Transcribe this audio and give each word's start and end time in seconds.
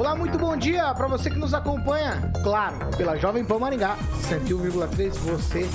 Olá, 0.00 0.16
muito 0.16 0.38
bom 0.38 0.56
dia 0.56 0.94
para 0.94 1.06
você 1.06 1.28
que 1.28 1.38
nos 1.38 1.52
acompanha, 1.52 2.32
claro, 2.42 2.74
pela 2.96 3.18
Jovem 3.18 3.44
Pan 3.44 3.58
Maringá 3.58 3.98
101,3. 4.30 5.10
Você 5.10 5.68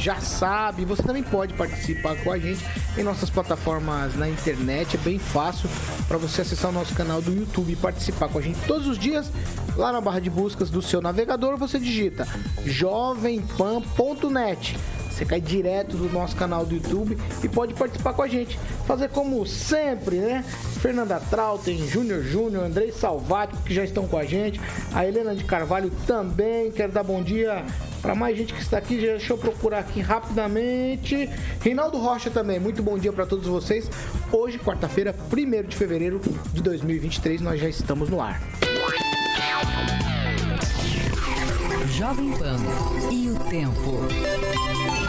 já 0.00 0.18
sabe, 0.22 0.86
você 0.86 1.02
também 1.02 1.22
pode 1.22 1.52
participar 1.52 2.16
com 2.24 2.32
a 2.32 2.38
gente 2.38 2.64
em 2.96 3.02
nossas 3.02 3.28
plataformas 3.28 4.16
na 4.16 4.26
internet. 4.26 4.96
É 4.96 4.98
bem 4.98 5.18
fácil 5.18 5.68
para 6.08 6.16
você 6.16 6.40
acessar 6.40 6.70
o 6.70 6.72
nosso 6.72 6.94
canal 6.94 7.20
do 7.20 7.30
YouTube 7.30 7.70
e 7.70 7.76
participar 7.76 8.30
com 8.30 8.38
a 8.38 8.40
gente 8.40 8.58
todos 8.66 8.86
os 8.86 8.98
dias. 8.98 9.30
Lá 9.76 9.92
na 9.92 10.00
barra 10.00 10.20
de 10.20 10.30
buscas 10.30 10.70
do 10.70 10.80
seu 10.80 11.02
navegador, 11.02 11.58
você 11.58 11.78
digita 11.78 12.26
jovempan.net. 12.64 14.78
Você 15.18 15.24
cai 15.24 15.40
direto 15.40 15.96
do 15.96 16.08
nosso 16.12 16.36
canal 16.36 16.64
do 16.64 16.76
YouTube 16.76 17.18
e 17.42 17.48
pode 17.48 17.74
participar 17.74 18.12
com 18.12 18.22
a 18.22 18.28
gente. 18.28 18.56
Fazer 18.86 19.08
como 19.08 19.44
sempre, 19.44 20.18
né? 20.18 20.44
Fernanda 20.80 21.18
Trautem, 21.18 21.76
Júnior 21.88 22.22
Júnior, 22.22 22.64
Andrei 22.64 22.92
Salvati, 22.92 23.56
que 23.64 23.74
já 23.74 23.82
estão 23.82 24.06
com 24.06 24.16
a 24.16 24.24
gente. 24.24 24.60
A 24.94 25.04
Helena 25.04 25.34
de 25.34 25.42
Carvalho 25.42 25.90
também. 26.06 26.70
Quero 26.70 26.92
dar 26.92 27.02
bom 27.02 27.20
dia 27.20 27.64
para 28.00 28.14
mais 28.14 28.38
gente 28.38 28.54
que 28.54 28.60
está 28.60 28.78
aqui. 28.78 28.96
Deixa 28.96 29.32
eu 29.32 29.38
procurar 29.38 29.80
aqui 29.80 30.00
rapidamente. 30.00 31.28
Reinaldo 31.60 31.98
Rocha 31.98 32.30
também. 32.30 32.60
Muito 32.60 32.80
bom 32.80 32.96
dia 32.96 33.12
para 33.12 33.26
todos 33.26 33.48
vocês. 33.48 33.90
Hoje, 34.30 34.56
quarta-feira, 34.56 35.12
1 35.32 35.66
de 35.66 35.76
fevereiro 35.76 36.20
de 36.52 36.62
2023, 36.62 37.40
nós 37.40 37.60
já 37.60 37.68
estamos 37.68 38.08
no 38.08 38.20
ar. 38.20 38.40
Jovem 41.98 42.30
Pan 42.38 42.58
e 43.10 43.30
o 43.30 43.34
tempo. 43.50 45.07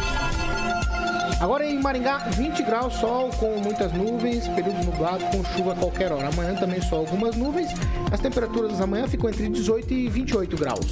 Agora 1.39 1.65
em 1.65 1.81
Maringá, 1.81 2.17
20 2.35 2.63
graus, 2.63 2.93
sol 2.95 3.29
com 3.39 3.57
muitas 3.61 3.93
nuvens, 3.93 4.45
período 4.49 4.83
nublado 4.83 5.23
com 5.25 5.43
chuva 5.55 5.71
a 5.71 5.75
qualquer 5.75 6.11
hora. 6.11 6.27
Amanhã 6.27 6.53
também 6.55 6.81
só 6.81 6.97
algumas 6.97 7.35
nuvens. 7.35 7.69
As 8.11 8.19
temperaturas 8.19 8.77
da 8.77 8.85
manhã 8.85 9.07
ficam 9.07 9.29
entre 9.29 9.47
18 9.47 9.93
e 9.93 10.09
28 10.09 10.57
graus. 10.57 10.85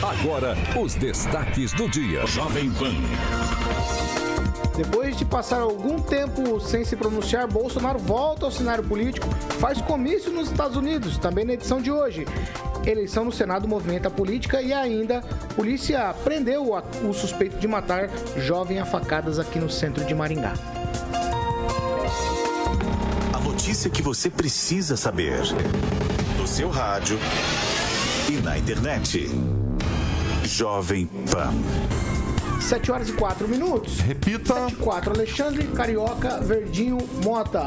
Agora, 0.00 0.56
os 0.80 0.94
destaques 0.94 1.72
do 1.72 1.88
dia. 1.88 2.24
Jovem 2.26 2.70
Pan. 2.70 4.23
Depois 4.76 5.16
de 5.16 5.24
passar 5.24 5.60
algum 5.60 6.00
tempo 6.00 6.58
sem 6.60 6.84
se 6.84 6.96
pronunciar, 6.96 7.46
Bolsonaro 7.46 7.98
volta 7.98 8.44
ao 8.44 8.50
cenário 8.50 8.82
político, 8.82 9.28
faz 9.60 9.80
comício 9.80 10.32
nos 10.32 10.50
Estados 10.50 10.76
Unidos, 10.76 11.16
também 11.16 11.44
na 11.44 11.52
edição 11.52 11.80
de 11.80 11.92
hoje. 11.92 12.26
Eleição 12.84 13.24
no 13.24 13.32
Senado 13.32 13.68
movimenta 13.68 14.08
a 14.08 14.10
política 14.10 14.60
e 14.60 14.72
ainda 14.72 15.22
polícia 15.54 16.12
prendeu 16.24 16.74
o 17.02 17.12
suspeito 17.12 17.56
de 17.58 17.68
matar 17.68 18.10
jovem 18.36 18.80
a 18.80 18.84
facadas 18.84 19.38
aqui 19.38 19.58
no 19.58 19.70
centro 19.70 20.04
de 20.04 20.14
Maringá. 20.14 20.54
A 23.32 23.38
notícia 23.40 23.88
que 23.88 24.02
você 24.02 24.28
precisa 24.28 24.96
saber. 24.96 25.40
No 26.36 26.46
seu 26.48 26.68
rádio 26.68 27.18
e 28.28 28.32
na 28.42 28.58
internet. 28.58 29.30
Jovem 30.44 31.06
Pan. 31.06 32.03
7 32.64 32.90
horas 32.90 33.08
e 33.10 33.12
4 33.12 33.46
minutos. 33.46 34.00
Repita. 34.00 34.54
7 34.54 34.72
e 34.72 34.76
4. 34.76 35.12
Alexandre 35.12 35.64
Carioca 35.68 36.40
Verdinho 36.40 36.96
Mota. 37.22 37.66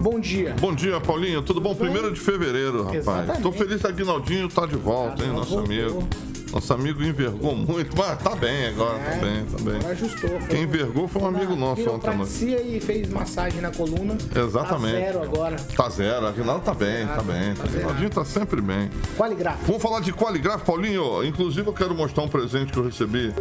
Bom 0.00 0.20
dia. 0.20 0.54
Bom 0.60 0.72
dia, 0.72 1.00
Paulinho. 1.00 1.42
Tudo 1.42 1.60
bom? 1.60 1.74
Primeiro 1.74 2.12
de 2.12 2.20
fevereiro, 2.20 2.84
rapaz. 2.84 2.98
Exatamente. 2.98 3.42
Tô 3.42 3.50
feliz 3.50 3.80
que 3.80 3.86
a 3.88 3.90
Aguinaldinho 3.90 4.48
tá 4.48 4.64
de 4.64 4.76
volta, 4.76 5.24
hein, 5.24 5.32
nosso 5.32 5.56
voltou. 5.56 5.64
amigo. 5.66 6.08
Nosso 6.52 6.72
amigo 6.72 7.02
envergou 7.02 7.54
muito, 7.54 7.94
mas 7.96 8.18
tá 8.22 8.34
bem 8.34 8.66
agora, 8.68 8.98
tá 8.98 9.10
bem, 9.16 9.44
tá 9.44 9.58
bem. 9.62 9.76
Agora 9.76 9.92
ajustou. 9.92 10.30
Quem 10.48 10.62
envergou 10.62 11.06
foi 11.06 11.20
um 11.22 11.26
amigo 11.26 11.54
nosso 11.54 11.88
ontem 11.90 12.08
à 12.10 12.14
noite. 12.14 12.44
E 12.46 12.80
fez 12.80 13.08
massagem 13.10 13.60
na 13.60 13.70
coluna. 13.70 14.16
Exatamente. 14.34 14.94
Tá 14.94 15.00
zero 15.00 15.22
agora. 15.22 15.56
Tá 15.76 15.88
zero, 15.90 16.26
Aguinaldo 16.26 16.64
tá 16.64 16.72
bem, 16.74 17.06
tá 17.06 17.22
bem. 17.22 17.54
Tá 17.54 17.66
zero. 17.66 17.76
Aguinaldinho 17.84 18.10
tá 18.10 18.24
sempre 18.24 18.60
bem. 18.62 18.88
Qualigraf. 19.16 19.58
Vamos 19.66 19.82
falar 19.82 20.00
de 20.00 20.12
Qualigraf, 20.12 20.64
Paulinho. 20.64 21.22
Inclusive, 21.24 21.66
eu 21.68 21.72
quero 21.74 21.94
mostrar 21.94 22.22
um 22.22 22.28
presente 22.28 22.72
que 22.72 22.78
eu 22.78 22.84
recebi 22.84 23.32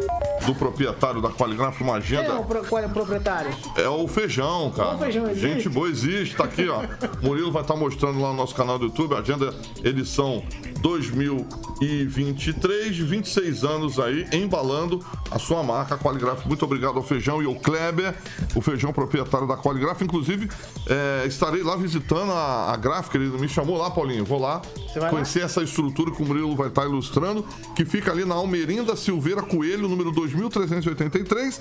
do 0.45 0.53
proprietário 0.55 1.21
da 1.21 1.29
Qualigraf, 1.29 1.79
uma 1.81 1.99
Quem 2.01 2.17
é 2.17 2.21
agenda. 2.21 2.39
o, 2.39 2.45
pro- 2.45 2.63
qual 2.65 2.83
é 2.83 2.87
o 2.87 2.89
propriário? 2.89 3.51
É 3.77 3.87
o 3.89 4.05
feijão, 4.07 4.69
cara. 4.71 4.95
O 4.95 4.99
feijão 4.99 5.25
existe? 5.29 5.47
Gente 5.47 5.69
boa, 5.69 5.87
existe. 5.89 6.35
Tá 6.35 6.43
aqui, 6.43 6.67
ó. 6.67 6.83
Murilo 7.25 7.51
vai 7.51 7.61
estar 7.61 7.75
mostrando 7.75 8.19
lá 8.21 8.29
no 8.29 8.35
nosso 8.35 8.53
canal 8.53 8.77
do 8.77 8.85
YouTube. 8.85 9.15
Agenda 9.15 9.53
edição 9.83 10.43
2023, 10.81 12.96
26 13.03 13.63
anos 13.63 13.99
aí, 13.99 14.27
embalando 14.31 15.03
a 15.29 15.39
sua 15.39 15.63
marca 15.63 15.97
Qualigraf. 15.97 16.45
Muito 16.45 16.63
obrigado 16.63 16.97
ao 16.97 17.03
Feijão 17.03 17.41
e 17.41 17.45
ao 17.45 17.55
Kleber, 17.55 18.15
o 18.55 18.61
Feijão 18.61 18.93
proprietário 18.93 19.47
da 19.47 19.57
Qualigraf. 19.57 20.01
Inclusive, 20.03 20.49
é, 20.87 21.25
estarei 21.27 21.63
lá 21.63 21.75
visitando 21.75 22.31
a, 22.31 22.73
a 22.73 22.77
gráfica. 22.77 23.17
Ele 23.17 23.29
me 23.37 23.49
chamou 23.49 23.77
lá, 23.77 23.89
Paulinho. 23.91 24.25
Vou 24.25 24.39
lá 24.39 24.61
conhecer 25.09 25.43
essa 25.43 25.61
estrutura 25.61 26.11
que 26.11 26.21
o 26.21 26.25
Murilo 26.25 26.55
vai 26.55 26.67
estar 26.67 26.85
ilustrando, 26.85 27.45
que 27.75 27.85
fica 27.85 28.11
ali 28.11 28.25
na 28.25 28.35
Almerinda 28.35 28.95
Silveira 28.95 29.41
Coelho, 29.41 29.87
número 29.87 30.11
2383. 30.11 31.59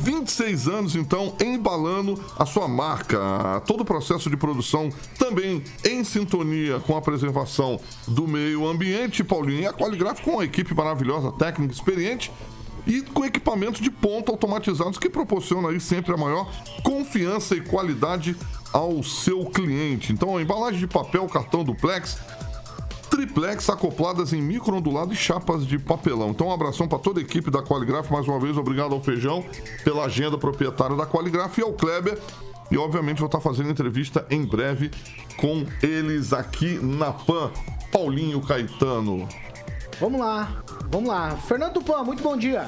26 0.00 0.68
anos, 0.68 0.94
então, 0.94 1.34
embalando 1.42 2.22
a 2.38 2.46
sua 2.46 2.68
marca. 2.68 3.18
Todo 3.66 3.80
o 3.80 3.84
processo 3.84 4.30
de 4.30 4.36
produção 4.36 4.90
também 5.18 5.62
em 5.84 6.04
sintonia 6.04 6.80
com 6.80 6.96
a 6.96 7.02
preservação 7.02 7.80
do 8.06 8.26
meio 8.26 8.66
ambiente, 8.66 9.24
Paulinho. 9.24 9.62
E 9.62 9.66
a 9.66 9.72
Qualigraf 9.72 10.22
com 10.22 10.32
uma 10.32 10.44
equipe 10.52 10.74
maravilhosa, 10.74 11.32
técnica, 11.32 11.72
experiente 11.72 12.30
e 12.86 13.00
com 13.00 13.24
equipamentos 13.24 13.80
de 13.80 13.90
ponta 13.90 14.30
automatizados 14.30 14.98
que 14.98 15.08
proporcionam 15.08 15.70
aí 15.70 15.80
sempre 15.80 16.12
a 16.12 16.16
maior 16.16 16.50
confiança 16.82 17.54
e 17.54 17.60
qualidade 17.60 18.36
ao 18.72 19.02
seu 19.02 19.44
cliente. 19.46 20.12
Então, 20.12 20.36
a 20.36 20.42
embalagem 20.42 20.80
de 20.80 20.86
papel, 20.86 21.26
cartão 21.26 21.62
duplex, 21.62 22.18
triplex 23.10 23.68
acopladas 23.68 24.32
em 24.32 24.40
microondulado 24.40 25.12
e 25.12 25.16
chapas 25.16 25.66
de 25.66 25.78
papelão. 25.78 26.30
Então, 26.30 26.48
um 26.48 26.52
abração 26.52 26.88
para 26.88 26.98
toda 26.98 27.20
a 27.20 27.22
equipe 27.22 27.50
da 27.50 27.62
Qualigraf. 27.62 28.10
Mais 28.10 28.26
uma 28.26 28.40
vez, 28.40 28.56
obrigado 28.56 28.94
ao 28.94 29.02
Feijão 29.02 29.44
pela 29.84 30.04
agenda 30.04 30.36
proprietária 30.36 30.96
da 30.96 31.06
Qualigraf 31.06 31.58
e 31.58 31.62
ao 31.62 31.72
Kleber. 31.72 32.18
E, 32.70 32.78
obviamente, 32.78 33.18
vou 33.18 33.26
estar 33.26 33.40
fazendo 33.40 33.70
entrevista 33.70 34.26
em 34.30 34.44
breve 34.44 34.90
com 35.36 35.66
eles 35.82 36.32
aqui 36.32 36.78
na 36.82 37.12
PAN. 37.12 37.50
Paulinho 37.92 38.40
Caetano. 38.40 39.28
Vamos 40.02 40.20
lá, 40.20 40.64
vamos 40.90 41.08
lá. 41.08 41.36
Fernando 41.36 41.74
Tupan, 41.74 42.02
muito 42.02 42.24
bom 42.24 42.36
dia. 42.36 42.66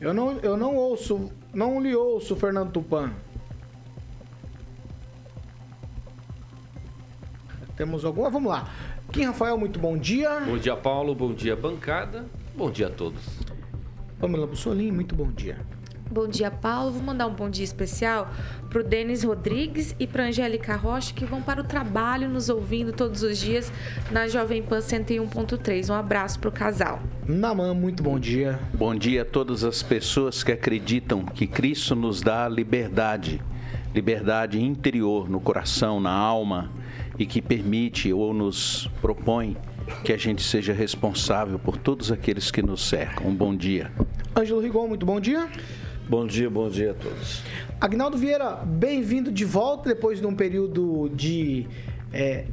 Eu 0.00 0.14
não, 0.14 0.38
eu 0.38 0.56
não 0.56 0.76
ouço, 0.76 1.28
não 1.52 1.82
lhe 1.82 1.92
ouço, 1.92 2.36
Fernando 2.36 2.70
Tupan. 2.70 3.12
Temos 7.74 8.04
alguma? 8.04 8.30
Vamos 8.30 8.52
lá. 8.52 8.70
Kim 9.10 9.24
Rafael, 9.24 9.58
muito 9.58 9.80
bom 9.80 9.98
dia. 9.98 10.38
Bom 10.38 10.56
dia, 10.56 10.76
Paulo. 10.76 11.16
Bom 11.16 11.34
dia, 11.34 11.56
bancada. 11.56 12.26
Bom 12.54 12.70
dia 12.70 12.86
a 12.86 12.90
todos. 12.90 13.40
Pamela 14.20 14.46
Bussolim, 14.46 14.92
muito 14.92 15.16
bom 15.16 15.32
dia. 15.32 15.58
Bom 16.12 16.26
dia, 16.26 16.50
Paulo. 16.50 16.90
Vou 16.90 17.02
mandar 17.04 17.28
um 17.28 17.34
bom 17.34 17.48
dia 17.48 17.62
especial 17.62 18.28
para 18.68 18.80
o 18.80 18.82
Denis 18.82 19.22
Rodrigues 19.22 19.94
e 19.96 20.08
para 20.08 20.24
Angélica 20.24 20.74
Rocha, 20.74 21.14
que 21.14 21.24
vão 21.24 21.40
para 21.40 21.60
o 21.60 21.64
trabalho 21.64 22.28
nos 22.28 22.48
ouvindo 22.48 22.92
todos 22.92 23.22
os 23.22 23.38
dias 23.38 23.72
na 24.10 24.26
Jovem 24.26 24.60
Pan 24.60 24.80
101.3. 24.80 25.88
Um 25.88 25.94
abraço 25.94 26.40
para 26.40 26.48
o 26.48 26.52
casal. 26.52 27.00
Naman, 27.28 27.74
muito 27.74 28.02
bom 28.02 28.18
dia. 28.18 28.58
Bom 28.74 28.92
dia 28.92 29.22
a 29.22 29.24
todas 29.24 29.62
as 29.62 29.84
pessoas 29.84 30.42
que 30.42 30.50
acreditam 30.50 31.24
que 31.24 31.46
Cristo 31.46 31.94
nos 31.94 32.20
dá 32.20 32.48
liberdade, 32.48 33.40
liberdade 33.94 34.60
interior 34.60 35.30
no 35.30 35.38
coração, 35.38 36.00
na 36.00 36.10
alma 36.10 36.72
e 37.20 37.24
que 37.24 37.40
permite 37.40 38.12
ou 38.12 38.34
nos 38.34 38.90
propõe 39.00 39.56
que 40.04 40.12
a 40.12 40.16
gente 40.16 40.42
seja 40.42 40.72
responsável 40.72 41.56
por 41.56 41.76
todos 41.76 42.10
aqueles 42.10 42.50
que 42.50 42.62
nos 42.62 42.88
cercam. 42.88 43.28
Um 43.28 43.34
bom 43.34 43.54
dia. 43.54 43.92
Ângelo 44.36 44.60
Rigon, 44.60 44.88
muito 44.88 45.06
bom 45.06 45.20
dia. 45.20 45.48
Bom 46.10 46.26
dia, 46.26 46.50
bom 46.50 46.68
dia 46.68 46.90
a 46.90 46.94
todos. 46.94 47.44
Agnaldo 47.80 48.18
Vieira, 48.18 48.56
bem-vindo 48.66 49.30
de 49.30 49.44
volta 49.44 49.90
depois 49.90 50.20
de 50.20 50.26
um 50.26 50.34
período 50.34 51.08
de 51.14 51.68
é, 52.12 52.46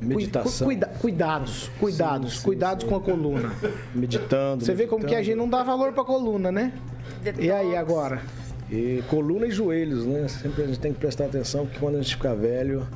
Meditação. 0.00 0.66
cuida- 0.66 0.86
cuidados, 0.98 1.70
cuidados, 1.78 2.32
Sim, 2.32 2.38
sim, 2.38 2.44
cuidados 2.44 2.84
sim. 2.84 2.88
com 2.88 2.96
a 2.96 3.00
coluna. 3.02 3.52
Meditando. 3.94 4.64
Você 4.64 4.72
vê 4.72 4.86
como 4.86 5.04
que 5.04 5.14
a 5.14 5.22
gente 5.22 5.36
não 5.36 5.46
dá 5.46 5.62
valor 5.62 5.92
pra 5.92 6.04
coluna, 6.04 6.50
né? 6.50 6.72
E 7.38 7.50
aí 7.50 7.76
agora? 7.76 8.22
E 8.70 9.04
coluna 9.10 9.46
e 9.46 9.50
joelhos, 9.50 10.06
né? 10.06 10.26
Sempre 10.28 10.62
a 10.62 10.66
gente 10.66 10.80
tem 10.80 10.94
que 10.94 10.98
prestar 10.98 11.26
atenção 11.26 11.66
que 11.66 11.78
quando 11.78 11.96
a 11.96 12.00
gente 12.00 12.16
ficar 12.16 12.32
velho, 12.32 12.86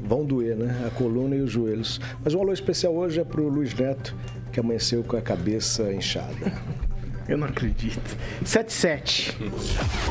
vão 0.00 0.24
doer, 0.24 0.54
né? 0.54 0.84
A 0.86 0.90
coluna 0.90 1.34
e 1.34 1.40
os 1.40 1.50
joelhos. 1.50 2.00
Mas 2.24 2.34
um 2.34 2.40
alô 2.40 2.52
especial 2.52 2.94
hoje 2.94 3.20
é 3.20 3.24
pro 3.24 3.48
Luiz 3.48 3.74
Neto, 3.74 4.14
que 4.52 4.60
amanheceu 4.60 5.02
com 5.02 5.16
a 5.16 5.20
cabeça 5.20 5.92
inchada. 5.92 6.52
Eu 7.30 7.38
não 7.38 7.46
acredito. 7.46 8.16
7 8.44 8.72
7. 8.72 9.38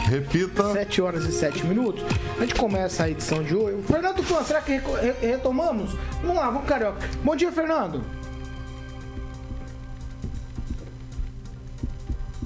Repita. 0.09 0.71
7 0.71 1.01
horas 1.01 1.25
e 1.25 1.33
7 1.33 1.65
minutos. 1.65 2.01
A 2.37 2.45
gente 2.45 2.55
começa 2.55 3.03
a 3.03 3.09
edição 3.09 3.43
de 3.43 3.53
hoje. 3.53 3.83
Fernando 3.83 4.15
Tupan, 4.15 4.41
será 4.41 4.61
que 4.61 4.79
retomamos? 5.19 5.97
Vamos 6.21 6.37
lá, 6.37 6.49
vamos 6.49 6.65
carioca. 6.65 7.05
Bom 7.21 7.35
dia, 7.35 7.51
Fernando. 7.51 8.01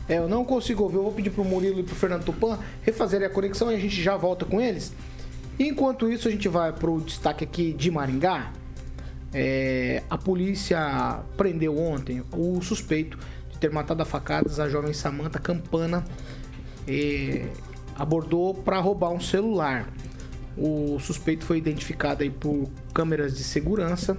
É, 0.09 0.17
eu 0.17 0.27
não 0.27 0.43
consigo 0.43 0.81
ouvir. 0.81 0.95
Eu 0.95 1.03
vou 1.03 1.11
pedir 1.11 1.29
pro 1.29 1.45
Murilo 1.45 1.79
e 1.79 1.83
pro 1.83 1.93
Fernando 1.93 2.25
Tupan 2.25 2.57
refazerem 2.81 3.27
a 3.27 3.29
conexão 3.29 3.71
e 3.71 3.75
a 3.75 3.79
gente 3.79 4.01
já 4.01 4.17
volta 4.17 4.43
com 4.43 4.59
eles. 4.59 4.91
Enquanto 5.59 6.11
isso, 6.11 6.27
a 6.27 6.31
gente 6.31 6.49
vai 6.49 6.73
pro 6.73 6.99
destaque 6.99 7.43
aqui 7.43 7.73
de 7.73 7.91
Maringá. 7.91 8.51
É, 9.31 10.01
a 10.09 10.17
polícia 10.17 11.19
prendeu 11.37 11.77
ontem 11.77 12.23
o 12.31 12.59
suspeito 12.63 13.19
ter 13.63 13.71
matado 13.71 14.01
a 14.01 14.05
facadas 14.05 14.59
a 14.59 14.67
jovem 14.67 14.91
Samantha 14.91 15.39
Campana. 15.39 16.03
Abordou 17.95 18.53
para 18.53 18.77
roubar 18.81 19.09
um 19.11 19.21
celular. 19.21 19.87
O 20.57 20.99
suspeito 20.99 21.45
foi 21.45 21.59
identificado 21.59 22.23
aí 22.23 22.29
por 22.29 22.69
câmeras 22.93 23.37
de 23.37 23.43
segurança. 23.43 24.17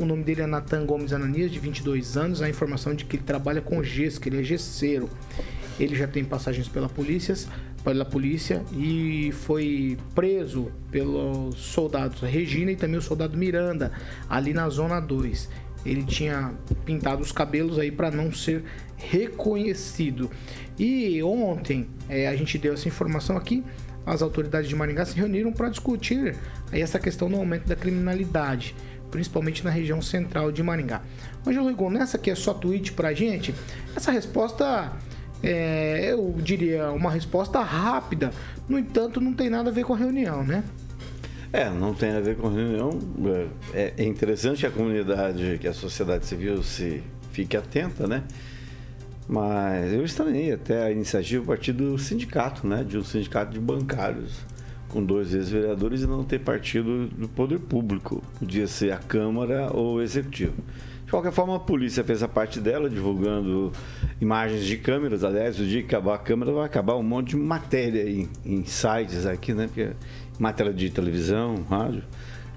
O 0.00 0.06
nome 0.06 0.24
dele 0.24 0.40
é 0.40 0.46
Natan 0.46 0.86
Gomes 0.86 1.12
Ananias, 1.12 1.50
de 1.50 1.58
22 1.58 2.16
anos. 2.16 2.40
A 2.40 2.48
informação 2.48 2.94
de 2.94 3.04
que 3.04 3.16
ele 3.16 3.22
trabalha 3.22 3.60
com 3.60 3.82
gesso, 3.82 4.18
que 4.18 4.30
ele 4.30 4.40
é 4.40 4.42
gesseiro. 4.42 5.10
Ele 5.78 5.94
já 5.94 6.06
tem 6.06 6.24
passagens 6.24 6.66
pela 6.66 6.88
polícia, 6.88 7.34
pela 7.84 8.04
polícia 8.04 8.64
e 8.72 9.30
foi 9.32 9.98
preso 10.14 10.70
pelos 10.90 11.56
soldados 11.56 12.22
Regina 12.22 12.72
e 12.72 12.76
também 12.76 12.96
o 12.96 13.02
soldado 13.02 13.36
Miranda, 13.36 13.92
ali 14.26 14.54
na 14.54 14.68
zona 14.70 15.00
2. 15.00 15.50
Ele 15.84 16.02
tinha 16.04 16.52
pintado 16.84 17.22
os 17.22 17.32
cabelos 17.32 17.78
aí 17.78 17.90
para 17.90 18.10
não 18.10 18.32
ser 18.32 18.64
reconhecido. 18.96 20.30
E 20.78 21.22
ontem 21.22 21.88
eh, 22.08 22.26
a 22.26 22.36
gente 22.36 22.56
deu 22.58 22.74
essa 22.74 22.88
informação 22.88 23.36
aqui. 23.36 23.62
As 24.06 24.22
autoridades 24.22 24.68
de 24.68 24.76
Maringá 24.76 25.04
se 25.04 25.16
reuniram 25.16 25.52
para 25.52 25.68
discutir 25.68 26.36
aí 26.70 26.82
essa 26.82 26.98
questão 26.98 27.30
do 27.30 27.36
aumento 27.36 27.66
da 27.66 27.74
criminalidade, 27.74 28.74
principalmente 29.10 29.64
na 29.64 29.70
região 29.70 30.02
central 30.02 30.52
de 30.52 30.62
Maringá. 30.62 31.02
Ângelo 31.46 31.68
Rigon, 31.68 31.90
nessa 31.90 32.16
aqui 32.16 32.30
é 32.30 32.34
só 32.34 32.52
tweet 32.52 32.92
pra 32.92 33.14
gente. 33.14 33.54
Essa 33.96 34.10
resposta 34.10 34.92
é, 35.42 36.12
eu 36.12 36.34
diria, 36.38 36.90
uma 36.92 37.10
resposta 37.10 37.60
rápida. 37.60 38.30
No 38.68 38.78
entanto, 38.78 39.20
não 39.20 39.34
tem 39.34 39.50
nada 39.50 39.70
a 39.70 39.72
ver 39.72 39.84
com 39.84 39.92
a 39.92 39.96
reunião, 39.96 40.42
né? 40.42 40.64
É, 41.54 41.70
não 41.70 41.94
tem 41.94 42.10
a 42.10 42.18
ver 42.18 42.36
com 42.36 42.48
reunião. 42.48 42.98
É 43.72 43.94
é 43.96 44.04
interessante 44.04 44.66
a 44.66 44.70
comunidade, 44.72 45.56
que 45.60 45.68
a 45.68 45.72
sociedade 45.72 46.26
civil 46.26 46.60
se 46.64 47.00
fique 47.30 47.56
atenta, 47.56 48.08
né? 48.08 48.24
Mas 49.28 49.92
eu 49.92 50.04
estranhei 50.04 50.50
até 50.50 50.82
a 50.82 50.90
iniciativa 50.90 51.44
a 51.44 51.46
partir 51.46 51.72
do 51.72 51.96
sindicato, 51.96 52.66
né? 52.66 52.82
De 52.82 52.98
um 52.98 53.04
sindicato 53.04 53.52
de 53.52 53.60
bancários, 53.60 54.40
com 54.88 55.00
dois 55.00 55.32
ex-vereadores 55.32 56.02
e 56.02 56.08
não 56.08 56.24
ter 56.24 56.40
partido 56.40 57.06
do 57.06 57.28
poder 57.28 57.60
público. 57.60 58.20
Podia 58.36 58.66
ser 58.66 58.92
a 58.92 58.98
Câmara 58.98 59.70
ou 59.72 59.98
o 59.98 60.02
Executivo. 60.02 60.56
De 61.04 61.10
qualquer 61.10 61.32
forma, 61.32 61.54
a 61.54 61.60
polícia 61.60 62.02
fez 62.02 62.22
a 62.22 62.28
parte 62.28 62.58
dela, 62.58 62.90
divulgando 62.90 63.70
imagens 64.20 64.64
de 64.64 64.76
câmeras. 64.76 65.22
Aliás, 65.22 65.60
o 65.60 65.64
dia 65.64 65.82
que 65.82 65.94
acabar 65.94 66.14
a 66.14 66.18
câmera, 66.18 66.50
vai 66.50 66.64
acabar 66.64 66.96
um 66.96 67.02
monte 67.02 67.30
de 67.30 67.36
matéria 67.36 68.10
em, 68.10 68.28
em 68.44 68.64
sites 68.64 69.24
aqui, 69.24 69.54
né? 69.54 69.66
Porque 69.66 69.90
matéria 70.38 70.72
de 70.72 70.90
televisão, 70.90 71.64
rádio. 71.68 72.02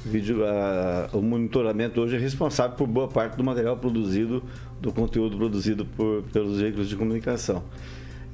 Vídeo, 0.05 0.45
ah, 0.45 1.09
o 1.11 1.21
monitoramento 1.21 1.99
hoje 1.99 2.15
é 2.15 2.19
responsável 2.19 2.75
por 2.75 2.87
boa 2.87 3.07
parte 3.07 3.35
do 3.35 3.43
material 3.43 3.75
produzido, 3.77 4.43
do 4.79 4.91
conteúdo 4.91 5.35
produzido 5.35 5.85
por, 5.85 6.23
pelos 6.31 6.59
veículos 6.59 6.87
de 6.87 6.95
comunicação. 6.95 7.63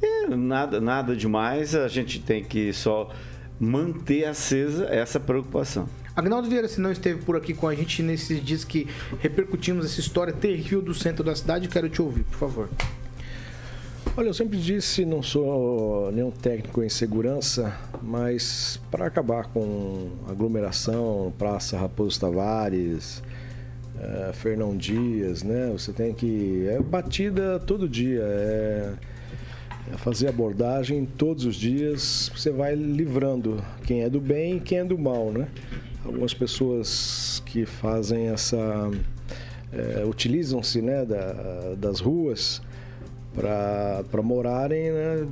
E 0.01 0.27
nada, 0.35 0.79
nada 0.79 1.15
demais, 1.15 1.73
a 1.73 1.87
gente 1.87 2.19
tem 2.19 2.43
que 2.43 2.73
só 2.73 3.09
manter 3.59 4.25
acesa 4.25 4.85
essa 4.85 5.19
preocupação. 5.19 5.87
Agnaldo 6.15 6.47
Vieira, 6.47 6.67
se 6.67 6.79
não 6.79 6.91
esteve 6.91 7.23
por 7.23 7.35
aqui 7.35 7.53
com 7.53 7.67
a 7.67 7.73
gente 7.73 8.03
nesses 8.03 8.43
dias 8.43 8.63
que 8.63 8.87
repercutimos 9.19 9.85
essa 9.85 9.99
história 9.99 10.31
terrível 10.31 10.81
do 10.81 10.93
centro 10.93 11.23
da 11.23 11.35
cidade, 11.35 11.67
quero 11.67 11.89
te 11.89 12.01
ouvir, 12.01 12.23
por 12.23 12.37
favor. 12.37 12.69
Olha, 14.15 14.27
eu 14.27 14.33
sempre 14.33 14.59
disse, 14.59 15.05
não 15.05 15.23
sou 15.23 16.11
nenhum 16.11 16.29
técnico 16.29 16.83
em 16.83 16.89
segurança, 16.89 17.75
mas 18.01 18.79
para 18.91 19.07
acabar 19.07 19.47
com 19.47 20.09
aglomeração, 20.29 21.33
Praça 21.37 21.77
Raposo 21.79 22.19
Tavares, 22.19 23.23
eh, 23.99 24.31
Fernão 24.33 24.77
Dias, 24.77 25.41
né? 25.41 25.69
Você 25.71 25.91
tem 25.91 26.13
que. 26.13 26.67
É 26.69 26.79
batida 26.79 27.59
todo 27.59 27.89
dia, 27.89 28.21
é, 28.23 28.93
é 29.91 29.97
fazer 29.97 30.27
abordagem 30.27 31.05
todos 31.17 31.43
os 31.45 31.55
dias, 31.55 32.31
você 32.35 32.51
vai 32.51 32.75
livrando 32.75 33.63
quem 33.87 34.03
é 34.03 34.09
do 34.11 34.21
bem 34.21 34.57
e 34.57 34.59
quem 34.59 34.77
é 34.79 34.85
do 34.85 34.97
mal, 34.97 35.31
né? 35.31 35.47
Algumas 36.05 36.35
pessoas 36.35 37.41
que 37.47 37.65
fazem 37.65 38.27
essa. 38.27 38.91
eh, 39.71 40.03
utilizam-se 40.05 40.83
né, 40.83 41.03
da- 41.03 41.73
das 41.75 41.99
ruas 41.99 42.61
para 43.33 44.21
morarem, 44.21 44.91
né, 44.91 45.27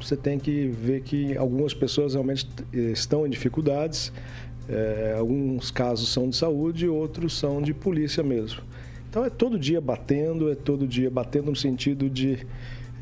você 0.00 0.16
tem 0.16 0.38
que 0.38 0.68
ver 0.68 1.02
que 1.02 1.36
algumas 1.36 1.72
pessoas 1.72 2.14
realmente 2.14 2.46
estão 2.72 3.26
em 3.26 3.30
dificuldades. 3.30 4.12
É, 4.68 5.14
alguns 5.18 5.70
casos 5.70 6.10
são 6.10 6.28
de 6.28 6.36
saúde, 6.36 6.88
outros 6.88 7.38
são 7.38 7.60
de 7.60 7.74
polícia 7.74 8.22
mesmo. 8.22 8.62
Então 9.08 9.24
é 9.24 9.30
todo 9.30 9.58
dia 9.58 9.80
batendo, 9.80 10.50
é 10.50 10.54
todo 10.54 10.86
dia 10.86 11.10
batendo 11.10 11.50
no 11.50 11.56
sentido 11.56 12.10
de, 12.10 12.46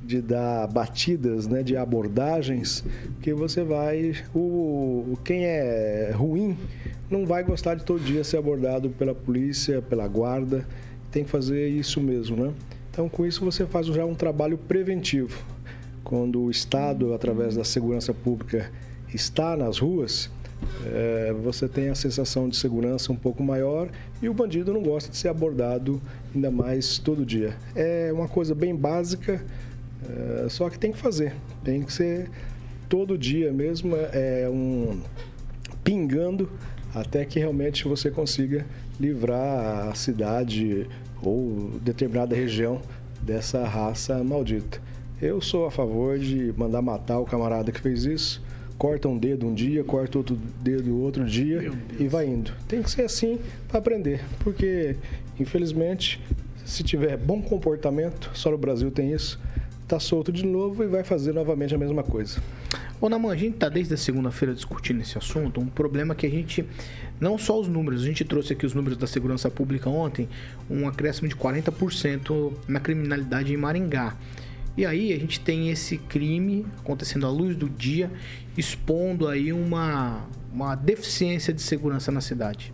de 0.04 0.20
dar 0.20 0.66
batidas, 0.66 1.46
né, 1.46 1.62
de 1.62 1.76
abordagens, 1.76 2.84
que 3.20 3.32
você 3.32 3.64
vai. 3.64 4.14
O, 4.34 5.16
quem 5.24 5.44
é 5.44 6.12
ruim 6.14 6.56
não 7.10 7.24
vai 7.24 7.42
gostar 7.42 7.76
de 7.76 7.84
todo 7.84 8.00
dia 8.00 8.22
ser 8.24 8.38
abordado 8.38 8.90
pela 8.90 9.14
polícia, 9.14 9.80
pela 9.80 10.06
guarda. 10.06 10.66
Tem 11.10 11.24
que 11.24 11.30
fazer 11.30 11.68
isso 11.68 12.00
mesmo, 12.00 12.36
né? 12.36 12.52
Então, 12.92 13.08
com 13.08 13.24
isso, 13.24 13.42
você 13.42 13.64
faz 13.64 13.86
já 13.86 14.04
um 14.04 14.14
trabalho 14.14 14.58
preventivo. 14.58 15.42
Quando 16.04 16.42
o 16.42 16.50
Estado, 16.50 17.14
através 17.14 17.56
da 17.56 17.64
segurança 17.64 18.12
pública, 18.12 18.70
está 19.14 19.56
nas 19.56 19.78
ruas, 19.78 20.30
eh, 20.84 21.34
você 21.42 21.66
tem 21.66 21.88
a 21.88 21.94
sensação 21.94 22.50
de 22.50 22.56
segurança 22.56 23.10
um 23.10 23.16
pouco 23.16 23.42
maior 23.42 23.88
e 24.20 24.28
o 24.28 24.34
bandido 24.34 24.74
não 24.74 24.82
gosta 24.82 25.10
de 25.10 25.16
ser 25.16 25.28
abordado 25.28 26.02
ainda 26.34 26.50
mais 26.50 26.98
todo 26.98 27.24
dia. 27.24 27.56
É 27.74 28.12
uma 28.12 28.28
coisa 28.28 28.54
bem 28.54 28.76
básica, 28.76 29.42
eh, 30.06 30.46
só 30.50 30.68
que 30.68 30.78
tem 30.78 30.92
que 30.92 30.98
fazer. 30.98 31.34
Tem 31.64 31.82
que 31.82 31.92
ser 31.94 32.28
todo 32.90 33.16
dia 33.16 33.50
mesmo, 33.54 33.96
é 34.12 34.46
um 34.50 35.00
pingando 35.82 36.50
até 36.94 37.24
que 37.24 37.38
realmente 37.38 37.88
você 37.88 38.10
consiga 38.10 38.66
livrar 39.00 39.88
a 39.88 39.94
cidade 39.94 40.86
ou 41.22 41.70
determinada 41.80 42.34
região 42.34 42.80
dessa 43.20 43.64
raça 43.66 44.22
maldita. 44.22 44.80
Eu 45.20 45.40
sou 45.40 45.66
a 45.66 45.70
favor 45.70 46.18
de 46.18 46.52
mandar 46.56 46.82
matar 46.82 47.20
o 47.20 47.24
camarada 47.24 47.70
que 47.70 47.80
fez 47.80 48.04
isso. 48.04 48.42
Corta 48.76 49.08
um 49.08 49.16
dedo 49.16 49.46
um 49.46 49.54
dia, 49.54 49.84
corta 49.84 50.18
outro 50.18 50.36
dedo 50.60 51.00
outro 51.00 51.24
dia 51.24 51.72
e 52.00 52.08
vai 52.08 52.26
indo. 52.26 52.52
Tem 52.66 52.82
que 52.82 52.90
ser 52.90 53.02
assim 53.02 53.38
para 53.68 53.78
aprender, 53.78 54.24
porque 54.40 54.96
infelizmente, 55.38 56.20
se 56.64 56.82
tiver 56.82 57.16
bom 57.16 57.40
comportamento, 57.40 58.30
só 58.34 58.50
no 58.50 58.58
Brasil 58.58 58.90
tem 58.90 59.12
isso, 59.12 59.38
tá 59.92 60.00
solto 60.00 60.32
de 60.32 60.46
novo 60.46 60.82
e 60.82 60.86
vai 60.86 61.04
fazer 61.04 61.34
novamente 61.34 61.74
a 61.74 61.78
mesma 61.78 62.02
coisa. 62.02 62.40
Ô 62.98 63.10
Naman, 63.10 63.30
a 63.30 63.36
gente 63.36 63.58
tá 63.58 63.68
desde 63.68 63.92
a 63.92 63.96
segunda-feira 63.98 64.54
discutindo 64.54 65.02
esse 65.02 65.18
assunto, 65.18 65.60
um 65.60 65.66
problema 65.66 66.14
que 66.14 66.26
a 66.26 66.30
gente, 66.30 66.64
não 67.20 67.36
só 67.36 67.60
os 67.60 67.68
números, 67.68 68.00
a 68.00 68.06
gente 68.06 68.24
trouxe 68.24 68.54
aqui 68.54 68.64
os 68.64 68.72
números 68.72 68.96
da 68.96 69.06
segurança 69.06 69.50
pública 69.50 69.90
ontem, 69.90 70.30
um 70.70 70.88
acréscimo 70.88 71.28
de 71.28 71.36
40% 71.36 72.54
na 72.66 72.80
criminalidade 72.80 73.52
em 73.52 73.56
Maringá. 73.58 74.16
E 74.78 74.86
aí 74.86 75.12
a 75.12 75.18
gente 75.18 75.38
tem 75.40 75.68
esse 75.68 75.98
crime 75.98 76.64
acontecendo 76.78 77.26
à 77.26 77.30
luz 77.30 77.54
do 77.54 77.68
dia, 77.68 78.10
expondo 78.56 79.28
aí 79.28 79.52
uma, 79.52 80.26
uma 80.50 80.74
deficiência 80.74 81.52
de 81.52 81.60
segurança 81.60 82.10
na 82.10 82.22
cidade. 82.22 82.72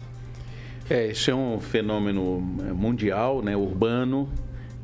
É, 0.89 1.09
isso 1.09 1.33
é 1.33 1.35
um 1.35 1.59
fenômeno 1.59 2.41
mundial, 2.41 3.43
né, 3.43 3.57
urbano, 3.57 4.29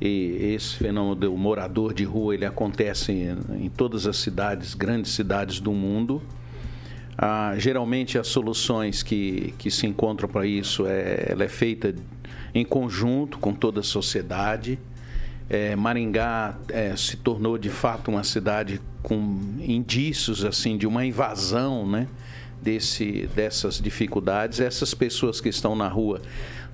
e 0.01 0.55
esse 0.55 0.77
fenômeno 0.77 1.15
do 1.15 1.37
morador 1.37 1.95
de 1.95 2.05
rua 2.05 2.35
ele 2.35 2.45
acontece 2.45 3.13
em, 3.13 3.65
em 3.65 3.69
todas 3.69 4.07
as 4.07 4.17
cidades, 4.17 4.75
grandes 4.75 5.13
cidades 5.13 5.61
do 5.61 5.73
mundo. 5.73 6.23
Ah, 7.17 7.55
geralmente 7.57 8.19
as 8.19 8.27
soluções 8.27 9.03
que, 9.03 9.55
que 9.57 9.71
se 9.71 9.87
encontram 9.87 10.29
para 10.29 10.45
isso 10.47 10.85
é, 10.87 11.27
ela 11.29 11.45
é 11.45 11.49
feita 11.49 11.95
em 12.53 12.65
conjunto 12.65 13.39
com 13.39 13.55
toda 13.55 13.81
a 13.81 13.83
sociedade. 13.83 14.79
É, 15.49 15.77
Maringá 15.77 16.57
é, 16.69 16.97
se 16.97 17.17
tornou 17.17 17.57
de 17.57 17.69
fato 17.69 18.11
uma 18.11 18.25
cidade 18.25 18.81
com 19.03 19.41
indícios 19.61 20.45
assim 20.45 20.77
de 20.77 20.87
uma 20.87 21.05
invasão, 21.05 21.87
né? 21.87 22.09
Desse, 22.61 23.29
dessas 23.35 23.79
dificuldades. 23.79 24.59
Essas 24.59 24.95
pessoas 24.95 25.39
que 25.41 25.51
estão 25.51 25.77
na 25.77 25.87
rua 25.87 26.23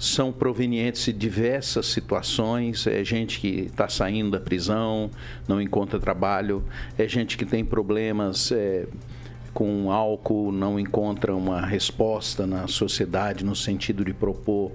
são 0.00 0.32
provenientes 0.32 1.04
de 1.04 1.12
diversas 1.12 1.86
situações. 1.86 2.86
É 2.86 3.04
gente 3.04 3.38
que 3.38 3.66
está 3.66 3.86
saindo 3.86 4.30
da 4.30 4.40
prisão, 4.40 5.10
não 5.46 5.60
encontra 5.60 6.00
trabalho, 6.00 6.64
é 6.96 7.06
gente 7.06 7.36
que 7.36 7.44
tem 7.44 7.62
problemas. 7.62 8.50
É, 8.50 8.86
com 9.52 9.90
álcool 9.90 10.52
não 10.52 10.78
encontra 10.78 11.34
uma 11.34 11.60
resposta 11.66 12.46
na 12.46 12.68
sociedade 12.68 13.44
no 13.44 13.56
sentido 13.56 14.04
de 14.04 14.14
propor 14.14 14.70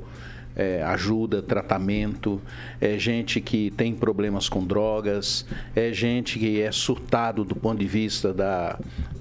é, 0.55 0.81
ajuda, 0.83 1.41
tratamento, 1.41 2.41
é 2.79 2.97
gente 2.97 3.41
que 3.41 3.71
tem 3.71 3.93
problemas 3.93 4.47
com 4.47 4.65
drogas, 4.65 5.45
é 5.75 5.91
gente 5.91 6.39
que 6.39 6.61
é 6.61 6.71
surtado 6.71 7.43
do 7.43 7.55
ponto 7.55 7.79
de 7.79 7.87
vista 7.87 8.33
da, 8.33 8.79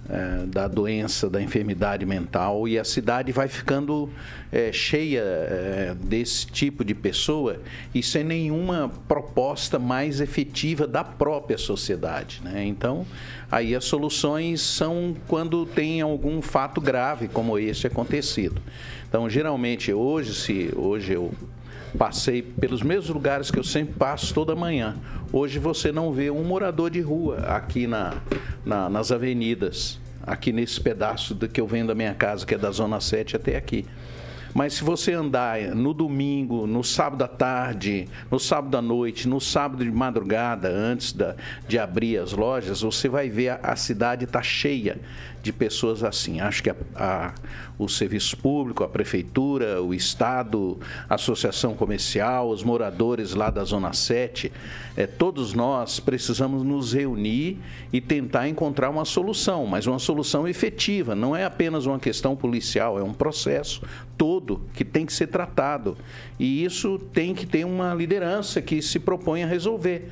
é, 0.09 0.47
da 0.47 0.69
doença, 0.69 1.29
da 1.29 1.43
enfermidade 1.43 2.07
mental, 2.07 2.69
e 2.69 2.79
a 2.79 2.85
cidade 2.85 3.33
vai 3.33 3.49
ficando 3.49 4.09
é, 4.53 4.71
cheia 4.71 5.21
é, 5.21 5.97
desse 6.00 6.47
tipo 6.47 6.85
de 6.85 6.95
pessoa 6.95 7.61
e 7.93 8.03
sem 8.03 8.23
nenhuma 8.23 8.91
proposta 9.09 9.79
mais 9.79 10.21
efetiva 10.21 10.87
da 10.87 11.03
própria 11.03 11.59
sociedade. 11.59 12.41
Né? 12.45 12.64
Então, 12.64 13.05
aí 13.54 13.76
as 13.76 13.84
soluções 13.84 14.61
são 14.61 15.14
quando 15.28 15.64
tem 15.64 16.00
algum 16.00 16.42
fato 16.42 16.80
grave 16.80 17.28
como 17.28 17.56
esse 17.56 17.87
acontecido. 17.87 18.61
Então, 19.08 19.30
geralmente, 19.30 19.92
hoje, 19.92 20.34
se 20.34 20.73
hoje 20.75 21.12
eu 21.12 21.32
passei 21.96 22.42
pelos 22.42 22.82
mesmos 22.82 23.11
lugares 23.11 23.52
que 23.52 23.58
eu 23.58 23.62
sempre 23.62 23.94
passo 23.94 24.34
toda 24.34 24.56
manhã. 24.56 24.96
Hoje 25.32 25.61
você 25.61 25.92
não 25.92 26.12
vê 26.12 26.28
um 26.32 26.42
morador 26.42 26.90
de 26.90 27.00
rua 27.00 27.38
aqui 27.46 27.87
na, 27.87 28.14
na 28.66 28.90
nas 28.90 29.12
avenidas, 29.12 30.00
aqui 30.20 30.52
nesse 30.52 30.80
pedaço 30.80 31.37
que 31.37 31.61
eu 31.61 31.66
venho 31.68 31.87
da 31.87 31.94
minha 31.94 32.12
casa, 32.12 32.44
que 32.44 32.56
é 32.56 32.58
da 32.58 32.73
Zona 32.73 33.00
7 33.00 33.37
até 33.37 33.56
aqui. 33.56 33.87
Mas 34.54 34.75
se 34.75 34.84
você 34.84 35.12
andar 35.12 35.61
no 35.75 35.92
domingo, 35.92 36.64
no 36.64 36.84
sábado 36.84 37.25
à 37.25 37.28
tarde, 37.28 38.06
no 38.30 38.38
sábado 38.38 38.76
à 38.76 38.80
noite, 38.80 39.26
no 39.26 39.40
sábado 39.40 39.84
de 39.84 39.90
madrugada, 39.90 40.68
antes 40.68 41.12
da, 41.12 41.34
de 41.66 41.76
abrir 41.76 42.18
as 42.18 42.32
lojas, 42.32 42.82
você 42.82 43.08
vai 43.08 43.28
ver 43.28 43.49
a, 43.49 43.61
a 43.64 43.75
cidade 43.75 44.25
está 44.25 44.40
cheia 44.40 45.00
de 45.44 45.52
pessoas 45.52 46.02
assim. 46.02 46.40
Acho 46.40 46.62
que 46.62 46.70
a, 46.70 46.76
a, 46.96 47.34
o 47.78 47.86
serviço 47.86 48.34
público, 48.38 48.82
a 48.82 48.88
prefeitura, 48.88 49.82
o 49.82 49.92
Estado, 49.92 50.80
a 51.08 51.16
associação 51.16 51.74
comercial, 51.74 52.48
os 52.48 52.62
moradores 52.64 53.34
lá 53.34 53.50
da 53.50 53.62
Zona 53.62 53.92
7, 53.92 54.50
é, 54.96 55.06
todos 55.06 55.52
nós 55.52 56.00
precisamos 56.00 56.62
nos 56.62 56.94
reunir 56.94 57.58
e 57.92 58.00
tentar 58.00 58.48
encontrar 58.48 58.88
uma 58.88 59.04
solução, 59.04 59.66
mas 59.66 59.86
uma 59.86 59.98
solução 59.98 60.48
efetiva. 60.48 61.14
Não 61.14 61.36
é 61.36 61.44
apenas 61.44 61.84
uma 61.84 61.98
questão 61.98 62.34
policial, 62.34 62.98
é 62.98 63.02
um 63.02 63.12
processo 63.12 63.82
todo 64.16 64.62
que 64.72 64.84
tem 64.84 65.04
que 65.04 65.12
ser 65.12 65.26
tratado. 65.26 65.94
E 66.38 66.64
isso 66.64 66.98
tem 67.12 67.34
que 67.34 67.44
ter 67.44 67.66
uma 67.66 67.92
liderança 67.92 68.62
que 68.62 68.80
se 68.80 68.98
propõe 68.98 69.42
a 69.42 69.46
resolver. 69.46 70.10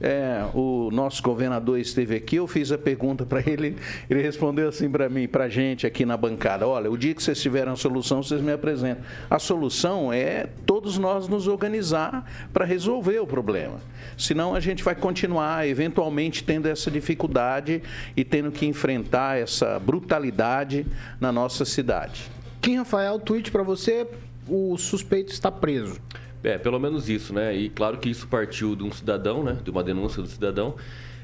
É, 0.00 0.44
o 0.54 0.90
nosso 0.92 1.22
governador 1.22 1.78
esteve 1.78 2.16
aqui, 2.16 2.36
eu 2.36 2.46
fiz 2.46 2.70
a 2.70 2.76
pergunta 2.76 3.24
para 3.24 3.40
ele, 3.46 3.76
ele 4.10 4.20
respondeu 4.20 4.68
assim 4.68 4.90
para 4.90 5.08
mim, 5.08 5.26
para 5.26 5.44
a 5.44 5.48
gente 5.48 5.86
aqui 5.86 6.04
na 6.04 6.16
bancada: 6.16 6.66
olha, 6.66 6.90
o 6.90 6.98
dia 6.98 7.14
que 7.14 7.22
vocês 7.22 7.40
tiverem 7.40 7.72
a 7.72 7.76
solução, 7.76 8.22
vocês 8.22 8.40
me 8.40 8.52
apresentam. 8.52 9.04
A 9.30 9.38
solução 9.38 10.12
é 10.12 10.48
todos 10.66 10.98
nós 10.98 11.28
nos 11.28 11.48
organizar 11.48 12.30
para 12.52 12.64
resolver 12.64 13.18
o 13.18 13.26
problema. 13.26 13.80
Senão 14.18 14.54
a 14.54 14.60
gente 14.60 14.82
vai 14.84 14.94
continuar, 14.94 15.66
eventualmente, 15.66 16.44
tendo 16.44 16.66
essa 16.66 16.90
dificuldade 16.90 17.82
e 18.16 18.24
tendo 18.24 18.50
que 18.50 18.66
enfrentar 18.66 19.38
essa 19.38 19.78
brutalidade 19.78 20.86
na 21.20 21.32
nossa 21.32 21.64
cidade. 21.64 22.30
Kim 22.60 22.76
Rafael, 22.76 23.18
tweet 23.18 23.50
para 23.50 23.62
você: 23.62 24.06
o 24.48 24.76
suspeito 24.76 25.32
está 25.32 25.50
preso. 25.50 26.00
É, 26.42 26.58
pelo 26.58 26.78
menos 26.78 27.08
isso, 27.08 27.32
né? 27.32 27.54
E 27.54 27.68
claro 27.68 27.98
que 27.98 28.08
isso 28.08 28.26
partiu 28.28 28.76
de 28.76 28.84
um 28.84 28.92
cidadão, 28.92 29.42
né? 29.42 29.58
De 29.62 29.70
uma 29.70 29.82
denúncia 29.82 30.22
do 30.22 30.28
cidadão. 30.28 30.74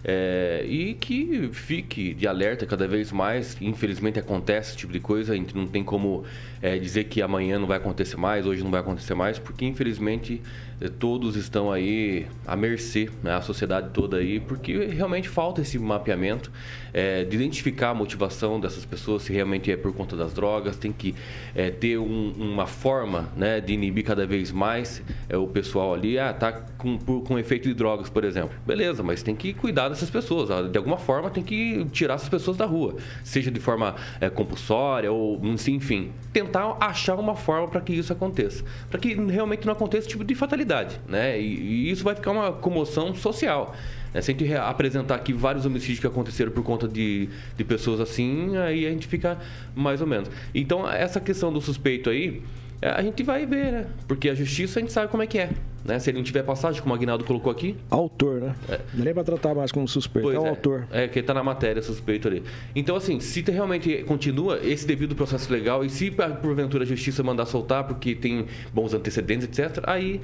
É, 0.04 0.64
e 0.66 0.94
que 0.94 1.48
fique 1.52 2.12
de 2.12 2.26
alerta 2.26 2.66
cada 2.66 2.88
vez 2.88 3.12
mais. 3.12 3.56
Infelizmente 3.60 4.18
acontece 4.18 4.70
esse 4.70 4.78
tipo 4.78 4.92
de 4.92 4.98
coisa, 4.98 5.32
a 5.32 5.36
gente 5.36 5.54
não 5.56 5.66
tem 5.66 5.84
como 5.84 6.24
é, 6.60 6.76
dizer 6.78 7.04
que 7.04 7.22
amanhã 7.22 7.58
não 7.58 7.68
vai 7.68 7.76
acontecer 7.76 8.16
mais, 8.16 8.44
hoje 8.44 8.64
não 8.64 8.70
vai 8.70 8.80
acontecer 8.80 9.14
mais, 9.14 9.38
porque 9.38 9.64
infelizmente 9.64 10.42
todos 10.88 11.36
estão 11.36 11.70
aí 11.70 12.26
à 12.46 12.56
mercê, 12.56 13.08
né, 13.22 13.34
a 13.34 13.40
sociedade 13.40 13.90
toda 13.92 14.16
aí, 14.16 14.40
porque 14.40 14.86
realmente 14.86 15.28
falta 15.28 15.60
esse 15.60 15.78
mapeamento 15.78 16.50
é, 16.92 17.24
de 17.24 17.36
identificar 17.36 17.90
a 17.90 17.94
motivação 17.94 18.58
dessas 18.58 18.84
pessoas, 18.84 19.22
se 19.22 19.32
realmente 19.32 19.70
é 19.70 19.76
por 19.76 19.92
conta 19.92 20.16
das 20.16 20.32
drogas, 20.32 20.76
tem 20.76 20.92
que 20.92 21.14
é, 21.54 21.70
ter 21.70 21.98
um, 21.98 22.32
uma 22.36 22.66
forma 22.66 23.28
né, 23.36 23.60
de 23.60 23.74
inibir 23.74 24.04
cada 24.04 24.26
vez 24.26 24.50
mais 24.50 25.02
é, 25.28 25.36
o 25.36 25.46
pessoal 25.46 25.94
ali, 25.94 26.18
ah, 26.18 26.32
tá 26.32 26.52
com, 26.52 26.98
por, 26.98 27.22
com 27.22 27.38
efeito 27.38 27.68
de 27.68 27.74
drogas, 27.74 28.08
por 28.08 28.24
exemplo. 28.24 28.56
Beleza, 28.66 29.02
mas 29.02 29.22
tem 29.22 29.36
que 29.36 29.54
cuidar 29.54 29.88
dessas 29.88 30.10
pessoas, 30.10 30.70
de 30.70 30.76
alguma 30.76 30.98
forma 30.98 31.30
tem 31.30 31.42
que 31.42 31.84
tirar 31.92 32.14
essas 32.14 32.28
pessoas 32.28 32.56
da 32.56 32.66
rua, 32.66 32.96
seja 33.22 33.50
de 33.50 33.60
forma 33.60 33.94
é, 34.20 34.28
compulsória 34.28 35.12
ou, 35.12 35.40
enfim, 35.68 36.10
tentar 36.32 36.76
achar 36.80 37.14
uma 37.14 37.36
forma 37.36 37.68
para 37.68 37.80
que 37.80 37.92
isso 37.92 38.12
aconteça, 38.12 38.64
para 38.90 38.98
que 38.98 39.14
realmente 39.14 39.64
não 39.64 39.72
aconteça 39.72 40.02
esse 40.02 40.08
tipo 40.08 40.24
de 40.24 40.34
fatalidade 40.34 40.71
né? 41.08 41.40
E, 41.40 41.44
e 41.44 41.90
isso 41.90 42.02
vai 42.02 42.14
ficar 42.14 42.30
uma 42.30 42.52
comoção 42.52 43.14
social. 43.14 43.74
Né? 44.12 44.20
Se 44.20 44.30
a 44.30 44.34
gente 44.34 44.54
apresentar 44.54 45.14
aqui 45.14 45.32
vários 45.32 45.66
homicídios 45.66 46.00
que 46.00 46.06
aconteceram 46.06 46.52
por 46.52 46.62
conta 46.62 46.86
de, 46.86 47.28
de 47.56 47.64
pessoas 47.64 48.00
assim, 48.00 48.56
aí 48.56 48.86
a 48.86 48.90
gente 48.90 49.06
fica 49.06 49.38
mais 49.74 50.00
ou 50.00 50.06
menos. 50.06 50.30
Então, 50.54 50.88
essa 50.88 51.20
questão 51.20 51.52
do 51.52 51.60
suspeito 51.60 52.10
aí, 52.10 52.42
é, 52.80 52.88
a 52.88 53.00
gente 53.00 53.22
vai 53.22 53.46
ver, 53.46 53.72
né? 53.72 53.86
Porque 54.08 54.28
a 54.28 54.34
justiça 54.34 54.80
a 54.80 54.82
gente 54.82 54.92
sabe 54.92 55.08
como 55.08 55.22
é 55.22 55.26
que 55.26 55.38
é. 55.38 55.50
Né? 55.84 55.98
Se 55.98 56.10
ele 56.10 56.18
não 56.18 56.24
tiver 56.24 56.42
passagem, 56.42 56.80
como 56.82 56.92
o 56.92 56.96
Agnaldo 56.96 57.24
colocou 57.24 57.50
aqui. 57.50 57.76
Autor, 57.88 58.40
né? 58.40 58.54
É. 58.68 58.80
Não 58.92 59.06
é 59.06 59.14
para 59.14 59.24
tratar 59.24 59.54
mais 59.54 59.70
como 59.70 59.86
suspeito, 59.86 60.26
pois 60.26 60.36
é 60.36 60.40
o 60.40 60.46
é. 60.46 60.48
autor. 60.48 60.86
É, 60.90 61.08
que 61.08 61.18
está 61.18 61.32
na 61.32 61.44
matéria, 61.44 61.80
suspeito 61.80 62.26
ali. 62.26 62.42
Então, 62.74 62.96
assim, 62.96 63.20
se 63.20 63.40
realmente 63.42 64.02
continua 64.04 64.58
esse 64.62 64.86
devido 64.86 65.14
processo 65.14 65.52
legal 65.52 65.84
e 65.84 65.90
se 65.90 66.10
porventura 66.10 66.82
a 66.82 66.86
justiça 66.86 67.22
mandar 67.22 67.46
soltar 67.46 67.84
porque 67.84 68.14
tem 68.14 68.46
bons 68.72 68.94
antecedentes, 68.94 69.46
etc., 69.46 69.82
aí 69.84 70.20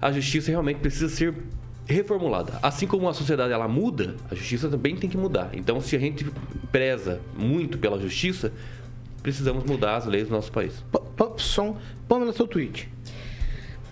a 0.00 0.10
justiça 0.12 0.50
realmente 0.50 0.78
precisa 0.78 1.08
ser 1.08 1.34
reformulada. 1.86 2.58
Assim 2.62 2.86
como 2.86 3.08
a 3.08 3.14
sociedade 3.14 3.52
ela 3.52 3.68
muda, 3.68 4.16
a 4.30 4.34
justiça 4.34 4.68
também 4.68 4.96
tem 4.96 5.10
que 5.10 5.16
mudar. 5.16 5.50
Então, 5.52 5.80
se 5.80 5.96
a 5.96 5.98
gente 5.98 6.26
preza 6.70 7.20
muito 7.36 7.78
pela 7.78 7.98
justiça, 7.98 8.52
precisamos 9.22 9.64
mudar 9.64 9.96
as 9.96 10.06
leis 10.06 10.28
do 10.28 10.34
nosso 10.34 10.50
país. 10.52 10.84
Som, 11.36 11.76
Pamela, 12.08 12.32
seu 12.32 12.46
tweet. 12.46 12.88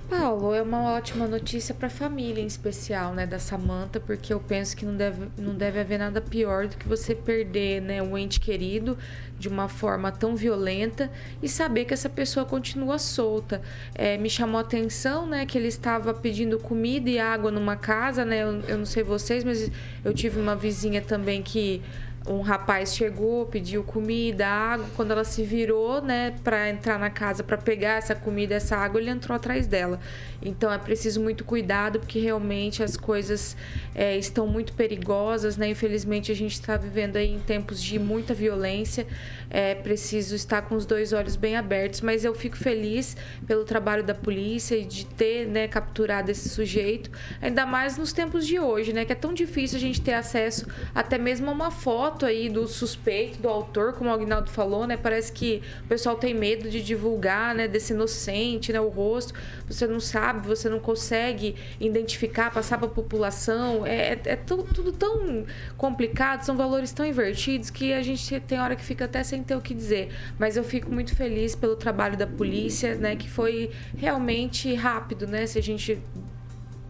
Paulo, 0.08 0.54
é 0.54 0.62
uma 0.62 0.94
ótima 0.94 1.26
notícia 1.26 1.74
para 1.74 1.88
a 1.88 1.90
família 1.90 2.42
em 2.42 2.46
especial, 2.46 3.12
né, 3.12 3.26
da 3.26 3.38
Samanta, 3.38 4.00
porque 4.00 4.32
eu 4.32 4.40
penso 4.40 4.74
que 4.74 4.86
não 4.86 4.96
deve, 4.96 5.28
não 5.36 5.54
deve 5.54 5.80
haver 5.80 5.98
nada 5.98 6.18
pior 6.18 6.66
do 6.66 6.78
que 6.78 6.88
você 6.88 7.14
perder, 7.14 7.82
né, 7.82 8.02
um 8.02 8.16
ente 8.16 8.40
querido 8.40 8.96
de 9.38 9.48
uma 9.48 9.68
forma 9.68 10.10
tão 10.10 10.34
violenta 10.34 11.10
e 11.42 11.48
saber 11.48 11.84
que 11.84 11.92
essa 11.92 12.08
pessoa 12.08 12.46
continua 12.46 12.98
solta. 12.98 13.60
É, 13.94 14.16
me 14.16 14.30
chamou 14.30 14.56
a 14.56 14.62
atenção, 14.62 15.26
né, 15.26 15.44
que 15.44 15.58
ele 15.58 15.68
estava 15.68 16.14
pedindo 16.14 16.58
comida 16.58 17.10
e 17.10 17.18
água 17.18 17.50
numa 17.50 17.76
casa, 17.76 18.24
né, 18.24 18.42
eu, 18.42 18.62
eu 18.62 18.78
não 18.78 18.86
sei 18.86 19.02
vocês, 19.02 19.44
mas 19.44 19.70
eu 20.02 20.14
tive 20.14 20.40
uma 20.40 20.56
vizinha 20.56 21.02
também 21.02 21.42
que 21.42 21.82
um 22.28 22.42
rapaz 22.42 22.94
chegou, 22.94 23.46
pediu 23.46 23.82
comida, 23.82 24.46
água. 24.46 24.86
Quando 24.94 25.12
ela 25.12 25.24
se 25.24 25.42
virou, 25.42 26.02
né, 26.02 26.34
para 26.44 26.68
entrar 26.68 26.98
na 26.98 27.08
casa 27.08 27.42
para 27.42 27.56
pegar 27.56 27.96
essa 27.96 28.14
comida, 28.14 28.54
essa 28.54 28.76
água, 28.76 29.00
ele 29.00 29.10
entrou 29.10 29.34
atrás 29.34 29.66
dela. 29.66 29.98
Então 30.42 30.70
é 30.72 30.78
preciso 30.78 31.20
muito 31.20 31.44
cuidado, 31.44 31.98
porque 31.98 32.18
realmente 32.18 32.82
as 32.82 32.96
coisas 32.96 33.56
é, 33.94 34.16
estão 34.16 34.46
muito 34.46 34.72
perigosas, 34.74 35.56
né? 35.56 35.68
Infelizmente 35.70 36.30
a 36.30 36.34
gente 36.34 36.52
está 36.52 36.76
vivendo 36.76 37.16
aí 37.16 37.32
em 37.32 37.40
tempos 37.40 37.82
de 37.82 37.98
muita 37.98 38.34
violência. 38.34 39.06
É 39.50 39.74
preciso 39.74 40.34
estar 40.34 40.62
com 40.62 40.74
os 40.74 40.84
dois 40.84 41.12
olhos 41.12 41.36
bem 41.36 41.56
abertos, 41.56 42.00
mas 42.00 42.24
eu 42.24 42.34
fico 42.34 42.56
feliz 42.56 43.16
pelo 43.46 43.64
trabalho 43.64 44.02
da 44.02 44.14
polícia 44.14 44.76
e 44.76 44.84
de 44.84 45.06
ter 45.06 45.46
né, 45.46 45.66
capturado 45.68 46.30
esse 46.30 46.48
sujeito, 46.48 47.10
ainda 47.40 47.64
mais 47.64 47.96
nos 47.96 48.12
tempos 48.12 48.46
de 48.46 48.58
hoje, 48.58 48.92
né? 48.92 49.04
Que 49.04 49.12
é 49.12 49.16
tão 49.16 49.32
difícil 49.32 49.76
a 49.76 49.80
gente 49.80 50.00
ter 50.00 50.14
acesso 50.14 50.66
até 50.94 51.18
mesmo 51.18 51.48
a 51.48 51.52
uma 51.52 51.70
foto 51.70 52.26
aí 52.26 52.48
do 52.48 52.66
suspeito, 52.66 53.40
do 53.40 53.48
autor, 53.48 53.94
como 53.94 54.10
o 54.10 54.12
Agnaldo 54.12 54.50
falou, 54.50 54.86
né? 54.86 54.96
Parece 54.96 55.32
que 55.32 55.62
o 55.84 55.88
pessoal 55.88 56.16
tem 56.16 56.34
medo 56.34 56.68
de 56.68 56.82
divulgar, 56.82 57.54
né? 57.54 57.68
Desse 57.68 57.92
inocente, 57.92 58.72
né? 58.72 58.80
O 58.80 58.88
rosto. 58.88 59.32
Você 59.66 59.86
não 59.86 60.00
sabe, 60.00 60.46
você 60.46 60.68
não 60.68 60.80
consegue 60.80 61.54
identificar, 61.78 62.50
passar 62.50 62.78
para 62.78 62.86
a 62.86 62.90
população. 62.90 63.86
É, 63.86 64.12
é, 64.12 64.20
é 64.24 64.36
tudo, 64.36 64.92
tão 64.92 65.44
complicado, 65.76 66.42
são 66.42 66.56
valores 66.56 66.92
tão 66.92 67.04
invertidos 67.04 67.70
que 67.70 67.92
a 67.92 68.02
gente 68.02 68.40
tem 68.40 68.58
hora 68.58 68.74
que 68.74 68.84
fica 68.84 69.04
até 69.04 69.22
sem 69.22 69.37
sem 69.38 69.42
ter 69.42 69.56
o 69.56 69.60
que 69.60 69.74
dizer. 69.74 70.08
Mas 70.38 70.56
eu 70.56 70.62
fico 70.64 70.90
muito 70.92 71.14
feliz 71.14 71.54
pelo 71.54 71.76
trabalho 71.76 72.16
da 72.16 72.26
polícia, 72.26 72.94
né? 72.96 73.14
Que 73.16 73.28
foi 73.30 73.70
realmente 73.96 74.74
rápido, 74.74 75.26
né? 75.26 75.46
Se 75.46 75.58
a 75.58 75.62
gente 75.62 75.98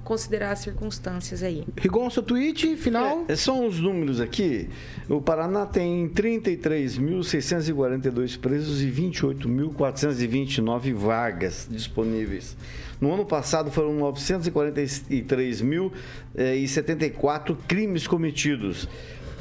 considerar 0.04 0.52
as 0.52 0.60
circunstâncias 0.60 1.42
aí. 1.42 1.64
Rigon, 1.76 2.08
seu 2.08 2.22
tweet 2.22 2.76
final? 2.76 3.26
É, 3.28 3.36
são 3.36 3.66
os 3.66 3.78
números 3.78 4.22
aqui. 4.22 4.70
O 5.06 5.20
Paraná 5.20 5.66
tem 5.66 6.08
33.642 6.08 8.40
presos 8.40 8.80
e 8.80 8.90
28.429 8.90 10.94
vagas 10.94 11.68
disponíveis. 11.70 12.56
No 12.98 13.12
ano 13.12 13.26
passado 13.26 13.70
foram 13.70 13.98
943.074 13.98 15.92
eh, 16.34 17.56
crimes 17.68 18.06
cometidos, 18.06 18.88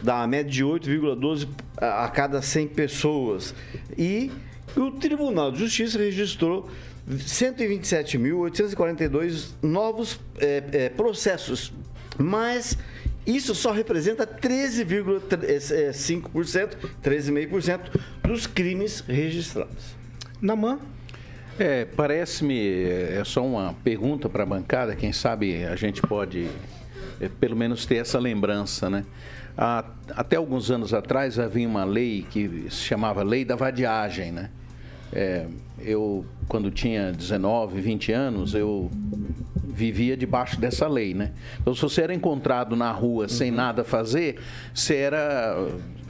da 0.01 0.25
média 0.27 0.51
de 0.51 0.63
8,12 0.63 1.47
a 1.77 2.07
cada 2.09 2.41
100 2.41 2.69
pessoas. 2.69 3.53
E 3.97 4.31
o 4.75 4.91
Tribunal 4.91 5.51
de 5.51 5.59
Justiça 5.59 5.97
registrou 5.97 6.69
127.842 7.09 9.51
novos 9.61 10.19
é, 10.39 10.63
é, 10.71 10.89
processos, 10.89 11.71
mas 12.17 12.77
isso 13.25 13.55
só 13.55 13.71
representa 13.71 14.27
13,5%, 14.27 16.75
13,5% 17.03 17.79
dos 18.23 18.45
crimes 18.45 19.01
registrados. 19.07 19.95
Namã? 20.41 20.79
É, 21.59 21.85
parece-me, 21.85 22.83
é 22.83 23.23
só 23.25 23.43
uma 23.43 23.73
pergunta 23.83 24.29
para 24.29 24.43
a 24.43 24.45
bancada, 24.45 24.95
quem 24.95 25.11
sabe 25.11 25.65
a 25.65 25.75
gente 25.75 26.03
pode 26.03 26.47
é, 27.19 27.27
pelo 27.27 27.55
menos 27.55 27.85
ter 27.85 27.95
essa 27.95 28.19
lembrança, 28.19 28.89
né? 28.89 29.05
Até 30.15 30.35
alguns 30.35 30.69
anos 30.69 30.93
atrás 30.93 31.39
havia 31.39 31.67
uma 31.67 31.83
lei 31.83 32.25
que 32.29 32.67
se 32.69 32.83
chamava 32.83 33.23
Lei 33.23 33.43
da 33.43 33.55
Vadiagem, 33.55 34.31
né? 34.31 34.51
É, 35.11 35.47
eu, 35.79 36.25
quando 36.47 36.69
tinha 36.69 37.11
19, 37.11 37.81
20 37.81 38.11
anos, 38.11 38.53
eu 38.53 38.91
vivia 39.67 40.15
debaixo 40.15 40.59
dessa 40.59 40.87
lei, 40.87 41.13
né? 41.13 41.31
Então, 41.59 41.73
se 41.73 41.81
você 41.81 42.01
era 42.01 42.13
encontrado 42.13 42.75
na 42.75 42.91
rua 42.91 43.27
sem 43.27 43.49
uhum. 43.49 43.57
nada 43.57 43.83
fazer, 43.83 44.39
você 44.73 44.95
era 44.95 45.55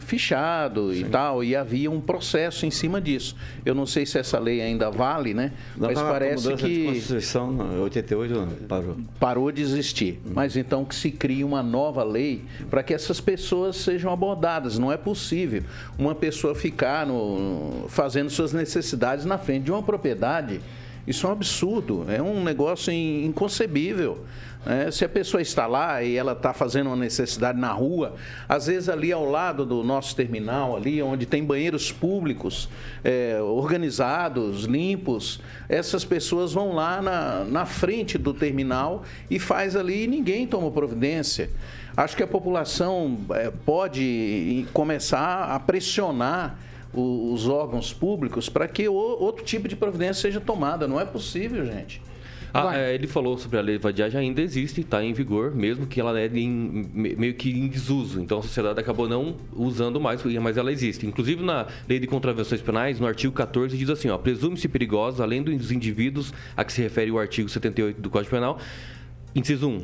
fichado 0.07 0.93
Sim. 0.93 1.01
e 1.01 1.03
tal, 1.03 1.43
e 1.43 1.53
havia 1.53 1.91
um 1.91 1.99
processo 1.99 2.65
em 2.65 2.71
cima 2.71 3.01
disso. 3.01 3.35
Eu 3.65 3.75
não 3.75 3.85
sei 3.85 4.05
se 4.05 4.17
essa 4.17 4.39
lei 4.39 4.61
ainda 4.61 4.89
vale, 4.89 5.33
né? 5.33 5.51
Não, 5.75 5.89
mas 5.89 5.99
parece 5.99 6.55
que 6.55 6.79
de 6.79 6.85
Constituição 6.85 7.81
88 7.81 8.47
parou. 8.69 8.97
Parou 9.19 9.51
de 9.51 9.61
existir. 9.61 10.21
Hum. 10.25 10.31
Mas 10.33 10.55
então 10.55 10.85
que 10.85 10.95
se 10.95 11.11
crie 11.11 11.43
uma 11.43 11.61
nova 11.61 12.05
lei 12.05 12.45
para 12.69 12.81
que 12.81 12.93
essas 12.93 13.19
pessoas 13.19 13.75
sejam 13.75 14.09
abordadas. 14.09 14.79
Não 14.79 14.91
é 14.91 14.95
possível 14.95 15.63
uma 15.99 16.15
pessoa 16.15 16.55
ficar 16.55 17.05
no, 17.05 17.85
fazendo 17.89 18.29
suas 18.29 18.53
necessidades 18.53 19.25
na 19.25 19.37
frente 19.37 19.65
de 19.65 19.71
uma 19.71 19.83
propriedade. 19.83 20.61
Isso 21.07 21.25
é 21.25 21.29
um 21.29 21.31
absurdo, 21.31 22.05
é 22.09 22.21
um 22.21 22.43
negócio 22.43 22.91
inconcebível. 22.91 24.25
É, 24.65 24.91
se 24.91 25.05
a 25.05 25.09
pessoa 25.09 25.41
está 25.41 25.65
lá 25.65 26.03
e 26.03 26.17
ela 26.17 26.33
está 26.33 26.53
fazendo 26.53 26.87
uma 26.87 26.95
necessidade 26.97 27.57
na 27.57 27.71
rua, 27.71 28.15
às 28.49 28.67
vezes 28.67 28.89
ali 28.89 29.13
ao 29.13 29.23
lado 29.23 29.65
do 29.65 29.81
nosso 29.81 30.13
terminal, 30.13 30.75
ali 30.75 31.01
onde 31.01 31.25
tem 31.25 31.41
banheiros 31.41 31.89
públicos 31.89 32.67
é, 33.01 33.39
organizados, 33.41 34.65
limpos, 34.65 35.39
essas 35.69 36.03
pessoas 36.03 36.51
vão 36.51 36.73
lá 36.73 37.01
na, 37.01 37.45
na 37.45 37.65
frente 37.65 38.17
do 38.17 38.33
terminal 38.33 39.03
e 39.29 39.39
faz 39.39 39.77
ali 39.77 40.03
e 40.03 40.07
ninguém 40.07 40.45
toma 40.45 40.69
providência. 40.69 41.49
Acho 41.95 42.17
que 42.17 42.23
a 42.23 42.27
população 42.27 43.17
é, 43.29 43.49
pode 43.49 44.67
começar 44.73 45.45
a 45.45 45.57
pressionar 45.57 46.59
os 46.99 47.47
órgãos 47.47 47.93
públicos 47.93 48.49
para 48.49 48.67
que 48.67 48.87
outro 48.87 49.43
tipo 49.43 49.67
de 49.67 49.75
providência 49.75 50.21
seja 50.21 50.39
tomada. 50.39 50.87
Não 50.87 50.99
é 50.99 51.05
possível, 51.05 51.65
gente. 51.65 52.01
Ah, 52.53 52.75
é, 52.75 52.95
ele 52.95 53.07
falou 53.07 53.37
sobre 53.37 53.59
a 53.59 53.61
lei 53.61 53.77
de 53.77 53.83
vadiagem, 53.83 54.19
ainda 54.19 54.41
existe, 54.41 54.81
está 54.81 55.03
em 55.03 55.13
vigor, 55.13 55.53
mesmo 55.53 55.85
que 55.85 55.99
ela 55.99 56.19
é 56.19 56.27
em, 56.27 56.89
meio 56.93 57.33
que 57.33 57.51
em 57.51 57.67
desuso. 57.67 58.21
Então 58.21 58.39
a 58.39 58.41
sociedade 58.41 58.79
acabou 58.79 59.07
não 59.07 59.35
usando 59.53 59.99
mais, 59.99 60.23
mas 60.41 60.57
ela 60.57 60.71
existe. 60.71 61.05
Inclusive 61.05 61.43
na 61.43 61.67
lei 61.87 61.99
de 61.99 62.07
contravenções 62.07 62.61
penais, 62.61 62.99
no 62.99 63.05
artigo 63.05 63.33
14, 63.33 63.77
diz 63.77 63.89
assim: 63.89 64.07
presume-se 64.17 64.67
perigosa, 64.67 65.23
além 65.23 65.43
dos 65.43 65.71
indivíduos 65.71 66.33
a 66.55 66.63
que 66.63 66.73
se 66.73 66.81
refere 66.81 67.11
o 67.11 67.19
artigo 67.19 67.49
78 67.49 68.01
do 68.01 68.09
Código 68.09 68.31
Penal, 68.31 68.57
inciso 69.35 69.67
1. 69.67 69.77
Uh, 69.77 69.83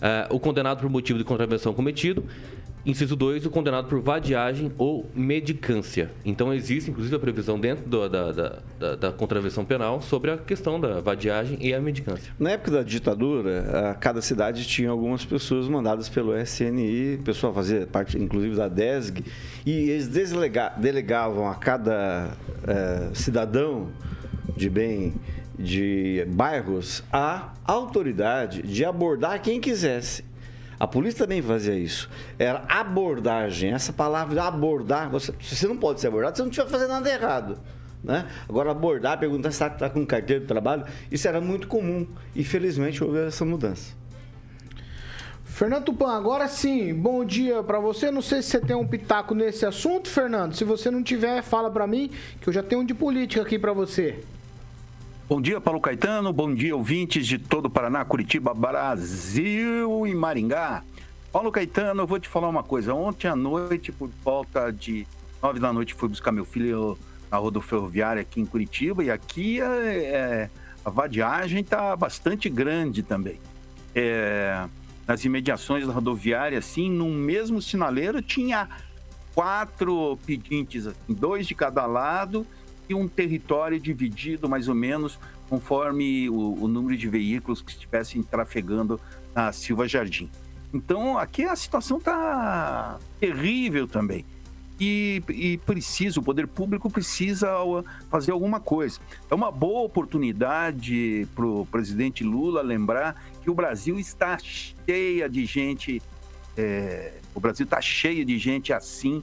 é, 0.00 0.28
o 0.30 0.38
condenado 0.38 0.80
por 0.80 0.88
motivo 0.88 1.18
de 1.18 1.24
contravenção 1.24 1.74
cometido 1.74 2.24
Inciso 2.88 3.14
2, 3.14 3.44
o 3.44 3.50
condenado 3.50 3.86
por 3.86 4.00
vadiagem 4.00 4.72
ou 4.78 5.10
medicância. 5.14 6.10
Então, 6.24 6.54
existe, 6.54 6.90
inclusive, 6.90 7.14
a 7.14 7.18
previsão 7.18 7.60
dentro 7.60 7.86
do, 7.86 8.08
da, 8.08 8.32
da, 8.32 8.58
da, 8.80 8.96
da, 8.96 9.12
contravenção 9.12 9.62
penal 9.62 10.00
sobre 10.00 10.30
a 10.30 10.38
questão 10.38 10.80
da 10.80 10.98
vadiagem 10.98 11.58
e 11.60 11.74
a 11.74 11.80
medicância. 11.82 12.32
Na 12.38 12.52
época 12.52 12.70
da 12.70 12.82
ditadura, 12.82 13.94
cada 14.00 14.22
cidade 14.22 14.66
tinha 14.66 14.88
algumas 14.88 15.22
pessoas 15.22 15.68
mandadas 15.68 16.08
pelo 16.08 16.34
SNI, 16.34 17.20
pessoa 17.22 17.52
fazia 17.52 17.86
parte, 17.86 18.16
inclusive, 18.16 18.56
da 18.56 18.68
DESG, 18.68 19.22
e 19.66 19.90
eles 19.90 20.08
delegavam 20.78 21.46
a 21.46 21.56
cada 21.56 22.30
é, 22.66 23.10
cidadão 23.12 23.90
de 24.56 24.70
bem 24.70 25.12
de 25.58 26.24
bairros 26.28 27.02
a 27.12 27.52
autoridade 27.64 28.62
de 28.62 28.84
abordar 28.84 29.42
quem 29.42 29.60
quisesse. 29.60 30.27
A 30.78 30.86
polícia 30.86 31.24
também 31.24 31.42
fazia 31.42 31.74
isso. 31.74 32.08
Era 32.38 32.64
abordagem. 32.68 33.72
Essa 33.72 33.92
palavra 33.92 34.44
abordar, 34.44 35.10
você, 35.10 35.32
você 35.40 35.66
não 35.66 35.76
pode 35.76 36.00
ser 36.00 36.08
abordado 36.08 36.36
se 36.36 36.42
não 36.42 36.50
estiver 36.50 36.68
fazendo 36.68 36.90
nada 36.90 37.10
errado. 37.10 37.58
Né? 38.02 38.26
Agora, 38.48 38.70
abordar, 38.70 39.18
perguntar 39.18 39.50
se 39.50 39.64
está 39.64 39.90
com 39.90 40.06
carteira 40.06 40.40
de 40.40 40.46
trabalho, 40.46 40.84
isso 41.10 41.26
era 41.26 41.40
muito 41.40 41.66
comum. 41.66 42.06
E 42.34 42.44
felizmente 42.44 43.02
houve 43.02 43.18
essa 43.26 43.44
mudança. 43.44 43.98
Fernando 45.44 45.86
Tupan, 45.86 46.12
agora 46.12 46.46
sim, 46.46 46.94
bom 46.94 47.24
dia 47.24 47.64
para 47.64 47.80
você. 47.80 48.12
Não 48.12 48.22
sei 48.22 48.42
se 48.42 48.50
você 48.50 48.60
tem 48.60 48.76
um 48.76 48.86
pitaco 48.86 49.34
nesse 49.34 49.66
assunto, 49.66 50.08
Fernando. 50.08 50.54
Se 50.54 50.62
você 50.62 50.88
não 50.88 51.02
tiver, 51.02 51.42
fala 51.42 51.68
para 51.68 51.84
mim, 51.84 52.12
que 52.40 52.48
eu 52.48 52.52
já 52.52 52.62
tenho 52.62 52.82
um 52.82 52.84
de 52.84 52.94
política 52.94 53.42
aqui 53.42 53.58
para 53.58 53.72
você. 53.72 54.20
Bom 55.28 55.42
dia, 55.42 55.60
Paulo 55.60 55.78
Caetano. 55.78 56.32
Bom 56.32 56.54
dia, 56.54 56.74
ouvintes 56.74 57.26
de 57.26 57.38
todo 57.38 57.66
o 57.66 57.70
Paraná, 57.70 58.02
Curitiba, 58.02 58.54
Brasil 58.54 60.06
e 60.06 60.14
Maringá. 60.14 60.82
Paulo 61.30 61.52
Caetano, 61.52 62.00
eu 62.00 62.06
vou 62.06 62.18
te 62.18 62.26
falar 62.26 62.48
uma 62.48 62.62
coisa. 62.62 62.94
Ontem 62.94 63.28
à 63.28 63.36
noite, 63.36 63.92
por 63.92 64.08
volta 64.24 64.72
de 64.72 65.06
nove 65.42 65.60
da 65.60 65.70
noite, 65.70 65.92
fui 65.92 66.08
buscar 66.08 66.32
meu 66.32 66.46
filho 66.46 66.98
na 67.30 67.36
rodoferroviária 67.36 68.22
aqui 68.22 68.40
em 68.40 68.46
Curitiba 68.46 69.04
e 69.04 69.10
aqui 69.10 69.60
é, 69.60 69.66
é, 69.66 70.50
a 70.82 70.88
vadiagem 70.88 71.60
está 71.60 71.94
bastante 71.94 72.48
grande 72.48 73.02
também. 73.02 73.38
É, 73.94 74.66
nas 75.06 75.26
imediações 75.26 75.86
da 75.86 75.92
rodoviária, 75.92 76.58
assim, 76.58 76.90
no 76.90 77.06
mesmo 77.06 77.60
sinaleiro 77.60 78.22
tinha 78.22 78.66
quatro 79.34 80.18
pedintes, 80.24 80.86
assim, 80.86 81.12
dois 81.12 81.46
de 81.46 81.54
cada 81.54 81.84
lado 81.84 82.46
e 82.88 82.94
um 82.94 83.06
território 83.06 83.78
dividido 83.78 84.48
mais 84.48 84.68
ou 84.68 84.74
menos 84.74 85.18
conforme 85.48 86.28
o, 86.28 86.62
o 86.62 86.68
número 86.68 86.96
de 86.96 87.08
veículos 87.08 87.62
que 87.62 87.70
estivessem 87.70 88.22
trafegando 88.22 89.00
na 89.34 89.52
Silva 89.52 89.88
Jardim. 89.88 90.30
Então, 90.72 91.18
aqui 91.18 91.44
a 91.44 91.56
situação 91.56 91.98
está 91.98 92.98
terrível 93.18 93.88
também. 93.88 94.24
E, 94.80 95.22
e, 95.28 95.58
precisa, 95.58 96.20
o 96.20 96.22
poder 96.22 96.46
público 96.46 96.88
precisa 96.88 97.48
fazer 98.08 98.30
alguma 98.30 98.60
coisa. 98.60 99.00
É 99.28 99.34
uma 99.34 99.50
boa 99.50 99.80
oportunidade 99.80 101.26
para 101.34 101.44
o 101.44 101.66
presidente 101.66 102.22
Lula 102.22 102.62
lembrar 102.62 103.20
que 103.42 103.50
o 103.50 103.54
Brasil 103.54 103.98
está 103.98 104.38
cheia 104.38 105.28
de 105.28 105.44
gente, 105.46 106.00
é, 106.56 107.14
o 107.34 107.40
Brasil 107.40 107.64
está 107.64 107.80
cheio 107.80 108.24
de 108.24 108.38
gente 108.38 108.72
assim 108.72 109.22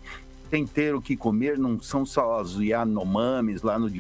tem 0.49 0.65
ter 0.65 0.95
o 0.95 1.01
que 1.01 1.15
comer 1.15 1.57
não 1.57 1.81
são 1.81 2.05
só 2.05 2.41
os 2.41 2.59
Yanomamis 2.59 3.61
lá 3.61 3.77
no, 3.77 3.91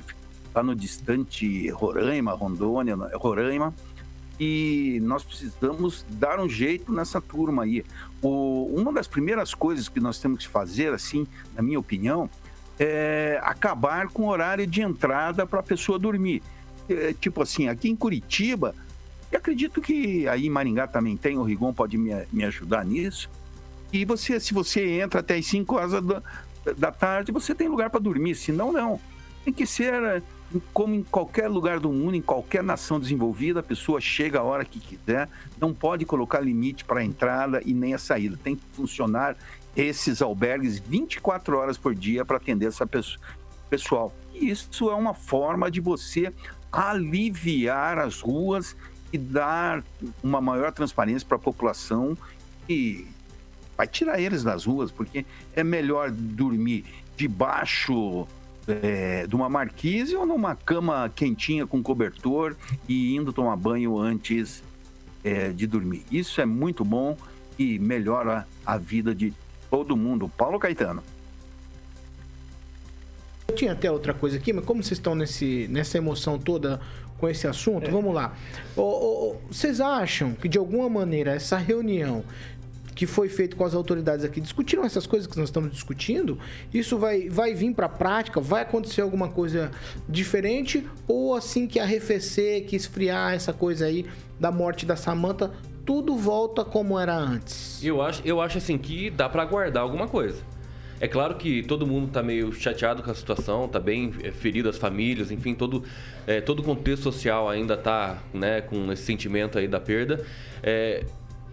lá 0.53 0.63
no 0.63 0.75
distante 0.75 1.69
Roraima, 1.69 2.33
Rondônia, 2.33 2.95
Roraima. 3.15 3.73
E 4.39 4.99
nós 5.03 5.23
precisamos 5.23 6.05
dar 6.09 6.39
um 6.39 6.49
jeito 6.49 6.91
nessa 6.91 7.21
turma 7.21 7.63
aí. 7.63 7.85
O, 8.21 8.65
uma 8.75 8.91
das 8.91 9.07
primeiras 9.07 9.53
coisas 9.53 9.87
que 9.87 9.99
nós 9.99 10.19
temos 10.19 10.39
que 10.39 10.47
fazer, 10.47 10.93
assim, 10.93 11.25
na 11.55 11.61
minha 11.61 11.79
opinião, 11.79 12.29
é 12.77 13.39
acabar 13.41 14.09
com 14.09 14.23
o 14.23 14.27
horário 14.27 14.67
de 14.67 14.81
entrada 14.81 15.45
para 15.45 15.61
a 15.61 15.63
pessoa 15.63 15.97
dormir. 15.97 16.43
É, 16.89 17.13
tipo 17.13 17.41
assim, 17.41 17.69
aqui 17.69 17.89
em 17.89 17.95
Curitiba, 17.95 18.75
e 19.31 19.35
acredito 19.37 19.81
que 19.81 20.27
aí 20.27 20.45
em 20.45 20.49
Maringá 20.49 20.85
também 20.85 21.15
tem, 21.15 21.37
o 21.37 21.43
Rigon 21.43 21.73
pode 21.73 21.97
me, 21.97 22.11
me 22.31 22.43
ajudar 22.43 22.85
nisso 22.85 23.29
e 24.01 24.05
você, 24.05 24.39
se 24.39 24.53
você 24.53 24.99
entra 24.99 25.21
até 25.21 25.35
as 25.35 25.45
5 25.45 25.75
horas 25.75 25.91
da, 26.03 26.21
da 26.77 26.91
tarde, 26.91 27.31
você 27.31 27.55
tem 27.55 27.67
lugar 27.67 27.89
para 27.89 27.99
dormir. 27.99 28.35
Se 28.35 28.51
não, 28.51 28.71
não. 28.71 28.99
Tem 29.43 29.53
que 29.53 29.65
ser 29.65 29.93
eh, 30.03 30.21
como 30.73 30.93
em 30.93 31.03
qualquer 31.03 31.47
lugar 31.47 31.79
do 31.79 31.91
mundo, 31.91 32.15
em 32.15 32.21
qualquer 32.21 32.63
nação 32.63 32.99
desenvolvida, 32.99 33.59
a 33.59 33.63
pessoa 33.63 34.01
chega 34.01 34.39
a 34.39 34.43
hora 34.43 34.65
que 34.65 34.79
quiser, 34.79 35.29
não 35.59 35.73
pode 35.73 36.05
colocar 36.05 36.39
limite 36.39 36.83
para 36.83 36.99
a 36.99 37.03
entrada 37.03 37.61
e 37.65 37.73
nem 37.73 37.93
a 37.93 37.97
saída. 37.97 38.37
Tem 38.43 38.55
que 38.55 38.63
funcionar 38.73 39.37
esses 39.75 40.21
albergues 40.21 40.79
24 40.79 41.57
horas 41.57 41.77
por 41.77 41.93
dia 41.93 42.25
para 42.25 42.37
atender 42.37 42.67
essa 42.67 42.85
pessoa, 42.87 43.19
pessoal. 43.69 44.13
E 44.33 44.49
isso 44.49 44.89
é 44.89 44.95
uma 44.95 45.13
forma 45.13 45.69
de 45.69 45.79
você 45.79 46.33
aliviar 46.71 47.97
as 47.97 48.19
ruas 48.19 48.75
e 49.13 49.17
dar 49.17 49.83
uma 50.21 50.41
maior 50.41 50.71
transparência 50.71 51.25
para 51.25 51.37
a 51.37 51.39
população 51.39 52.17
e 52.67 53.07
vai 53.77 53.87
tirar 53.87 54.19
eles 54.19 54.43
das 54.43 54.65
ruas, 54.65 54.91
porque 54.91 55.25
é 55.55 55.63
melhor 55.63 56.11
dormir 56.11 56.85
debaixo 57.15 58.27
é, 58.67 59.27
de 59.27 59.35
uma 59.35 59.49
marquise 59.49 60.15
ou 60.15 60.25
numa 60.25 60.55
cama 60.55 61.11
quentinha 61.13 61.67
com 61.67 61.81
cobertor 61.81 62.55
e 62.87 63.15
indo 63.15 63.31
tomar 63.31 63.55
banho 63.55 63.97
antes 63.97 64.63
é, 65.23 65.49
de 65.49 65.67
dormir. 65.67 66.03
Isso 66.11 66.41
é 66.41 66.45
muito 66.45 66.83
bom 66.83 67.17
e 67.57 67.79
melhora 67.79 68.47
a 68.65 68.77
vida 68.77 69.13
de 69.13 69.33
todo 69.69 69.95
mundo. 69.95 70.29
Paulo 70.29 70.59
Caetano. 70.59 71.03
Eu 73.47 73.55
tinha 73.55 73.73
até 73.73 73.89
outra 73.91 74.13
coisa 74.13 74.37
aqui, 74.37 74.51
mas 74.51 74.65
como 74.65 74.83
vocês 74.83 74.97
estão 74.97 75.15
nesse, 75.15 75.67
nessa 75.69 75.97
emoção 75.97 76.37
toda 76.37 76.81
com 77.17 77.29
esse 77.29 77.47
assunto, 77.47 77.87
é. 77.87 77.91
vamos 77.91 78.13
lá. 78.13 78.35
Ô, 78.75 78.81
ô, 78.81 79.35
vocês 79.49 79.79
acham 79.79 80.33
que 80.33 80.49
de 80.49 80.57
alguma 80.57 80.89
maneira 80.89 81.33
essa 81.33 81.57
reunião 81.57 82.23
que 82.95 83.05
foi 83.05 83.27
feito 83.27 83.57
com 83.57 83.65
as 83.65 83.75
autoridades 83.75 84.23
aqui 84.23 84.39
discutiram 84.39 84.85
essas 84.85 85.05
coisas 85.05 85.27
que 85.27 85.37
nós 85.37 85.49
estamos 85.49 85.69
discutindo, 85.69 86.39
isso 86.73 86.97
vai, 86.97 87.29
vai 87.29 87.53
vir 87.53 87.73
para 87.75 87.87
a 87.87 87.89
prática? 87.89 88.39
Vai 88.39 88.61
acontecer 88.61 89.01
alguma 89.01 89.27
coisa 89.27 89.69
diferente? 90.07 90.87
Ou 91.05 91.35
assim 91.35 91.67
que 91.67 91.77
arrefecer, 91.77 92.65
que 92.65 92.75
esfriar 92.75 93.33
essa 93.33 93.51
coisa 93.51 93.85
aí 93.85 94.05
da 94.39 94.49
morte 94.49 94.85
da 94.85 94.95
Samanta, 94.95 95.51
tudo 95.85 96.15
volta 96.15 96.63
como 96.63 96.97
era 96.97 97.13
antes? 97.13 97.83
Eu 97.83 98.01
acho, 98.01 98.21
eu 98.25 98.39
acho 98.39 98.57
assim 98.57 98.77
que 98.77 99.09
dá 99.09 99.27
para 99.27 99.43
aguardar 99.43 99.83
alguma 99.83 100.07
coisa. 100.07 100.41
É 100.99 101.09
claro 101.09 101.35
que 101.35 101.61
todo 101.61 101.85
mundo 101.85 102.07
está 102.07 102.23
meio 102.23 102.53
chateado 102.53 103.03
com 103.03 103.11
a 103.11 103.13
situação, 103.13 103.65
está 103.65 103.79
bem 103.79 104.13
é, 104.23 104.31
ferido 104.31 104.69
as 104.69 104.77
famílias, 104.77 105.29
enfim, 105.29 105.53
todo, 105.53 105.83
é, 106.25 106.39
todo 106.39 106.59
o 106.59 106.63
contexto 106.63 107.03
social 107.03 107.49
ainda 107.49 107.73
está 107.73 108.23
né, 108.33 108.61
com 108.61 108.89
esse 108.93 109.03
sentimento 109.03 109.59
aí 109.59 109.67
da 109.67 109.79
perda. 109.79 110.25
É, 110.63 111.03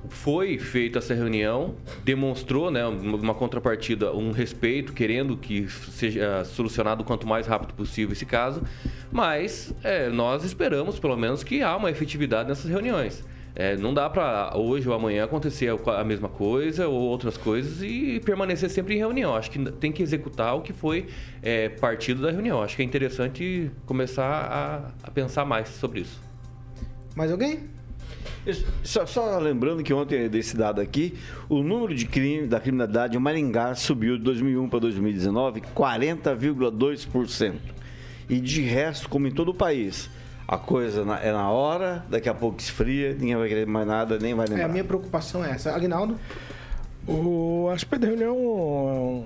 foi 0.08 0.58
feita 0.58 0.98
essa 0.98 1.14
reunião, 1.14 1.74
demonstrou 2.04 2.70
né, 2.70 2.86
uma 2.86 3.34
contrapartida, 3.34 4.12
um 4.12 4.30
respeito, 4.30 4.92
querendo 4.92 5.36
que 5.36 5.68
seja 5.68 6.44
solucionado 6.44 7.02
o 7.02 7.04
quanto 7.04 7.26
mais 7.26 7.46
rápido 7.46 7.74
possível 7.74 8.12
esse 8.12 8.26
caso, 8.26 8.62
mas 9.10 9.74
é, 9.82 10.08
nós 10.08 10.44
esperamos, 10.44 10.98
pelo 10.98 11.16
menos, 11.16 11.42
que 11.42 11.62
há 11.62 11.76
uma 11.76 11.90
efetividade 11.90 12.48
nessas 12.48 12.70
reuniões. 12.70 13.24
É, 13.54 13.76
não 13.76 13.92
dá 13.92 14.08
para 14.08 14.56
hoje 14.56 14.88
ou 14.88 14.94
amanhã 14.94 15.24
acontecer 15.24 15.70
a 15.86 16.04
mesma 16.04 16.28
coisa 16.28 16.88
ou 16.88 16.98
outras 16.98 17.36
coisas 17.36 17.82
e 17.82 18.18
permanecer 18.24 18.70
sempre 18.70 18.94
em 18.94 18.98
reunião. 18.98 19.34
Acho 19.34 19.50
que 19.50 19.58
tem 19.72 19.92
que 19.92 20.02
executar 20.02 20.56
o 20.56 20.62
que 20.62 20.72
foi 20.72 21.08
é, 21.42 21.68
partido 21.68 22.22
da 22.22 22.30
reunião. 22.30 22.62
Acho 22.62 22.76
que 22.76 22.82
é 22.82 22.84
interessante 22.84 23.70
começar 23.84 24.24
a, 24.24 25.06
a 25.06 25.10
pensar 25.10 25.44
mais 25.44 25.68
sobre 25.68 26.00
isso. 26.00 26.18
Mais 27.14 27.30
alguém? 27.30 27.68
Só, 28.82 29.06
só, 29.06 29.38
lembrando 29.38 29.82
que 29.82 29.94
ontem, 29.94 30.28
desse 30.28 30.56
dado 30.56 30.80
aqui, 30.80 31.16
o 31.48 31.62
número 31.62 31.94
de 31.94 32.06
crime, 32.06 32.46
da 32.46 32.58
criminalidade 32.58 33.16
em 33.16 33.20
Maringá 33.20 33.74
subiu 33.74 34.18
de 34.18 34.24
2001 34.24 34.68
para 34.68 34.80
2019 34.80 35.60
40,2%. 35.60 37.54
E 38.28 38.40
de 38.40 38.62
resto, 38.62 39.08
como 39.08 39.28
em 39.28 39.30
todo 39.30 39.50
o 39.50 39.54
país, 39.54 40.10
a 40.48 40.58
coisa 40.58 41.02
é 41.22 41.32
na 41.32 41.50
hora, 41.50 42.04
daqui 42.08 42.28
a 42.28 42.34
pouco 42.34 42.58
esfria, 42.58 43.14
ninguém 43.14 43.36
vai 43.36 43.48
querer 43.48 43.66
mais 43.66 43.86
nada, 43.86 44.18
nem 44.18 44.34
vai 44.34 44.46
lembrar. 44.46 44.62
É, 44.62 44.66
a 44.66 44.68
minha 44.68 44.84
preocupação 44.84 45.44
é 45.44 45.50
essa. 45.50 45.72
Agnaldo? 45.72 46.18
O 47.06 47.68
aspecto 47.72 48.02
da 48.02 48.08
reunião 48.08 49.24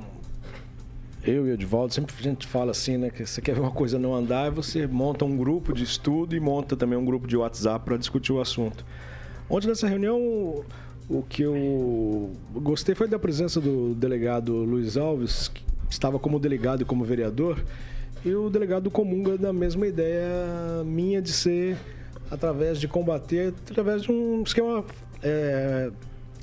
eu 1.26 1.46
e 1.46 1.50
o 1.50 1.54
Edvaldo 1.54 1.92
sempre 1.92 2.14
a 2.16 2.22
gente 2.22 2.46
fala 2.46 2.70
assim, 2.70 2.96
né? 2.96 3.10
Que 3.10 3.26
você 3.26 3.40
quer 3.40 3.54
ver 3.54 3.60
uma 3.60 3.72
coisa 3.72 3.98
não 3.98 4.14
andar, 4.14 4.50
você 4.50 4.86
monta 4.86 5.24
um 5.24 5.36
grupo 5.36 5.72
de 5.72 5.82
estudo 5.82 6.36
e 6.36 6.40
monta 6.40 6.76
também 6.76 6.96
um 6.96 7.04
grupo 7.04 7.26
de 7.26 7.36
WhatsApp 7.36 7.84
para 7.84 7.96
discutir 7.96 8.32
o 8.32 8.40
assunto. 8.40 8.86
Ontem 9.50 9.66
nessa 9.66 9.88
reunião, 9.88 10.64
o 11.08 11.22
que 11.28 11.42
eu 11.42 12.32
gostei 12.54 12.94
foi 12.94 13.08
da 13.08 13.18
presença 13.18 13.60
do 13.60 13.94
delegado 13.94 14.52
Luiz 14.52 14.96
Alves, 14.96 15.48
que 15.48 15.64
estava 15.90 16.18
como 16.18 16.38
delegado 16.38 16.82
e 16.82 16.84
como 16.84 17.04
vereador, 17.04 17.62
e 18.24 18.34
o 18.34 18.48
delegado 18.48 18.90
comunga 18.90 19.36
da 19.36 19.52
mesma 19.52 19.86
ideia 19.86 20.84
minha 20.84 21.20
de 21.20 21.32
ser 21.32 21.76
através 22.30 22.80
de 22.80 22.88
combater, 22.88 23.52
através 23.70 24.02
de 24.02 24.10
um 24.10 24.42
esquema 24.42 24.84
é, 25.22 25.90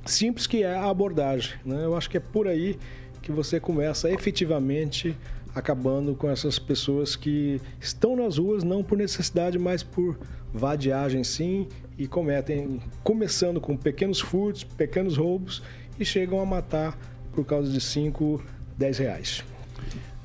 simples 0.06 0.48
que 0.48 0.64
é 0.64 0.76
a 0.76 0.90
abordagem. 0.90 1.56
Né? 1.66 1.84
Eu 1.84 1.96
acho 1.96 2.10
que 2.10 2.18
é 2.18 2.22
por 2.22 2.48
aí 2.48 2.78
que 3.24 3.32
você 3.32 3.60
começa 3.60 4.12
efetivamente 4.12 5.16
acabando 5.56 6.14
com 6.14 6.30
essas 6.30 6.60
pessoas 6.60 7.16
que 7.16 7.62
estão 7.80 8.16
nas 8.16 8.38
ruas 8.38 8.64
não 8.64 8.84
por 8.84 8.98
necessidade, 8.98 9.58
mas 9.58 9.82
por 9.82 10.20
vadiagem 10.54 11.24
sim 11.24 11.68
e 11.98 12.06
cometem, 12.06 12.82
começando 13.04 13.62
com 13.62 13.78
pequenos 13.78 14.20
furtos, 14.20 14.64
pequenos 14.64 15.16
roubos 15.16 15.64
e 16.00 16.04
chegam 16.04 16.40
a 16.42 16.46
matar 16.46 16.98
por 17.34 17.46
causa 17.46 17.72
de 17.72 17.80
5, 17.80 18.44
10 18.78 18.98
reais. 18.98 19.44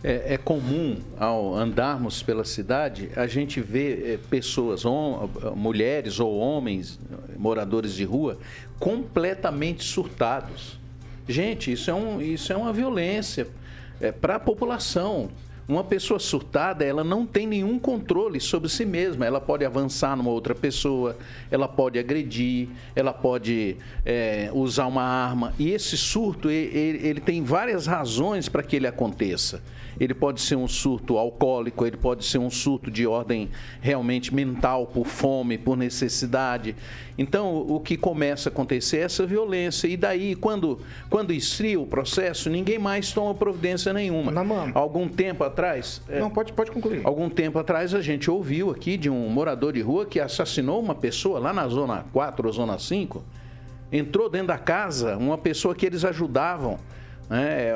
É, 0.03 0.35
é, 0.35 0.37
comum, 0.37 0.97
ao 1.19 1.55
andarmos 1.55 2.23
pela 2.23 2.45
cidade, 2.45 3.11
a 3.17 3.27
gente 3.27 3.61
ver 3.61 4.11
é, 4.11 4.17
pessoas, 4.17 4.83
mulheres 5.57 6.21
ou 6.21 6.39
homens, 6.39 6.99
moradores 7.37 7.93
de 7.93 8.05
rua, 8.05 8.39
completamente 8.79 9.85
surtados 9.85 10.79
Gente, 11.29 11.71
isso 11.73 11.91
é, 11.91 11.95
um, 11.95 12.21
isso 12.23 12.53
é 12.53 12.57
uma 12.57 12.73
violência 12.73 13.47
é, 14.01 14.11
para 14.11 14.37
a 14.37 14.41
população. 14.41 15.29
Uma 15.69 15.85
pessoa 15.85 16.19
surtada, 16.19 16.83
ela 16.83 17.05
não 17.05 17.27
tem 17.27 17.47
nenhum 17.47 17.79
controle 17.79 18.41
sobre 18.41 18.71
si 18.71 18.87
mesma. 18.87 19.27
Ela 19.27 19.39
pode 19.39 19.67
avançar 19.67 20.17
numa 20.17 20.31
outra 20.31 20.55
pessoa, 20.55 21.15
ela 21.51 21.69
pode 21.69 21.99
agredir, 21.99 22.71
ela 22.97 23.13
pode 23.13 23.77
é, 24.07 24.51
usar 24.55 24.87
uma 24.87 25.03
arma. 25.03 25.53
E 25.59 25.71
esse 25.71 25.99
surto, 25.99 26.49
ele, 26.49 27.07
ele 27.07 27.21
tem 27.21 27.45
várias 27.45 27.87
razões 27.87 28.49
para 28.49 28.63
que 28.63 28.77
ele 28.77 28.87
aconteça. 28.87 29.63
Ele 30.01 30.15
pode 30.15 30.41
ser 30.41 30.57
um 30.57 30.69
surto 30.69 31.19
alcoólico, 31.19 31.85
ele 31.85 31.97
pode 31.97 32.25
ser 32.25 32.39
um 32.39 32.51
surto 32.51 32.91
de 32.91 33.07
ordem 33.07 33.51
realmente 33.81 34.35
mental, 34.35 34.87
por 34.87 35.07
fome, 35.07 35.59
por 35.59 35.77
necessidade. 35.77 36.77
Então, 37.17 37.67
o 37.69 37.81
que 37.81 37.97
começa 37.97 38.49
a 38.49 38.53
acontecer 38.53 38.99
é 38.99 39.01
essa 39.01 39.27
violência. 39.27 39.89
E 39.89 39.97
daí, 39.97 40.37
quando, 40.37 40.81
quando 41.11 41.33
esfria 41.33 41.81
o 41.81 41.87
processo, 41.87 42.49
ninguém 42.49 42.79
mais 42.79 43.13
toma 43.13 43.35
providência 43.35 43.93
nenhuma. 43.93 44.31
Na 44.31 44.45
mão. 44.45 44.71
Algum 44.73 45.09
tempo 45.09 45.43
atrás. 45.43 46.01
É, 46.09 46.21
Não, 46.21 46.31
pode, 46.31 46.53
pode 46.53 46.71
concluir. 46.71 47.01
Algum 47.03 47.29
tempo 47.29 47.59
atrás, 47.59 47.93
a 47.93 48.01
gente 48.01 48.31
ouviu 48.31 48.71
aqui 48.71 48.97
de 48.97 49.11
um 49.11 49.29
morador 49.29 49.73
de 49.73 49.81
rua 49.81 50.07
que 50.07 50.21
assassinou 50.21 50.81
uma 50.81 50.95
pessoa 50.95 51.41
lá 51.41 51.53
na 51.53 51.67
Zona 51.67 52.05
4 52.13 52.47
ou 52.47 52.53
Zona 52.53 52.79
5. 52.79 53.25
Entrou 53.91 54.31
dentro 54.31 54.49
da 54.49 54.59
casa 54.59 55.17
uma 55.17 55.39
pessoa 55.39 55.75
que 55.75 55.85
eles 55.85 56.05
ajudavam. 56.05 56.79
Né? 57.29 57.73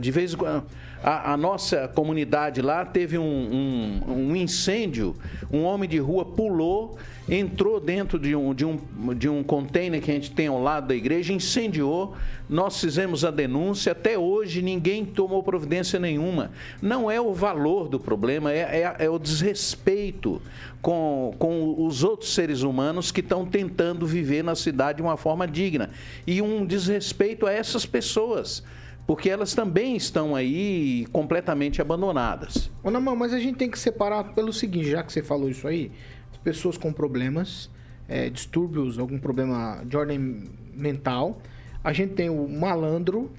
De 0.00 0.10
vez 0.10 0.32
em 0.32 0.36
quando 0.36 0.64
a, 1.02 1.32
a, 1.32 1.36
nossa 1.36 1.88
comunidade 1.88 2.60
lá 2.60 2.84
teve 2.84 3.16
um, 3.16 3.22
um, 3.22 4.12
um, 4.12 4.36
incêndio, 4.36 5.14
um 5.50 5.62
homem 5.62 5.88
de 5.88 5.98
rua 5.98 6.24
pulou, 6.24 6.98
entrou 7.28 7.78
dentro 7.78 8.18
de 8.18 8.34
um, 8.34 8.52
de, 8.54 8.64
um, 8.64 8.78
de 9.16 9.28
um 9.28 9.42
container 9.42 10.00
que 10.02 10.10
a 10.10 10.14
gente 10.14 10.30
tem 10.30 10.48
ao 10.48 10.60
lado 10.60 10.88
da 10.88 10.94
igreja, 10.94 11.32
incendiou, 11.32 12.16
nós 12.48 12.80
fizemos 12.80 13.24
a 13.24 13.30
denúncia, 13.30 13.92
até 13.92 14.18
hoje 14.18 14.62
ninguém 14.62 15.04
tomou 15.04 15.42
providência 15.42 16.00
nenhuma. 16.00 16.50
Não 16.80 17.10
é 17.10 17.20
o 17.20 17.32
valor 17.32 17.88
do 17.88 18.00
problema, 18.00 18.52
é, 18.52 18.82
é, 18.82 18.96
é 19.04 19.10
o 19.10 19.18
desrespeito 19.18 20.40
com, 20.80 21.34
com 21.38 21.86
os 21.86 22.02
outros 22.02 22.34
seres 22.34 22.62
humanos 22.62 23.12
que 23.12 23.20
estão 23.20 23.44
tentando 23.44 24.06
viver 24.06 24.42
na 24.42 24.54
cidade 24.54 24.96
de 24.96 25.02
uma 25.02 25.16
forma 25.16 25.46
digna. 25.46 25.90
E 26.26 26.40
um 26.42 26.64
desrespeito 26.64 27.46
a 27.46 27.52
essas 27.52 27.84
pessoas 27.84 28.64
porque 29.08 29.30
elas 29.30 29.54
também 29.54 29.96
estão 29.96 30.36
aí 30.36 31.06
completamente 31.12 31.80
abandonadas. 31.80 32.70
Ô, 32.84 32.90
Namão, 32.90 33.16
mas 33.16 33.32
a 33.32 33.38
gente 33.38 33.56
tem 33.56 33.70
que 33.70 33.78
separar 33.78 34.34
pelo 34.34 34.52
seguinte, 34.52 34.90
já 34.90 35.02
que 35.02 35.10
você 35.10 35.22
falou 35.22 35.48
isso 35.48 35.66
aí, 35.66 35.90
as 36.30 36.36
pessoas 36.36 36.76
com 36.76 36.92
problemas, 36.92 37.70
é, 38.06 38.28
distúrbios, 38.28 38.98
algum 38.98 39.18
problema 39.18 39.82
de 39.86 39.96
ordem 39.96 40.44
mental, 40.74 41.40
a 41.82 41.90
gente 41.90 42.12
tem 42.12 42.28
o 42.28 42.46
malandro, 42.46 43.30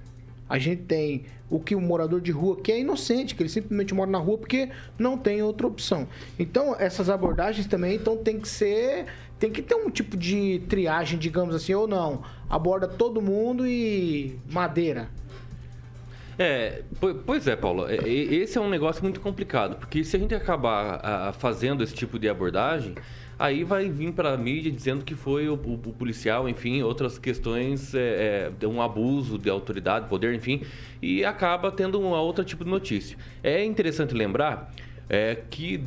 a 0.50 0.58
gente 0.58 0.82
tem 0.86 1.26
o 1.48 1.60
que 1.60 1.76
o 1.76 1.82
morador 1.82 2.20
de 2.20 2.32
rua 2.32 2.60
que 2.60 2.72
é 2.72 2.80
inocente, 2.80 3.36
que 3.36 3.44
ele 3.44 3.50
simplesmente 3.50 3.94
mora 3.94 4.10
na 4.10 4.18
rua 4.18 4.40
porque 4.40 4.70
não 4.98 5.20
tem 5.20 5.44
outra 5.44 5.68
opção. 5.68 6.08
Então, 6.40 6.76
essas 6.80 7.12
abordagens 7.12 7.68
também 7.68 7.96
então 7.96 8.18
tem 8.18 8.40
que 8.40 8.50
ser 8.50 9.06
tem 9.38 9.52
que 9.52 9.62
ter 9.62 9.76
um 9.76 9.92
tipo 9.92 10.18
de 10.18 10.64
triagem, 10.68 11.20
digamos 11.20 11.54
assim, 11.54 11.76
ou 11.76 11.88
não. 11.88 12.24
Aborda 12.50 12.88
todo 12.88 13.22
mundo 13.22 13.68
e 13.68 14.36
madeira. 14.52 15.10
É, 16.42 16.84
pois 17.26 17.46
é, 17.48 17.56
Paulo. 17.58 17.86
É, 17.90 17.98
esse 18.08 18.58
é 18.58 18.62
um 18.62 18.70
negócio 18.70 19.04
muito 19.04 19.20
complicado, 19.20 19.76
porque 19.76 20.06
se 20.06 20.16
a 20.16 20.20
gente 20.20 20.34
acabar 20.34 21.34
fazendo 21.34 21.84
esse 21.84 21.94
tipo 21.94 22.18
de 22.18 22.30
abordagem, 22.30 22.96
aí 23.38 23.66
vai 23.66 23.90
vir 23.90 24.14
para 24.14 24.34
a 24.34 24.38
mídia 24.38 24.72
dizendo 24.72 25.04
que 25.04 25.16
foi 25.16 25.50
o, 25.50 25.56
o, 25.56 25.74
o, 25.74 25.94
policial, 25.94 26.48
enfim, 26.48 26.82
outras 26.82 27.20
questões, 27.20 27.94
é, 27.94 28.52
é, 28.62 28.68
um 28.68 28.82
abuso 28.82 29.38
de 29.38 29.50
autoridade, 29.50 30.08
poder, 30.08 30.34
enfim, 30.34 30.62
e 31.02 31.26
acaba 31.26 31.70
tendo 31.74 32.00
um 32.00 32.08
outro 32.08 32.46
tipo 32.46 32.64
de 32.64 32.70
notícia. 32.70 33.18
É 33.44 33.62
interessante 33.62 34.14
lembrar 34.14 34.74
é, 35.10 35.36
que 35.50 35.84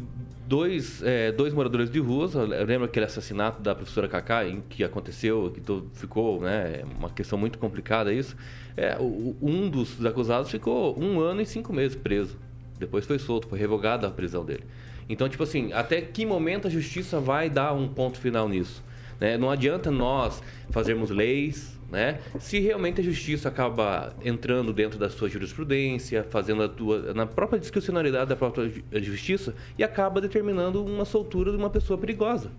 dois, 0.53 1.03
é, 1.03 1.33
dois 1.33 1.55
moradores 1.55 1.89
de 1.91 1.99
ruas, 1.99 2.35
lembra 2.35 2.85
aquele 2.85 3.07
assassinato 3.07 3.63
da 3.63 3.75
professora 3.75 4.07
Cacá, 4.07 4.47
em 4.47 4.61
que 4.61 4.85
aconteceu, 4.85 5.51
que 5.51 5.63
ficou, 5.95 6.43
né, 6.43 6.83
uma 6.99 7.09
questão 7.09 7.39
muito 7.39 7.59
complicada 7.59 8.13
isso. 8.13 8.37
É, 8.77 8.99
um 9.01 9.71
dos 9.71 10.05
acusados 10.05 10.51
ficou 10.51 10.95
um 11.03 11.21
ano 11.21 11.41
e 11.41 11.47
cinco 11.47 11.73
meses 11.73 11.97
preso. 11.97 12.37
Depois 12.79 13.07
foi 13.07 13.19
solto, 13.19 13.49
foi 13.49 13.59
revogada 13.59 14.07
a 14.07 14.11
prisão 14.11 14.45
dele. 14.45 14.65
Então, 15.09 15.27
tipo 15.27 15.43
assim, 15.43 15.73
até 15.73 16.03
que 16.03 16.27
momento 16.27 16.67
a 16.67 16.71
justiça 16.71 17.19
vai 17.19 17.49
dar 17.49 17.73
um 17.73 17.89
ponto 17.89 18.19
final 18.19 18.47
nisso? 18.47 18.85
Né? 19.19 19.39
Não 19.39 19.51
adianta 19.51 19.91
nós 19.91 20.43
fazermos 20.69 21.09
leis, 21.09 21.81
né? 21.93 22.21
Se 22.41 22.59
realmente 22.59 23.03
a 23.03 23.05
justiça 23.05 23.51
acaba 23.51 24.17
entrando 24.25 24.73
dentro 24.73 24.99
da 24.99 25.11
sua 25.11 25.29
jurisprudência, 25.29 26.27
fazendo 26.31 26.63
a 26.63 26.69
tua, 26.69 27.13
na 27.13 27.27
própria 27.27 27.61
discricionalidade 27.61 28.31
da 28.31 28.35
própria 28.35 28.73
justiça 28.95 29.55
e 29.77 29.85
acaba 29.85 30.19
determinando 30.19 30.83
uma 30.83 31.05
soltura 31.05 31.51
de 31.51 31.59
uma 31.59 31.69
pessoa 31.69 31.99
perigosa. 31.99 32.51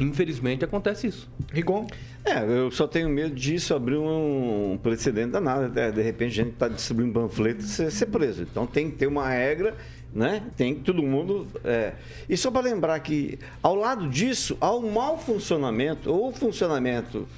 Infelizmente 0.00 0.64
acontece 0.64 1.06
isso. 1.06 1.30
Rigon? 1.52 1.86
É, 2.24 2.42
eu 2.44 2.70
só 2.72 2.88
tenho 2.88 3.08
medo 3.08 3.34
disso 3.34 3.74
abrir 3.74 3.96
um 3.96 4.76
precedente 4.82 5.30
danado. 5.30 5.68
Né? 5.68 5.92
De 5.92 6.02
repente 6.02 6.40
a 6.40 6.44
gente 6.44 6.54
está 6.54 6.66
distribuindo 6.66 7.12
panfleto 7.12 7.60
e 7.60 7.64
ser, 7.64 7.92
ser 7.92 8.06
preso. 8.06 8.42
Então 8.42 8.66
tem 8.66 8.90
que 8.90 8.96
ter 8.96 9.06
uma 9.06 9.28
regra 9.28 9.76
né? 10.12 10.42
Tem 10.56 10.74
todo 10.74 11.02
mundo. 11.02 11.46
É... 11.64 11.92
E 12.28 12.36
só 12.36 12.50
para 12.50 12.62
lembrar 12.62 12.98
que, 13.00 13.38
ao 13.62 13.74
lado 13.74 14.08
disso, 14.08 14.56
há 14.60 14.74
um 14.74 14.90
mau 14.90 15.18
funcionamento, 15.18 16.10
ou 16.10 16.32
funcionamento 16.32 17.28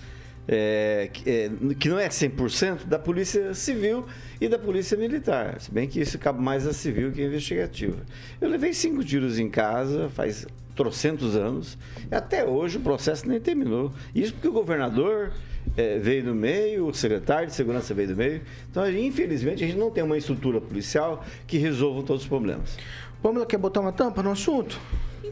é, 0.49 1.11
é, 1.27 1.51
que 1.79 1.89
não 1.89 1.99
é 1.99 2.09
100% 2.09 2.87
da 2.87 2.99
Polícia 2.99 3.55
Civil 3.55 4.07
e 4.41 4.49
da 4.49 4.59
Polícia 4.59 4.97
Militar. 4.97 5.61
Se 5.61 5.71
bem 5.71 5.89
que 5.89 6.01
isso 6.01 6.19
cabe 6.19 6.43
mais 6.43 6.67
a 6.67 6.73
civil 6.73 7.13
que 7.13 7.23
a 7.23 7.27
investigativa. 7.27 7.99
Eu 8.41 8.49
levei 8.49 8.73
cinco 8.73 9.05
tiros 9.05 9.39
em 9.39 9.49
casa, 9.49 10.09
faz 10.09 10.47
trocentos 10.75 11.37
anos, 11.37 11.77
e 12.11 12.15
até 12.15 12.45
hoje 12.45 12.79
o 12.79 12.81
processo 12.81 13.29
nem 13.29 13.39
terminou. 13.39 13.93
Isso 14.15 14.33
porque 14.33 14.49
o 14.49 14.53
governador 14.53 15.33
é, 15.77 15.99
veio 15.99 16.25
do 16.25 16.35
meio, 16.35 16.87
o 16.87 16.95
secretário 16.95 17.49
de 17.49 17.55
segurança 17.55 17.93
veio 17.93 18.09
do 18.09 18.17
meio. 18.17 18.41
Então, 18.71 18.91
infelizmente, 18.91 19.63
a 19.63 19.67
gente 19.67 19.79
não 19.79 19.91
tem 19.91 20.03
uma 20.03 20.17
estrutura 20.17 20.61
policial 20.61 21.25
que 21.47 21.59
resolva 21.59 22.03
todos 22.03 22.23
os 22.23 22.29
problemas. 22.29 22.77
Pamela, 23.23 23.45
quer 23.45 23.59
botar 23.59 23.81
uma 23.81 23.93
tampa 23.93 24.23
no 24.23 24.31
assunto? 24.31 24.81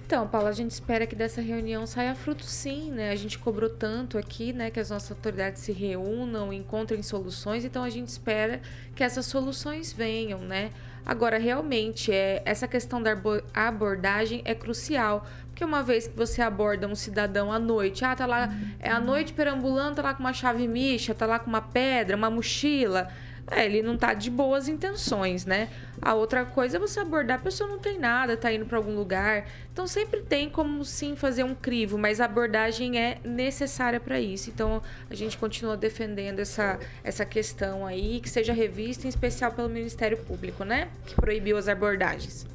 Então, 0.08 0.26
Paulo, 0.26 0.48
a 0.48 0.52
gente 0.52 0.70
espera 0.70 1.06
que 1.06 1.14
dessa 1.14 1.42
reunião 1.42 1.86
saia 1.86 2.14
fruto 2.14 2.42
sim, 2.42 2.90
né? 2.90 3.10
A 3.10 3.14
gente 3.14 3.38
cobrou 3.38 3.68
tanto 3.68 4.16
aqui, 4.16 4.54
né, 4.54 4.70
que 4.70 4.80
as 4.80 4.88
nossas 4.88 5.10
autoridades 5.10 5.60
se 5.60 5.70
reúnam, 5.70 6.50
encontrem 6.50 7.02
soluções, 7.02 7.62
então 7.62 7.84
a 7.84 7.90
gente 7.90 8.08
espera 8.08 8.62
que 8.96 9.04
essas 9.04 9.26
soluções 9.26 9.92
venham, 9.92 10.40
né? 10.40 10.70
Agora, 11.04 11.36
realmente, 11.38 12.10
é, 12.10 12.40
essa 12.46 12.66
questão 12.66 13.02
da 13.02 13.14
abordagem 13.52 14.40
é 14.46 14.54
crucial, 14.54 15.26
porque 15.48 15.62
uma 15.62 15.82
vez 15.82 16.06
que 16.08 16.16
você 16.16 16.40
aborda 16.40 16.88
um 16.88 16.94
cidadão 16.94 17.52
à 17.52 17.58
noite, 17.58 18.02
ah, 18.02 18.16
tá 18.16 18.24
lá, 18.24 18.48
é 18.80 18.88
à 18.90 18.98
noite 18.98 19.34
perambulando, 19.34 19.96
tá 19.96 20.02
lá 20.02 20.14
com 20.14 20.20
uma 20.20 20.32
chave 20.32 20.66
micha, 20.66 21.14
tá 21.14 21.26
lá 21.26 21.38
com 21.38 21.50
uma 21.50 21.60
pedra, 21.60 22.16
uma 22.16 22.30
mochila, 22.30 23.10
é, 23.50 23.64
ele 23.64 23.82
não 23.82 23.96
tá 23.96 24.14
de 24.14 24.30
boas 24.30 24.68
intenções, 24.68 25.46
né? 25.46 25.68
A 26.00 26.14
outra 26.14 26.44
coisa 26.44 26.76
é 26.76 26.80
você 26.80 27.00
abordar, 27.00 27.38
a 27.38 27.42
pessoa 27.42 27.68
não 27.68 27.78
tem 27.78 27.98
nada, 27.98 28.36
tá 28.36 28.52
indo 28.52 28.66
para 28.66 28.76
algum 28.76 28.94
lugar. 28.94 29.46
Então 29.72 29.86
sempre 29.86 30.20
tem 30.20 30.48
como 30.48 30.84
sim 30.84 31.16
fazer 31.16 31.44
um 31.44 31.54
crivo, 31.54 31.98
mas 31.98 32.20
a 32.20 32.26
abordagem 32.26 32.98
é 32.98 33.18
necessária 33.24 33.98
para 33.98 34.20
isso. 34.20 34.50
Então 34.50 34.82
a 35.08 35.14
gente 35.14 35.36
continua 35.38 35.76
defendendo 35.76 36.40
essa, 36.40 36.78
essa 37.02 37.24
questão 37.24 37.86
aí, 37.86 38.20
que 38.20 38.28
seja 38.28 38.52
revista, 38.52 39.06
em 39.06 39.08
especial 39.08 39.52
pelo 39.52 39.68
Ministério 39.68 40.18
Público, 40.18 40.64
né? 40.64 40.88
Que 41.06 41.14
proibiu 41.14 41.56
as 41.56 41.68
abordagens. 41.68 42.46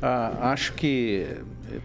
Ah, 0.00 0.52
acho 0.52 0.74
que 0.74 1.26
eh, 1.72 1.80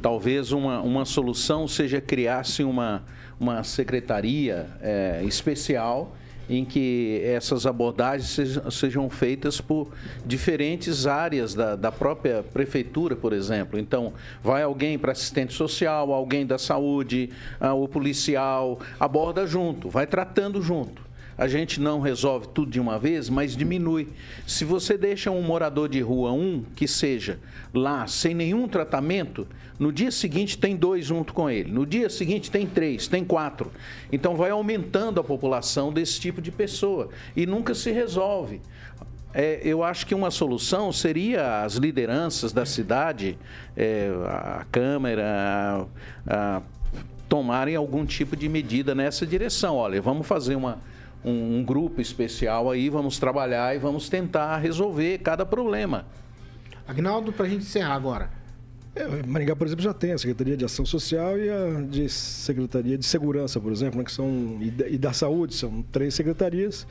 talvez 0.00 0.52
uma, 0.52 0.80
uma 0.80 1.04
solução 1.04 1.68
seja 1.68 2.00
criar-se 2.00 2.64
uma, 2.64 3.04
uma 3.38 3.62
secretaria 3.62 4.66
é, 4.80 5.22
especial 5.24 6.16
em 6.48 6.64
que 6.64 7.20
essas 7.24 7.66
abordagens 7.66 8.36
sejam, 8.70 9.08
feitas 9.08 9.60
por 9.60 9.92
diferentes 10.24 11.06
áreas 11.06 11.54
da, 11.54 11.76
da 11.76 11.92
própria 11.92 12.42
prefeitura, 12.42 13.16
por 13.16 13.32
exemplo. 13.32 13.78
Então, 13.78 14.12
vai 14.42 14.62
alguém 14.62 14.98
para 14.98 15.12
assistente 15.12 15.52
social, 15.52 16.12
alguém 16.12 16.46
da 16.46 16.58
saúde, 16.58 17.30
ah, 17.60 17.74
o 17.74 17.88
policial, 17.88 18.78
aborda 18.98 19.46
junto, 19.46 19.88
vai 19.88 20.06
tratando 20.06 20.60
junto 20.62 21.13
a 21.36 21.48
gente 21.48 21.80
não 21.80 22.00
resolve 22.00 22.48
tudo 22.48 22.70
de 22.70 22.80
uma 22.80 22.98
vez, 22.98 23.28
mas 23.28 23.56
diminui. 23.56 24.08
Se 24.46 24.64
você 24.64 24.96
deixa 24.96 25.30
um 25.30 25.42
morador 25.42 25.88
de 25.88 26.00
rua 26.00 26.32
um 26.32 26.64
que 26.74 26.86
seja 26.86 27.38
lá 27.72 28.06
sem 28.06 28.34
nenhum 28.34 28.68
tratamento, 28.68 29.46
no 29.78 29.92
dia 29.92 30.10
seguinte 30.10 30.56
tem 30.56 30.76
dois 30.76 31.04
junto 31.04 31.34
com 31.34 31.50
ele, 31.50 31.70
no 31.72 31.84
dia 31.84 32.08
seguinte 32.08 32.50
tem 32.50 32.66
três, 32.66 33.08
tem 33.08 33.24
quatro. 33.24 33.72
Então 34.12 34.36
vai 34.36 34.50
aumentando 34.50 35.20
a 35.20 35.24
população 35.24 35.92
desse 35.92 36.20
tipo 36.20 36.40
de 36.40 36.52
pessoa 36.52 37.08
e 37.34 37.44
nunca 37.44 37.74
se 37.74 37.90
resolve. 37.90 38.60
É, 39.36 39.60
eu 39.64 39.82
acho 39.82 40.06
que 40.06 40.14
uma 40.14 40.30
solução 40.30 40.92
seria 40.92 41.64
as 41.64 41.74
lideranças 41.74 42.52
da 42.52 42.64
cidade, 42.64 43.36
é, 43.76 44.08
a 44.28 44.64
Câmara, 44.70 45.88
a, 46.24 46.56
a, 46.56 46.62
tomarem 47.28 47.74
algum 47.74 48.06
tipo 48.06 48.36
de 48.36 48.48
medida 48.48 48.94
nessa 48.94 49.26
direção. 49.26 49.74
Olha, 49.74 50.00
vamos 50.00 50.24
fazer 50.24 50.54
uma 50.54 50.78
um, 51.24 51.58
um 51.58 51.64
grupo 51.64 52.00
especial 52.00 52.70
aí, 52.70 52.88
vamos 52.88 53.18
trabalhar 53.18 53.74
e 53.74 53.78
vamos 53.78 54.08
tentar 54.08 54.58
resolver 54.58 55.18
cada 55.18 55.46
problema. 55.46 56.06
Agnaldo, 56.86 57.32
para 57.32 57.46
a 57.46 57.48
gente 57.48 57.62
encerrar 57.62 57.94
agora. 57.94 58.30
É, 58.94 59.26
Maringá, 59.26 59.56
por 59.56 59.66
exemplo, 59.66 59.82
já 59.82 59.92
tem 59.92 60.12
a 60.12 60.18
Secretaria 60.18 60.56
de 60.56 60.64
Ação 60.64 60.86
Social 60.86 61.38
e 61.38 61.50
a 61.50 61.80
de 61.80 62.08
Secretaria 62.08 62.96
de 62.96 63.04
Segurança, 63.04 63.58
por 63.58 63.72
exemplo, 63.72 63.98
né, 63.98 64.04
que 64.04 64.12
são, 64.12 64.58
e 64.60 64.96
da 64.98 65.12
Saúde, 65.12 65.54
são 65.54 65.82
três 65.90 66.14
secretarias 66.14 66.86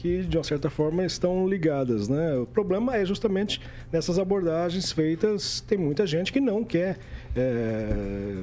que, 0.00 0.22
de 0.22 0.36
uma 0.36 0.44
certa 0.44 0.70
forma, 0.70 1.04
estão 1.04 1.46
ligadas. 1.48 2.08
Né? 2.08 2.36
O 2.36 2.46
problema 2.46 2.96
é 2.96 3.04
justamente 3.04 3.60
nessas 3.92 4.16
abordagens 4.16 4.92
feitas, 4.92 5.60
tem 5.60 5.76
muita 5.76 6.06
gente 6.06 6.32
que 6.32 6.40
não 6.40 6.62
quer 6.62 6.98
é, 7.34 7.90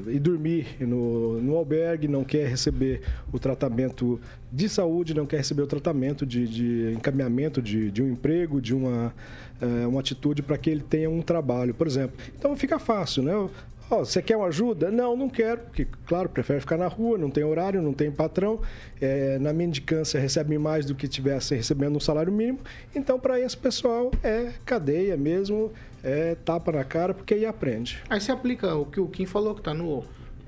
ir 0.07 0.19
dormir 0.19 0.67
no, 0.81 1.39
no 1.41 1.55
albergue, 1.55 2.09
não 2.09 2.25
quer 2.25 2.49
receber 2.49 3.01
o 3.31 3.39
tratamento 3.39 4.19
de 4.51 4.67
saúde, 4.67 5.13
não 5.13 5.25
quer 5.25 5.37
receber 5.37 5.61
o 5.61 5.67
tratamento 5.67 6.25
de, 6.25 6.45
de 6.45 6.93
encaminhamento 6.93 7.61
de, 7.61 7.89
de 7.89 8.03
um 8.03 8.09
emprego, 8.09 8.59
de 8.59 8.75
uma, 8.75 9.13
é, 9.61 9.87
uma 9.87 10.01
atitude 10.01 10.41
para 10.41 10.57
que 10.57 10.69
ele 10.69 10.81
tenha 10.81 11.09
um 11.09 11.21
trabalho, 11.21 11.73
por 11.73 11.87
exemplo. 11.87 12.17
Então 12.37 12.53
fica 12.57 12.77
fácil, 12.77 13.23
né? 13.23 13.49
Oh, 13.89 13.99
você 13.99 14.19
quer 14.21 14.35
uma 14.35 14.47
ajuda? 14.47 14.89
Não, 14.89 15.15
não 15.15 15.29
quero, 15.29 15.61
porque, 15.61 15.85
claro, 16.07 16.27
prefere 16.27 16.59
ficar 16.59 16.77
na 16.77 16.87
rua, 16.87 17.17
não 17.17 17.29
tem 17.29 17.43
horário, 17.43 17.81
não 17.81 17.93
tem 17.93 18.11
patrão. 18.11 18.59
É, 18.99 19.37
na 19.37 19.53
mendicância 19.53 20.19
recebe 20.19 20.57
mais 20.57 20.85
do 20.85 20.95
que 20.95 21.07
tivesse 21.07 21.55
recebendo 21.55 21.95
um 21.95 21.99
salário 21.99 22.31
mínimo. 22.31 22.59
Então, 22.95 23.19
para 23.19 23.39
esse 23.39 23.55
pessoal, 23.55 24.11
é 24.23 24.53
cadeia 24.65 25.15
mesmo, 25.15 25.71
é 26.03 26.35
tapa 26.43 26.71
na 26.71 26.83
cara, 26.83 27.13
porque 27.13 27.35
aí 27.35 27.45
aprende. 27.45 28.01
Aí 28.09 28.19
você 28.19 28.31
aplica 28.31 28.73
o 28.73 28.85
que 28.87 28.99
o 28.99 29.07
Kim 29.07 29.27
falou, 29.27 29.53
que 29.53 29.61
está 29.61 29.73
no, 29.73 30.03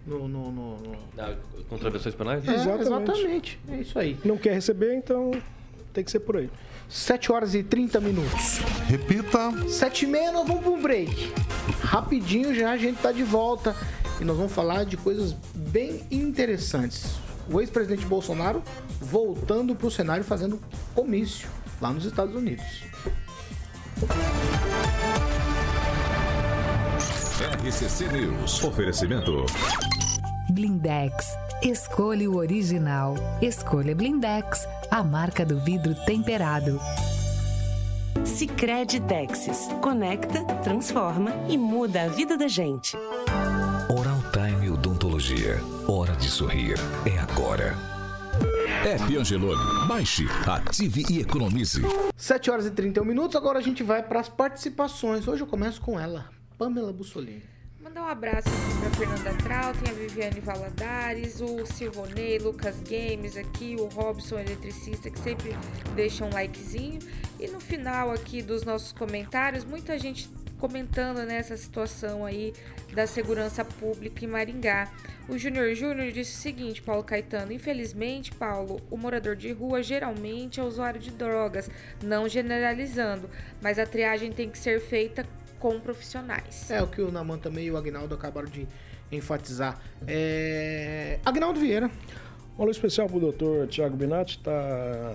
no, 0.05 0.27
no, 0.27 0.51
no, 0.51 0.77
no... 0.77 0.97
Contravenções 1.69 2.15
penais? 2.15 2.47
É, 2.47 2.55
exatamente. 2.55 3.11
exatamente. 3.11 3.59
É 3.69 3.75
isso 3.75 3.99
aí. 3.99 4.17
Não 4.25 4.37
quer 4.37 4.53
receber, 4.53 4.95
então 4.95 5.31
tem 5.93 6.03
que 6.03 6.09
ser 6.09 6.21
por 6.21 6.37
aí. 6.37 6.49
7 6.89 7.31
horas 7.31 7.53
e 7.53 7.63
30 7.63 7.99
minutos. 7.99 8.59
Repita. 8.87 9.51
7 9.67 10.05
e 10.05 10.07
meia, 10.07 10.31
nós 10.31 10.47
vamos 10.47 10.63
para 10.63 10.71
um 10.71 10.81
break. 10.81 11.33
Rapidinho 11.81 12.53
já 12.55 12.71
a 12.71 12.77
gente 12.77 13.01
tá 13.01 13.11
de 13.11 13.23
volta 13.23 13.75
e 14.19 14.23
nós 14.23 14.37
vamos 14.37 14.51
falar 14.51 14.85
de 14.85 14.97
coisas 14.97 15.35
bem 15.53 16.01
interessantes. 16.09 17.15
O 17.49 17.61
ex-presidente 17.61 18.05
Bolsonaro 18.05 18.61
voltando 18.99 19.75
para 19.75 19.87
o 19.87 19.91
cenário 19.91 20.23
fazendo 20.23 20.61
comício 20.93 21.47
lá 21.81 21.91
nos 21.91 22.05
Estados 22.05 22.35
Unidos. 22.35 22.65
RCC 27.39 28.07
News. 28.09 28.63
Oferecimento. 28.63 29.45
Blindex. 30.51 31.46
Escolha 31.61 32.29
o 32.29 32.35
original. 32.37 33.15
Escolha 33.41 33.95
Blindex, 33.95 34.67
a 34.91 35.03
marca 35.03 35.43
do 35.43 35.59
vidro 35.59 35.95
temperado. 36.05 36.79
Sicredi 38.23 38.99
Texas. 39.01 39.67
Conecta, 39.81 40.43
transforma 40.63 41.31
e 41.49 41.57
muda 41.57 42.03
a 42.03 42.07
vida 42.09 42.37
da 42.37 42.47
gente. 42.47 42.95
Oral 43.89 44.21
Time 44.31 44.69
Odontologia. 44.69 45.59
Hora 45.87 46.15
de 46.15 46.29
sorrir. 46.29 46.75
É 47.05 47.17
agora. 47.17 47.75
App 48.85 49.17
Angelone. 49.17 49.87
Baixe, 49.87 50.27
ative 50.45 51.05
e 51.09 51.21
economize. 51.21 51.81
7 52.15 52.51
horas 52.51 52.65
e 52.67 52.71
31 52.71 53.03
minutos. 53.03 53.35
Agora 53.35 53.57
a 53.57 53.63
gente 53.63 53.81
vai 53.81 54.03
para 54.03 54.19
as 54.19 54.29
participações. 54.29 55.27
Hoje 55.27 55.41
eu 55.41 55.47
começo 55.47 55.81
com 55.81 55.99
ela, 55.99 56.29
Pamela 56.55 56.93
Bussolini. 56.93 57.56
Mandar 57.87 58.03
um 58.03 58.07
abraço 58.07 58.49
pra 58.81 58.89
Fernanda 58.97 59.33
Trautem, 59.41 59.89
a 59.89 59.93
Viviane 59.93 60.41
Valadares, 60.41 61.39
o 61.39 61.65
Silvonei, 61.65 62.37
Lucas 62.37 62.81
Games 62.81 63.37
aqui, 63.37 63.77
o 63.79 63.85
Robson 63.85 64.39
Eletricista, 64.39 65.09
que 65.09 65.17
sempre 65.17 65.55
deixa 65.95 66.25
um 66.25 66.29
likezinho. 66.29 66.99
E 67.39 67.47
no 67.47 67.61
final 67.61 68.11
aqui 68.11 68.41
dos 68.41 68.63
nossos 68.63 68.91
comentários, 68.91 69.63
muita 69.63 69.97
gente 69.97 70.29
comentando 70.59 71.19
né, 71.25 71.37
essa 71.37 71.55
situação 71.55 72.25
aí 72.25 72.53
da 72.93 73.07
segurança 73.07 73.63
pública 73.63 74.25
em 74.25 74.27
Maringá. 74.27 74.91
O 75.29 75.37
Júnior 75.37 75.73
Júnior 75.73 76.11
disse 76.11 76.33
o 76.33 76.41
seguinte, 76.41 76.81
Paulo 76.81 77.05
Caetano, 77.05 77.53
infelizmente, 77.53 78.33
Paulo, 78.33 78.81
o 78.91 78.97
morador 78.97 79.37
de 79.37 79.53
rua 79.53 79.81
geralmente 79.81 80.59
é 80.59 80.63
usuário 80.63 80.99
de 80.99 81.11
drogas, 81.11 81.69
não 82.03 82.27
generalizando, 82.27 83.29
mas 83.61 83.79
a 83.79 83.85
triagem 83.85 84.33
tem 84.33 84.49
que 84.49 84.57
ser 84.57 84.81
feita 84.81 85.25
com 85.59 85.79
profissionais. 85.79 86.69
É 86.71 86.81
o 86.81 86.87
que 86.87 87.01
o 87.01 87.11
Naman 87.11 87.37
também 87.37 87.65
e 87.65 87.71
o 87.71 87.77
Agnaldo 87.77 88.13
acabaram 88.15 88.49
de 88.49 88.67
enfatizar. 89.11 89.79
É... 90.07 91.19
Agnaldo 91.25 91.59
Vieira. 91.59 91.89
Um 92.57 92.63
alô 92.63 92.71
especial 92.71 93.07
para 93.07 93.17
o 93.17 93.19
doutor 93.19 93.67
Tiago 93.67 93.95
Binatti, 93.95 94.37
está 94.37 95.13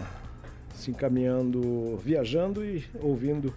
se 0.74 0.90
encaminhando, 0.90 1.96
viajando 1.98 2.64
e 2.64 2.85
ouvindo 3.00 3.52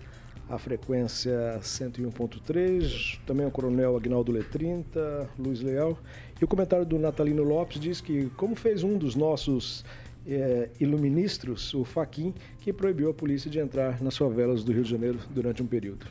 a 0.49 0.57
frequência 0.57 1.59
101.3, 1.61 3.19
também 3.25 3.45
o 3.45 3.51
Coronel 3.51 3.97
Agnaldo 3.97 4.31
Letrinta, 4.31 5.27
Luiz 5.37 5.61
Leal. 5.61 5.97
E 6.39 6.43
o 6.43 6.47
comentário 6.47 6.85
do 6.85 6.99
Natalino 6.99 7.43
Lopes 7.43 7.79
diz 7.79 7.99
que, 7.99 8.29
como 8.37 8.55
fez 8.55 8.83
um 8.83 8.97
dos 8.97 9.15
nossos 9.15 9.83
é, 10.27 10.69
iluministros, 10.79 11.73
o 11.73 11.83
Faquin, 11.83 12.33
que 12.59 12.71
proibiu 12.71 13.09
a 13.09 13.13
polícia 13.13 13.49
de 13.49 13.59
entrar 13.59 14.01
nas 14.01 14.17
favelas 14.17 14.63
do 14.63 14.71
Rio 14.71 14.83
de 14.83 14.89
Janeiro 14.89 15.19
durante 15.31 15.63
um 15.63 15.67
período. 15.67 16.05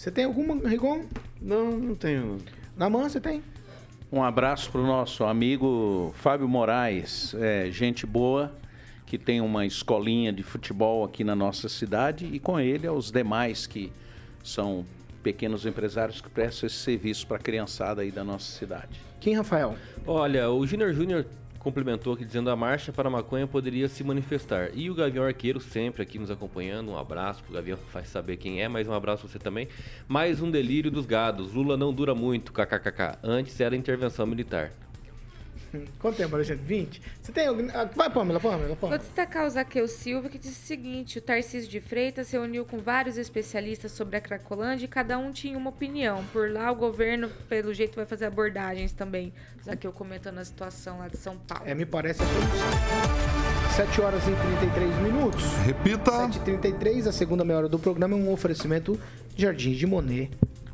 Você 0.00 0.10
tem 0.10 0.24
alguma, 0.24 0.66
Rigon? 0.66 1.04
Não, 1.42 1.72
não 1.72 1.94
tenho. 1.94 2.38
Na 2.74 2.88
mão 2.88 3.02
você 3.02 3.20
tem? 3.20 3.42
Um 4.10 4.22
abraço 4.22 4.70
para 4.70 4.80
o 4.80 4.86
nosso 4.86 5.24
amigo 5.24 6.10
Fábio 6.16 6.48
Moraes, 6.48 7.34
é, 7.34 7.70
gente 7.70 8.06
boa, 8.06 8.50
que 9.04 9.18
tem 9.18 9.42
uma 9.42 9.66
escolinha 9.66 10.32
de 10.32 10.42
futebol 10.42 11.04
aqui 11.04 11.22
na 11.22 11.36
nossa 11.36 11.68
cidade, 11.68 12.24
e 12.32 12.40
com 12.40 12.58
ele 12.58 12.86
aos 12.86 13.12
demais 13.12 13.66
que 13.66 13.92
são 14.42 14.86
pequenos 15.22 15.66
empresários 15.66 16.22
que 16.22 16.30
prestam 16.30 16.66
esse 16.66 16.76
serviço 16.76 17.26
para 17.26 17.36
a 17.36 17.40
criançada 17.40 18.00
aí 18.00 18.10
da 18.10 18.24
nossa 18.24 18.50
cidade. 18.58 18.98
Quem, 19.20 19.36
Rafael? 19.36 19.76
Olha, 20.06 20.50
o 20.50 20.66
Júnior 20.66 20.94
Júnior 20.94 21.26
complementou 21.60 22.14
aqui 22.14 22.24
dizendo 22.24 22.50
a 22.50 22.56
marcha 22.56 22.92
para 22.92 23.06
a 23.06 23.10
maconha 23.10 23.46
poderia 23.46 23.88
se 23.88 24.02
manifestar. 24.02 24.70
E 24.74 24.90
o 24.90 24.94
Gavião 24.94 25.24
Arqueiro 25.24 25.60
sempre 25.60 26.02
aqui 26.02 26.18
nos 26.18 26.30
acompanhando. 26.30 26.90
Um 26.90 26.98
abraço 26.98 27.44
pro 27.44 27.52
Gavião, 27.52 27.78
faz 27.92 28.08
saber 28.08 28.38
quem 28.38 28.60
é, 28.60 28.66
mas 28.66 28.88
um 28.88 28.94
abraço 28.94 29.28
você 29.28 29.38
também. 29.38 29.68
Mais 30.08 30.40
um 30.40 30.50
delírio 30.50 30.90
dos 30.90 31.06
gados. 31.06 31.52
Lula 31.52 31.76
não 31.76 31.92
dura 31.92 32.14
muito, 32.14 32.52
kkkk. 32.52 33.18
Antes 33.22 33.60
era 33.60 33.76
intervenção 33.76 34.26
militar. 34.26 34.72
Quanto 35.98 36.16
tempo, 36.16 36.34
Alexandre? 36.34 36.62
20? 36.64 37.02
Você 37.22 37.32
tem 37.32 37.46
algum... 37.46 37.68
ah, 37.72 37.84
Vai, 37.94 38.10
Pamela, 38.10 38.40
Pamela, 38.40 38.66
Vou 38.68 38.76
Pamela. 38.76 38.98
destacar 38.98 39.46
o 39.46 39.50
Zaqueu 39.50 39.86
Silva, 39.86 40.28
que 40.28 40.38
disse 40.38 40.62
o 40.64 40.66
seguinte: 40.66 41.18
o 41.18 41.22
Tarcísio 41.22 41.70
de 41.70 41.80
Freitas 41.80 42.28
se 42.28 42.36
reuniu 42.36 42.64
com 42.64 42.78
vários 42.78 43.16
especialistas 43.16 43.92
sobre 43.92 44.16
a 44.16 44.20
Cracolândia 44.20 44.84
e 44.84 44.88
cada 44.88 45.16
um 45.18 45.30
tinha 45.30 45.56
uma 45.56 45.70
opinião. 45.70 46.24
Por 46.32 46.50
lá, 46.50 46.70
o 46.72 46.74
governo, 46.74 47.28
pelo 47.48 47.72
jeito, 47.72 47.96
vai 47.96 48.06
fazer 48.06 48.26
abordagens 48.26 48.92
também. 48.92 49.32
O 49.60 49.64
Zaqueu 49.64 49.92
comentando 49.92 50.38
a 50.38 50.44
situação 50.44 50.98
lá 50.98 51.08
de 51.08 51.16
São 51.16 51.36
Paulo. 51.36 51.64
É, 51.66 51.74
me 51.74 51.86
parece 51.86 52.22
a 52.22 52.26
solução. 52.26 53.76
7 53.76 54.00
horas 54.00 54.22
e 54.26 54.30
33 54.58 54.96
minutos. 55.02 55.42
Repita. 55.64 56.10
7h33, 56.10 57.06
a 57.06 57.12
segunda 57.12 57.44
meia 57.44 57.58
hora 57.58 57.68
do 57.68 57.78
programa 57.78 58.14
é 58.14 58.18
um 58.18 58.32
oferecimento 58.32 58.98
Jardim 59.36 59.72
de 59.72 59.86
Monet, 59.86 60.30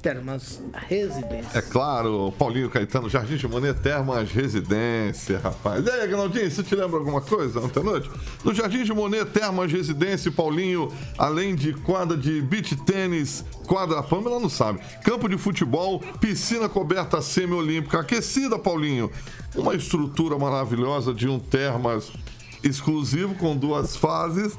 Termas 0.07 0.63
Residência. 0.73 1.59
É 1.59 1.61
claro, 1.61 2.33
Paulinho 2.39 2.71
Caetano, 2.71 3.11
Jardim 3.11 3.35
de 3.35 3.49
Monet, 3.49 3.81
Termas 3.81 4.31
Residência, 4.31 5.41
rapaz. 5.41 5.85
E 5.85 5.91
aí, 5.91 6.03
Agnaldinho, 6.03 6.49
você 6.49 6.63
te 6.63 6.77
lembra 6.77 6.99
alguma 6.99 7.21
coisa 7.21 7.59
ontem 7.59 7.81
à 7.81 7.83
noite? 7.83 8.09
No 8.45 8.55
Jardim 8.55 8.85
de 8.85 8.93
Monet, 8.95 9.25
Termas 9.25 9.73
Residência, 9.73 10.31
Paulinho, 10.31 10.93
além 11.19 11.57
de 11.57 11.73
quadra 11.73 12.17
de 12.17 12.41
beach 12.41 12.77
tênis, 12.85 13.45
quadra 13.67 14.01
Pamela 14.01 14.39
não 14.39 14.49
sabe, 14.49 14.79
campo 15.03 15.29
de 15.29 15.37
futebol, 15.37 15.99
piscina 16.21 16.69
coberta 16.69 17.21
semi-olímpica, 17.21 17.99
aquecida, 17.99 18.57
Paulinho. 18.57 19.11
Uma 19.57 19.75
estrutura 19.75 20.39
maravilhosa 20.39 21.13
de 21.13 21.27
um 21.27 21.41
Termas 21.41 22.13
exclusivo 22.63 23.35
com 23.35 23.57
duas 23.57 23.97
fases. 23.97 24.57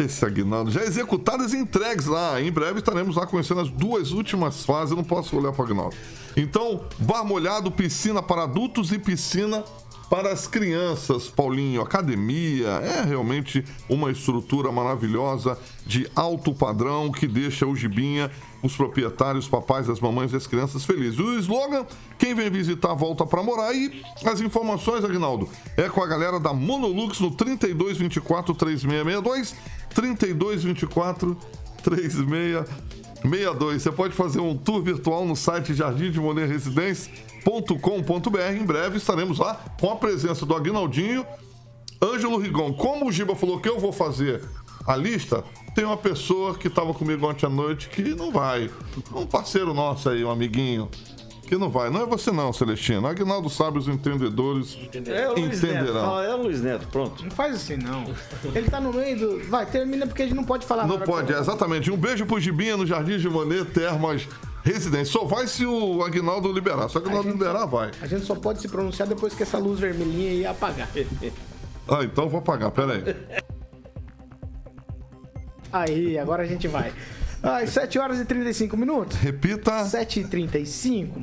Esse 0.00 0.24
Aguinaldo, 0.24 0.70
já 0.70 0.82
executadas 0.82 1.52
e 1.52 1.58
entregues 1.58 2.06
lá. 2.06 2.40
Em 2.40 2.50
breve 2.50 2.78
estaremos 2.78 3.16
lá 3.16 3.26
conhecendo 3.26 3.60
as 3.60 3.70
duas 3.70 4.12
últimas 4.12 4.64
fases. 4.64 4.90
Eu 4.90 4.96
não 4.96 5.04
posso 5.04 5.36
olhar 5.36 5.52
para 5.52 5.62
o 5.62 5.64
Aguinaldo. 5.66 5.96
Então, 6.36 6.84
bar 6.98 7.24
molhado, 7.24 7.70
piscina 7.70 8.22
para 8.22 8.44
adultos 8.44 8.92
e 8.92 8.98
piscina 8.98 9.64
para 10.10 10.32
as 10.32 10.46
crianças, 10.46 11.28
Paulinho. 11.28 11.82
Academia 11.82 12.68
é 12.68 13.04
realmente 13.04 13.64
uma 13.88 14.10
estrutura 14.10 14.72
maravilhosa 14.72 15.56
de 15.86 16.10
alto 16.16 16.52
padrão 16.52 17.12
que 17.12 17.28
deixa 17.28 17.64
o 17.64 17.76
Gibinha, 17.76 18.30
os 18.62 18.76
proprietários, 18.76 19.44
os 19.44 19.50
papais, 19.50 19.88
as 19.88 20.00
mamães 20.00 20.32
e 20.32 20.36
as 20.36 20.46
crianças 20.46 20.84
felizes. 20.84 21.18
O 21.18 21.38
slogan: 21.38 21.86
quem 22.18 22.34
vem 22.34 22.50
visitar 22.50 22.94
volta 22.94 23.26
para 23.26 23.42
morar. 23.42 23.74
E 23.74 24.02
as 24.24 24.40
informações, 24.40 25.04
Aguinaldo, 25.04 25.48
é 25.76 25.88
com 25.88 26.02
a 26.02 26.06
galera 26.06 26.38
da 26.38 26.52
Monolux 26.52 27.20
no 27.20 27.30
3224 27.30 28.54
3662, 28.54 29.56
3224 29.94 31.36
3662. 31.82 33.82
Você 33.82 33.92
pode 33.92 34.14
fazer 34.14 34.40
um 34.40 34.56
tour 34.56 34.82
virtual 34.82 35.24
no 35.24 35.36
site 35.36 35.74
Jardim 35.74 36.10
de 36.10 36.20
Monet. 36.20 36.50
Em 38.54 38.64
breve 38.64 38.98
estaremos 38.98 39.38
lá 39.38 39.54
com 39.80 39.90
a 39.90 39.96
presença 39.96 40.44
do 40.44 40.54
Aguinaldinho, 40.54 41.24
Ângelo 42.02 42.38
Rigon. 42.38 42.74
Como 42.74 43.08
o 43.08 43.12
Giba 43.12 43.34
falou 43.34 43.60
que 43.60 43.68
eu 43.68 43.78
vou 43.78 43.92
fazer 43.92 44.42
a 44.86 44.96
lista, 44.96 45.44
tem 45.74 45.84
uma 45.84 45.96
pessoa 45.96 46.54
que 46.54 46.68
estava 46.68 46.92
comigo 46.92 47.26
ontem 47.28 47.46
à 47.46 47.48
noite 47.48 47.88
que 47.88 48.02
não 48.14 48.30
vai. 48.30 48.70
Um 49.14 49.26
parceiro 49.26 49.72
nosso 49.74 50.08
aí, 50.08 50.24
um 50.24 50.30
amiguinho. 50.30 50.88
Que 51.46 51.56
não 51.56 51.68
vai. 51.68 51.90
Não 51.90 52.02
é 52.02 52.06
você 52.06 52.30
não, 52.30 52.52
Celestino. 52.52 53.08
Aguinaldo 53.08 53.50
sabe 53.50 53.76
os 53.76 53.88
entendedores 53.88 54.78
É 55.04 55.28
o 55.28 55.34
Luiz 55.34 55.60
Neto. 55.60 55.74
entenderão. 55.74 56.00
Fala, 56.04 56.24
é 56.24 56.32
o 56.32 56.42
Luiz 56.42 56.62
Neto, 56.62 56.86
pronto. 56.86 57.24
Não 57.24 57.30
faz 57.32 57.56
assim, 57.56 57.76
não. 57.76 58.04
Ele 58.54 58.70
tá 58.70 58.80
no 58.80 58.92
meio 58.92 59.18
do. 59.18 59.48
Vai, 59.50 59.66
termina 59.66 60.06
porque 60.06 60.22
a 60.22 60.26
gente 60.26 60.36
não 60.36 60.44
pode 60.44 60.64
falar 60.64 60.86
Não 60.86 61.00
pode, 61.00 61.32
é, 61.32 61.38
exatamente. 61.40 61.90
Um 61.90 61.96
beijo 61.96 62.24
pro 62.24 62.38
Gibinha 62.38 62.76
no 62.76 62.86
Jardim 62.86 63.18
de 63.18 63.28
Monet, 63.28 63.64
Termas 63.72 64.28
Residência. 64.62 65.12
Só 65.12 65.24
vai 65.24 65.48
se 65.48 65.66
o 65.66 66.04
Aguinaldo 66.04 66.52
liberar. 66.52 66.88
Se 66.88 66.96
o 66.96 67.00
Aguinaldo 67.00 67.28
liberar, 67.30 67.66
vai. 67.66 67.90
A 68.00 68.06
gente 68.06 68.26
só 68.26 68.36
pode 68.36 68.60
se 68.60 68.68
pronunciar 68.68 69.08
depois 69.08 69.34
que 69.34 69.42
essa 69.42 69.58
luz 69.58 69.80
vermelhinha 69.80 70.30
aí 70.30 70.46
apagar. 70.46 70.88
Ah, 71.88 72.04
então 72.04 72.24
eu 72.24 72.30
vou 72.30 72.42
pagar, 72.42 72.70
pera 72.70 72.92
aí. 72.92 73.02
Aí, 75.72 76.18
agora 76.18 76.42
a 76.42 76.46
gente 76.46 76.66
vai. 76.68 76.92
Às 77.42 77.70
7 77.70 77.98
horas 77.98 78.20
e 78.20 78.24
35 78.24 78.76
minutos. 78.76 79.16
Repita. 79.16 79.84
7 79.84 80.20
e 80.20 80.24
35 80.24 81.22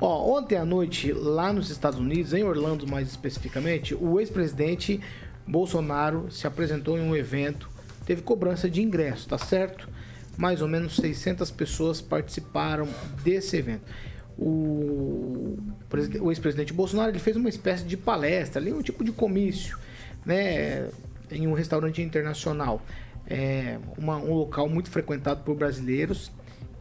Ó, 0.00 0.36
ontem 0.38 0.56
à 0.56 0.64
noite, 0.64 1.12
lá 1.12 1.52
nos 1.52 1.70
Estados 1.70 1.98
Unidos, 1.98 2.34
em 2.34 2.42
Orlando 2.42 2.86
mais 2.86 3.08
especificamente, 3.08 3.94
o 3.94 4.20
ex-presidente 4.20 5.00
Bolsonaro 5.46 6.30
se 6.30 6.46
apresentou 6.46 6.98
em 6.98 7.00
um 7.00 7.14
evento, 7.14 7.70
teve 8.04 8.22
cobrança 8.22 8.68
de 8.68 8.82
ingresso, 8.82 9.28
tá 9.28 9.38
certo? 9.38 9.88
Mais 10.36 10.60
ou 10.60 10.68
menos 10.68 10.96
600 10.96 11.50
pessoas 11.52 12.00
participaram 12.00 12.88
desse 13.22 13.56
evento. 13.56 13.82
O, 14.36 15.56
o 16.20 16.30
ex-presidente 16.32 16.72
Bolsonaro 16.72 17.12
ele 17.12 17.20
fez 17.20 17.36
uma 17.36 17.48
espécie 17.48 17.84
de 17.84 17.96
palestra, 17.96 18.60
ali 18.60 18.72
um 18.72 18.82
tipo 18.82 19.04
de 19.04 19.12
comício, 19.12 19.78
né, 20.26 20.88
em 21.30 21.46
um 21.46 21.52
restaurante 21.52 22.02
internacional, 22.02 22.82
é, 23.26 23.78
uma- 23.96 24.16
um 24.18 24.32
local 24.34 24.68
muito 24.68 24.90
frequentado 24.90 25.42
por 25.42 25.56
brasileiros. 25.56 26.30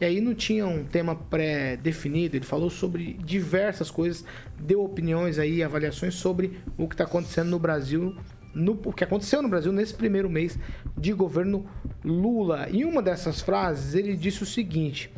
E 0.02 0.06
aí 0.06 0.20
não 0.20 0.34
tinha 0.34 0.68
um 0.68 0.84
tema 0.84 1.16
pré-definido, 1.16 2.36
ele 2.36 2.46
falou 2.46 2.70
sobre 2.70 3.14
diversas 3.24 3.90
coisas, 3.90 4.26
deu 4.60 4.84
opiniões 4.84 5.40
aí, 5.40 5.64
avaliações 5.64 6.16
sobre 6.16 6.60
o 6.78 6.88
que 6.88 6.96
está 6.96 7.06
acontecendo 7.06 7.50
no 7.50 7.60
Brasil, 7.60 8.16
no, 8.54 8.74
o 8.86 8.92
que 8.92 9.04
aconteceu 9.04 9.42
no 9.42 9.48
Brasil 9.48 9.72
nesse 9.72 9.94
primeiro 9.94 10.30
mês 10.30 10.58
de 10.98 11.14
governo 11.14 11.66
Lula. 12.04 12.68
E 12.70 12.84
uma 12.84 13.02
dessas 13.02 13.42
frases 13.42 13.96
ele 13.96 14.16
disse 14.16 14.44
o 14.44 14.46
seguinte: 14.46 15.10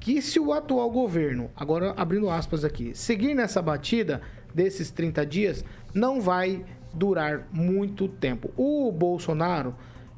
que 0.00 0.20
se 0.20 0.38
o 0.38 0.52
atual 0.52 0.90
governo, 0.90 1.50
agora 1.56 1.94
abrindo 1.96 2.28
aspas 2.28 2.64
aqui, 2.64 2.94
seguir 2.94 3.34
nessa 3.34 3.62
batida 3.62 4.20
desses 4.54 4.90
30 4.90 5.24
dias, 5.24 5.64
não 5.94 6.20
vai 6.20 6.64
durar 6.92 7.48
muito 7.52 8.06
tempo. 8.06 8.50
O 8.56 8.90
Bolsonaro 8.92 9.74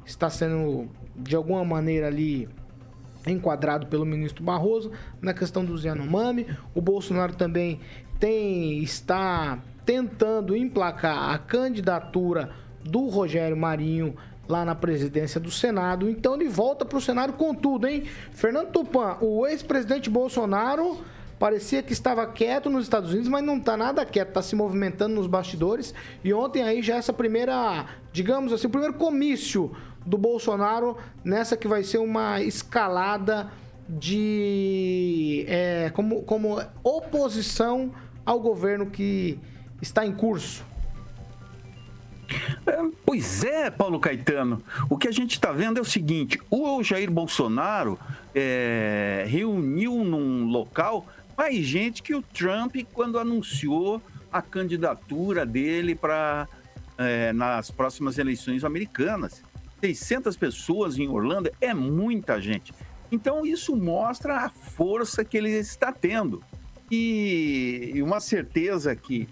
está 0.09 0.29
sendo, 0.29 0.87
de 1.15 1.35
alguma 1.35 1.63
maneira 1.63 2.07
ali, 2.07 2.47
enquadrado 3.27 3.87
pelo 3.87 4.05
ministro 4.05 4.43
Barroso 4.43 4.91
na 5.21 5.33
questão 5.33 5.63
do 5.63 5.79
Yanomami. 5.79 6.47
O 6.73 6.81
Bolsonaro 6.81 7.35
também 7.35 7.79
tem 8.19 8.81
está 8.83 9.59
tentando 9.85 10.55
emplacar 10.55 11.33
a 11.33 11.37
candidatura 11.37 12.51
do 12.83 13.07
Rogério 13.07 13.57
Marinho 13.57 14.15
lá 14.47 14.65
na 14.65 14.75
presidência 14.75 15.39
do 15.39 15.51
Senado. 15.51 16.09
Então 16.09 16.35
ele 16.35 16.47
volta 16.47 16.85
para 16.85 16.97
o 16.97 17.01
Senado 17.01 17.33
com 17.33 17.53
tudo, 17.53 17.87
hein? 17.87 18.03
Fernando 18.31 18.71
Tupan, 18.71 19.17
o 19.21 19.45
ex-presidente 19.45 20.09
Bolsonaro 20.09 20.97
parecia 21.37 21.81
que 21.81 21.93
estava 21.93 22.27
quieto 22.27 22.69
nos 22.69 22.83
Estados 22.83 23.11
Unidos, 23.11 23.29
mas 23.29 23.43
não 23.43 23.57
está 23.57 23.77
nada 23.77 24.05
quieto, 24.05 24.29
está 24.29 24.41
se 24.41 24.55
movimentando 24.55 25.15
nos 25.15 25.27
bastidores. 25.27 25.93
E 26.23 26.33
ontem 26.33 26.63
aí 26.63 26.81
já 26.81 26.97
essa 26.97 27.13
primeira, 27.13 27.85
digamos 28.11 28.51
assim, 28.51 28.67
o 28.67 28.69
primeiro 28.69 28.95
comício 28.95 29.71
do 30.09 30.17
Bolsonaro 30.17 30.97
nessa 31.23 31.55
que 31.55 31.67
vai 31.67 31.83
ser 31.83 31.99
uma 31.99 32.41
escalada 32.41 33.51
de 33.87 35.45
é, 35.47 35.91
como, 35.93 36.23
como 36.23 36.59
oposição 36.83 37.93
ao 38.25 38.39
governo 38.39 38.87
que 38.87 39.39
está 39.79 40.03
em 40.03 40.11
curso? 40.11 40.65
Pois 43.05 43.43
é, 43.43 43.69
Paulo 43.69 43.99
Caetano. 43.99 44.63
O 44.89 44.97
que 44.97 45.07
a 45.07 45.11
gente 45.11 45.33
está 45.33 45.51
vendo 45.51 45.77
é 45.77 45.81
o 45.81 45.85
seguinte: 45.85 46.39
o 46.49 46.81
Jair 46.83 47.09
Bolsonaro 47.09 47.99
é, 48.33 49.25
reuniu 49.27 50.03
num 50.03 50.47
local 50.47 51.05
mais 51.37 51.57
gente 51.57 52.01
que 52.03 52.15
o 52.15 52.21
Trump 52.21 52.75
quando 52.93 53.17
anunciou 53.17 54.01
a 54.31 54.41
candidatura 54.41 55.45
dele 55.45 55.95
para 55.95 56.47
é, 56.97 57.31
nas 57.33 57.71
próximas 57.71 58.17
eleições 58.17 58.63
americanas. 58.63 59.43
600 59.81 60.35
pessoas 60.37 60.97
em 60.97 61.07
Orlando 61.07 61.51
é 61.61 61.73
muita 61.73 62.39
gente. 62.41 62.73
Então 63.11 63.45
isso 63.45 63.75
mostra 63.75 64.37
a 64.45 64.49
força 64.49 65.25
que 65.25 65.37
ele 65.37 65.49
está 65.51 65.91
tendo. 65.91 66.43
E 66.91 67.93
uma 68.03 68.19
certeza 68.19 68.95
que 68.95 69.27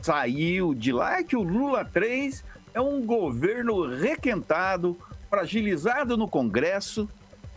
saiu 0.00 0.74
de 0.74 0.92
lá 0.92 1.18
é 1.18 1.24
que 1.24 1.36
o 1.36 1.42
Lula 1.42 1.84
3 1.84 2.44
é 2.72 2.80
um 2.80 3.04
governo 3.04 3.86
requentado, 3.86 4.96
fragilizado 5.28 6.16
no 6.16 6.28
Congresso 6.28 7.08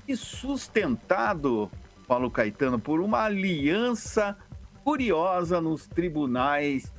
e 0.07 0.15
sustentado, 0.15 1.71
Paulo 2.07 2.29
Caetano, 2.29 2.79
por 2.79 2.99
uma 2.99 3.23
aliança 3.23 4.37
curiosa 4.83 5.61
nos 5.61 5.87
tribunais 5.87 6.91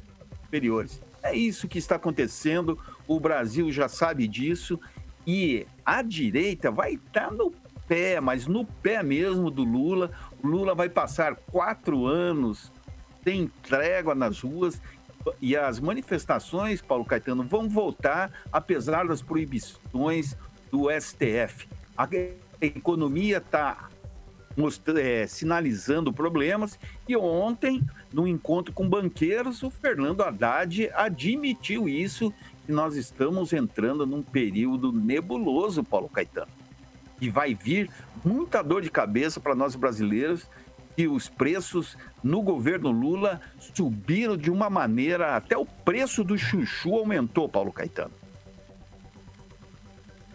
superiores. 0.42 1.03
É 1.22 1.34
isso 1.34 1.68
que 1.68 1.78
está 1.78 1.97
acontecendo, 1.97 2.78
o 3.07 3.20
Brasil 3.20 3.70
já 3.70 3.88
sabe 3.88 4.26
disso 4.26 4.80
e 5.26 5.66
a 5.84 6.02
direita 6.02 6.70
vai 6.70 6.94
estar 6.94 7.30
no 7.30 7.52
pé, 7.86 8.20
mas 8.20 8.46
no 8.46 8.64
pé 8.64 9.02
mesmo 9.02 9.50
do 9.50 9.64
Lula. 9.64 10.10
O 10.42 10.46
Lula 10.46 10.74
vai 10.74 10.88
passar 10.88 11.36
quatro 11.50 12.06
anos 12.06 12.72
sem 13.22 13.50
trégua 13.62 14.14
nas 14.14 14.40
ruas 14.40 14.80
e 15.40 15.56
as 15.56 15.80
manifestações, 15.80 16.82
Paulo 16.82 17.04
Caetano, 17.04 17.42
vão 17.42 17.68
voltar 17.68 18.30
apesar 18.52 19.06
das 19.06 19.22
proibições 19.22 20.36
do 20.70 20.88
STF. 20.90 21.66
A 21.96 22.06
economia 22.60 23.38
está 23.38 23.88
é, 24.96 25.26
sinalizando 25.26 26.12
problemas 26.12 26.78
e 27.08 27.16
ontem, 27.16 27.82
no 28.12 28.26
encontro 28.26 28.72
com 28.72 28.88
banqueiros, 28.88 29.62
o 29.62 29.70
Fernando 29.70 30.22
Haddad 30.22 30.90
admitiu 30.94 31.88
isso 31.88 32.32
que 32.64 32.72
nós 32.72 32.96
estamos 32.96 33.52
entrando 33.52 34.06
num 34.06 34.22
período 34.22 34.92
nebuloso, 34.92 35.84
Paulo 35.84 36.08
Caetano. 36.08 36.50
E 37.20 37.28
vai 37.28 37.54
vir 37.54 37.90
muita 38.24 38.62
dor 38.62 38.82
de 38.82 38.90
cabeça 38.90 39.40
para 39.40 39.54
nós 39.54 39.76
brasileiros 39.76 40.48
que 40.96 41.08
os 41.08 41.28
preços 41.28 41.96
no 42.22 42.40
governo 42.40 42.90
Lula 42.90 43.40
subiram 43.58 44.36
de 44.36 44.50
uma 44.50 44.70
maneira, 44.70 45.36
até 45.36 45.56
o 45.56 45.66
preço 45.66 46.22
do 46.22 46.38
chuchu 46.38 46.94
aumentou, 46.94 47.48
Paulo 47.48 47.72
Caetano. 47.72 48.12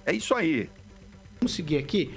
É 0.06 0.14
isso 0.14 0.36
aí. 0.36 0.70
Vamos 1.40 1.54
seguir 1.54 1.78
aqui. 1.78 2.14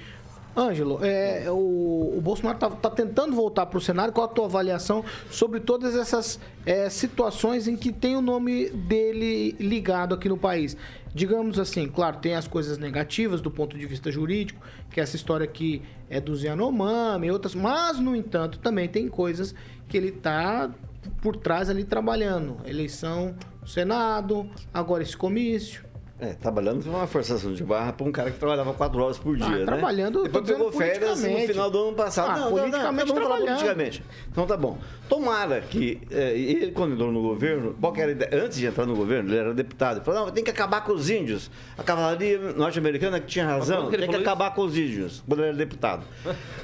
Ângelo, 0.55 0.99
é, 1.03 1.49
o, 1.49 2.13
o, 2.17 2.21
Bolsonaro 2.21 2.57
está 2.57 2.69
tá 2.69 2.89
tentando 2.89 3.35
voltar 3.35 3.65
para 3.65 3.77
o 3.77 3.81
cenário. 3.81 4.13
Qual 4.13 4.25
a 4.25 4.29
tua 4.29 4.45
avaliação 4.45 5.03
sobre 5.29 5.59
todas 5.59 5.95
essas 5.95 6.39
é, 6.65 6.89
situações 6.89 7.67
em 7.67 7.75
que 7.75 7.91
tem 7.91 8.15
o 8.15 8.21
nome 8.21 8.69
dele 8.69 9.55
ligado 9.59 10.13
aqui 10.13 10.29
no 10.29 10.37
país? 10.37 10.77
Digamos 11.13 11.59
assim, 11.59 11.87
claro, 11.87 12.17
tem 12.17 12.35
as 12.35 12.47
coisas 12.47 12.77
negativas 12.77 13.41
do 13.41 13.49
ponto 13.51 13.77
de 13.77 13.85
vista 13.85 14.11
jurídico, 14.11 14.61
que 14.89 14.99
é 14.99 15.03
essa 15.03 15.15
história 15.15 15.43
aqui 15.43 15.81
é 16.09 16.19
do 16.19 16.35
Yanomami 16.35 17.27
e 17.27 17.31
outras, 17.31 17.55
mas, 17.55 17.99
no 17.99 18.15
entanto, 18.15 18.59
também 18.59 18.87
tem 18.87 19.07
coisas 19.07 19.53
que 19.87 19.97
ele 19.97 20.09
está 20.09 20.71
por 21.21 21.35
trás 21.35 21.69
ali 21.69 21.83
trabalhando. 21.83 22.57
Eleição 22.65 23.35
do 23.61 23.69
Senado, 23.69 24.49
agora 24.73 25.03
esse 25.03 25.15
comício. 25.15 25.83
É, 26.23 26.33
trabalhando 26.35 26.85
uma 26.85 27.05
forçação 27.05 27.53
de 27.53 27.65
barra 27.65 27.91
para 27.91 28.07
um 28.07 28.11
cara 28.11 28.31
que 28.31 28.39
trabalhava 28.39 28.73
quatro 28.73 29.03
horas 29.03 29.17
por 29.17 29.35
dia, 29.35 29.45
ah, 29.45 29.49
né? 29.49 29.65
Trabalhando, 29.65 30.23
Depois 30.23 30.45
pegou 30.45 30.71
férias 30.71 31.21
no 31.21 31.39
final 31.39 31.69
do 31.69 31.87
ano 31.87 31.93
passado. 31.97 32.29
Ah, 32.29 32.39
não, 32.39 32.49
politicamente 32.49 33.09
não, 33.09 33.15
não, 33.15 33.23
vamos 33.23 33.23
falar 33.23 33.55
politicamente. 33.55 34.03
Então 34.31 34.47
tá 34.47 34.55
bom. 34.55 34.77
Tomara 35.13 35.61
que 35.61 36.01
é, 36.09 36.35
ele, 36.35 36.71
quando 36.71 36.93
entrou 36.93 37.11
no 37.11 37.21
governo, 37.21 37.75
qual 37.79 37.95
era 37.95 38.11
ideia? 38.13 38.43
Antes 38.43 38.57
de 38.57 38.65
entrar 38.65 38.87
no 38.87 38.95
governo, 38.95 39.29
ele 39.29 39.37
era 39.37 39.53
deputado. 39.53 39.97
Ele 39.97 40.05
falou, 40.05 40.25
não, 40.25 40.31
tem 40.31 40.43
que 40.43 40.49
acabar 40.49 40.83
com 40.83 40.91
os 40.91 41.07
índios. 41.07 41.51
A 41.77 41.83
cavalaria 41.83 42.39
norte-americana 42.53 43.19
que 43.19 43.27
tinha 43.27 43.45
razão, 43.45 43.91
tem 43.91 44.09
que 44.09 44.15
acabar 44.15 44.47
isso? 44.47 44.55
com 44.55 44.61
os 44.63 44.75
índios, 44.75 45.23
quando 45.27 45.41
ele 45.41 45.49
era 45.49 45.57
deputado. 45.57 46.03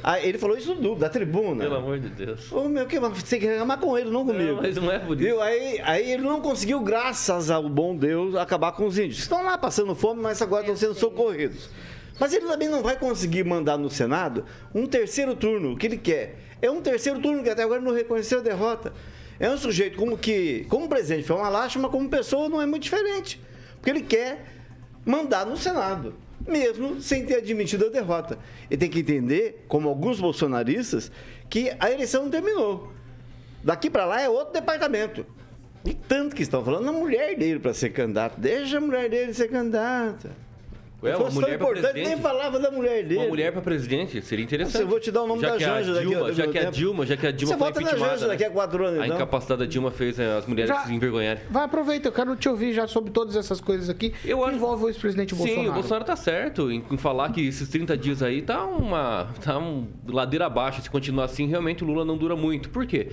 Aí 0.04 0.28
ele 0.28 0.39
falou 0.39 0.58
isso 0.58 0.74
do, 0.74 0.95
da 0.95 1.08
tribuna. 1.08 1.64
Pelo 1.64 1.76
amor 1.76 2.00
de 2.00 2.10
Deus. 2.10 2.52
Ô, 2.52 2.68
meu, 2.68 2.88
que, 2.88 3.00
você 3.00 3.22
tem 3.24 3.39
que 3.39 3.45
reclamar 3.45 3.78
com 3.78 3.95
ele, 3.95 4.10
não 4.10 4.26
comigo. 4.26 4.54
Não, 4.54 4.62
mas 4.64 4.76
não 4.78 4.91
é 4.91 4.97
por 4.97 5.22
isso. 5.22 5.39
Aí, 5.41 5.80
aí 5.84 6.12
ele 6.12 6.24
não 6.24 6.41
conseguiu, 6.41 6.80
graças 6.80 7.52
ao 7.52 7.70
bom 7.70 7.95
Deus, 7.95 8.34
acabar 8.34 8.72
com 8.72 8.88
os 8.88 8.97
índios. 8.97 9.20
Estão 9.20 9.43
lá 9.43 9.60
passando 9.60 9.93
fome, 9.93 10.24
mas 10.24 10.41
agora 10.41 10.64
estão 10.64 10.76
sendo 10.76 10.95
socorridos. 10.95 11.70
Mas 12.20 12.34
ele 12.34 12.47
também 12.47 12.68
não 12.68 12.82
vai 12.82 12.97
conseguir 12.97 13.45
mandar 13.45 13.78
no 13.78 13.91
Senado 13.91 14.43
um 14.74 14.88
terceiro 14.88 15.36
turno. 15.36 15.74
O 15.74 15.78
que 15.78 15.86
ele 15.86 15.97
quer? 15.97 16.49
É 16.62 16.70
um 16.70 16.82
terceiro 16.82 17.20
turno 17.20 17.43
que 17.43 17.49
até 17.49 17.64
agora 17.64 17.82
não 17.82 17.93
reconheceu 17.93 18.39
a 18.39 18.41
derrota. 18.41 18.93
É 19.39 19.49
um 19.49 19.57
sujeito 19.57 19.97
como 19.97 20.18
que, 20.18 20.66
como 20.70 20.89
presidente 20.89 21.26
foi 21.26 21.38
uma 21.38 21.49
lástima, 21.49 21.88
como 21.89 22.10
pessoa 22.10 22.49
não 22.49 22.62
é 22.62 22.66
muito 22.66 22.84
diferente. 22.84 23.41
Porque 23.76 23.89
ele 23.89 24.01
quer 24.01 24.45
mandar 25.05 25.45
no 25.45 25.55
Senado, 25.55 26.14
mesmo 26.45 27.01
sem 27.01 27.26
ter 27.26 27.38
admitido 27.38 27.86
a 27.86 27.89
derrota. 27.89 28.38
Ele 28.70 28.78
tem 28.78 28.89
que 28.89 28.99
entender, 28.99 29.66
como 29.68 29.88
alguns 29.88 30.20
bolsonaristas, 30.20 31.10
que 31.49 31.72
a 31.80 31.89
eleição 31.89 32.24
não 32.24 32.30
terminou. 32.30 32.91
Daqui 33.64 33.89
para 33.89 34.05
lá 34.05 34.22
é 34.22 34.28
outro 34.28 34.53
departamento. 34.53 35.26
E 35.86 35.93
tanto 35.93 36.36
que 36.36 36.43
estão 36.43 36.64
falando 36.64 36.86
na 36.86 36.91
mulher 36.91 37.38
dele 37.38 37.60
para 37.60 37.74
ser 37.74 37.91
candidato. 37.91 38.39
Deixa 38.39 38.78
a 38.78 38.82
mulher 38.82 39.10
dele 39.10 39.34
ser 39.34 39.47
candidata. 39.47 40.32
Ué, 41.02 41.16
uma 41.16 41.30
mulher 41.30 41.58
para 41.58 41.68
presidente. 41.68 42.08
Nem 42.08 42.18
falava 42.18 42.60
da 42.60 42.70
mulher 42.70 43.04
dele. 43.04 43.22
Uma 43.22 43.28
mulher 43.30 43.52
para 43.54 43.62
presidente 43.62 44.22
seria 44.22 44.43
interessante. 44.43 44.82
eu 44.82 44.88
vou 44.88 45.00
te 45.00 45.12
dar 45.12 45.24
o 45.24 45.28
nome 45.28 45.41
já 45.41 45.52
da 45.52 45.58
Janja 45.58 45.93
daqui. 45.93 46.08
Dilma, 46.08 46.34
já 46.34 46.47
que 46.47 46.58
a 46.58 46.70
Dilma, 46.70 47.06
já 47.06 47.18
que 47.18 47.28
a 47.28 47.32
Dilma 47.32 47.54
Você 47.54 47.60
vota 47.60 47.82
na 47.82 47.95
Janja 47.95 48.28
daqui 48.28 48.43
a 48.43 48.50
quatro 48.50 48.86
anos. 48.86 49.00
A 49.00 49.06
então. 49.06 49.16
incapacidade 49.16 49.60
da 49.60 49.66
Dilma 49.66 49.91
fez 49.91 50.20
as 50.20 50.45
mulheres 50.45 50.70
já, 50.70 50.84
se 50.86 50.93
envergonharem. 50.93 51.41
Vai, 51.50 51.64
aproveita, 51.64 52.10
eu 52.10 52.12
quero 52.12 52.36
te 52.36 52.50
ouvir 52.50 52.74
já 52.74 52.86
sobre 52.86 53.12
todas 53.12 53.36
essas 53.36 53.62
coisas 53.62 53.89
aqui 53.89 54.14
eu 54.26 54.39
que 54.43 54.52
envolvem 54.52 54.86
o 54.86 54.89
ex-presidente 54.89 55.34
Bolsonaro. 55.34 55.64
Sim, 55.64 55.70
o 55.70 55.74
Bolsonaro 55.74 56.06
tá 56.06 56.16
certo 56.16 56.70
em, 56.70 56.84
em, 56.91 56.97
falar 56.97 57.32
que 57.32 57.47
esses 57.47 57.70
30 57.70 57.97
dias 57.97 58.22
aí 58.22 58.41
tá 58.41 58.66
uma 58.66 59.30
tá 59.41 59.58
um 59.58 59.88
ladeira 60.06 60.47
abaixo. 60.47 60.82
Se 60.82 60.89
continuar 60.89 61.26
assim, 61.26 61.47
realmente 61.47 61.84
o 61.84 61.88
Lula 61.88 62.04
não 62.04 62.18
dura 62.18 62.36
muito. 62.36 62.70
Por 62.70 62.86
quê? 62.86 63.10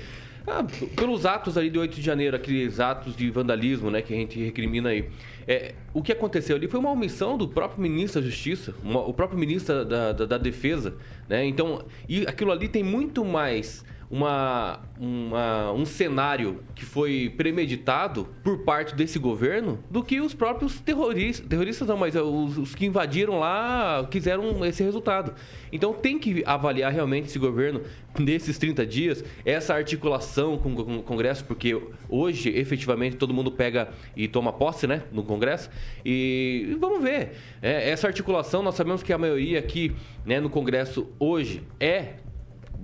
Ah, 0.46 0.64
pelos 0.94 1.26
atos 1.26 1.58
ali 1.58 1.68
de 1.68 1.78
8 1.78 1.96
de 1.96 2.02
janeiro, 2.02 2.36
aqueles 2.36 2.78
atos 2.78 3.16
de 3.16 3.28
vandalismo, 3.30 3.90
né, 3.90 4.00
que 4.00 4.14
a 4.14 4.16
gente 4.16 4.38
recrimina 4.38 4.90
aí. 4.90 5.08
É, 5.46 5.74
o 5.92 6.02
que 6.02 6.12
aconteceu 6.12 6.54
ali 6.54 6.68
foi 6.68 6.78
uma 6.78 6.90
omissão 6.90 7.36
do 7.36 7.48
próprio 7.48 7.82
ministro 7.82 8.20
da 8.20 8.28
Justiça, 8.28 8.72
uma, 8.82 9.00
o 9.00 9.12
próprio 9.12 9.38
ministro 9.38 9.84
da, 9.84 10.12
da, 10.12 10.24
da 10.24 10.38
Defesa, 10.38 10.94
né? 11.28 11.44
Então, 11.44 11.84
e 12.08 12.26
aquilo 12.26 12.52
ali 12.52 12.68
tem 12.68 12.82
muito 12.82 13.24
mais 13.24 13.84
uma, 14.10 14.80
uma, 14.98 15.72
um 15.72 15.84
cenário 15.84 16.62
que 16.74 16.84
foi 16.84 17.32
premeditado 17.36 18.28
por 18.42 18.58
parte 18.60 18.94
desse 18.94 19.18
governo 19.18 19.78
do 19.90 20.02
que 20.02 20.20
os 20.20 20.34
próprios 20.34 20.80
terroristas, 20.80 21.46
terroristas 21.46 21.88
não, 21.88 21.96
mas 21.96 22.14
é 22.14 22.22
os, 22.22 22.56
os, 22.56 22.74
que 22.74 22.86
invadiram 22.86 23.38
lá 23.38 24.06
quiseram 24.10 24.64
esse 24.64 24.82
resultado. 24.82 25.34
Então 25.72 25.92
tem 25.92 26.18
que 26.18 26.42
avaliar 26.46 26.92
realmente 26.92 27.26
esse 27.26 27.38
governo 27.38 27.82
nesses 28.18 28.56
30 28.58 28.86
dias, 28.86 29.24
essa 29.44 29.74
articulação 29.74 30.56
com, 30.56 30.74
com 30.74 30.98
o 30.98 31.02
Congresso, 31.02 31.44
porque 31.44 31.80
hoje 32.08 32.48
efetivamente 32.50 33.16
todo 33.16 33.34
mundo 33.34 33.50
pega 33.50 33.88
e 34.16 34.28
toma 34.28 34.52
posse 34.52 34.86
né, 34.86 35.02
no 35.12 35.22
Congresso, 35.22 35.68
e 36.04 36.76
vamos 36.78 37.02
ver. 37.02 37.32
É, 37.60 37.90
essa 37.90 38.06
articulação, 38.06 38.62
nós 38.62 38.74
sabemos 38.74 39.02
que 39.02 39.12
a 39.12 39.18
maioria 39.18 39.58
aqui 39.58 39.94
né, 40.24 40.40
no 40.40 40.48
Congresso 40.48 41.08
hoje 41.18 41.62
é 41.80 42.14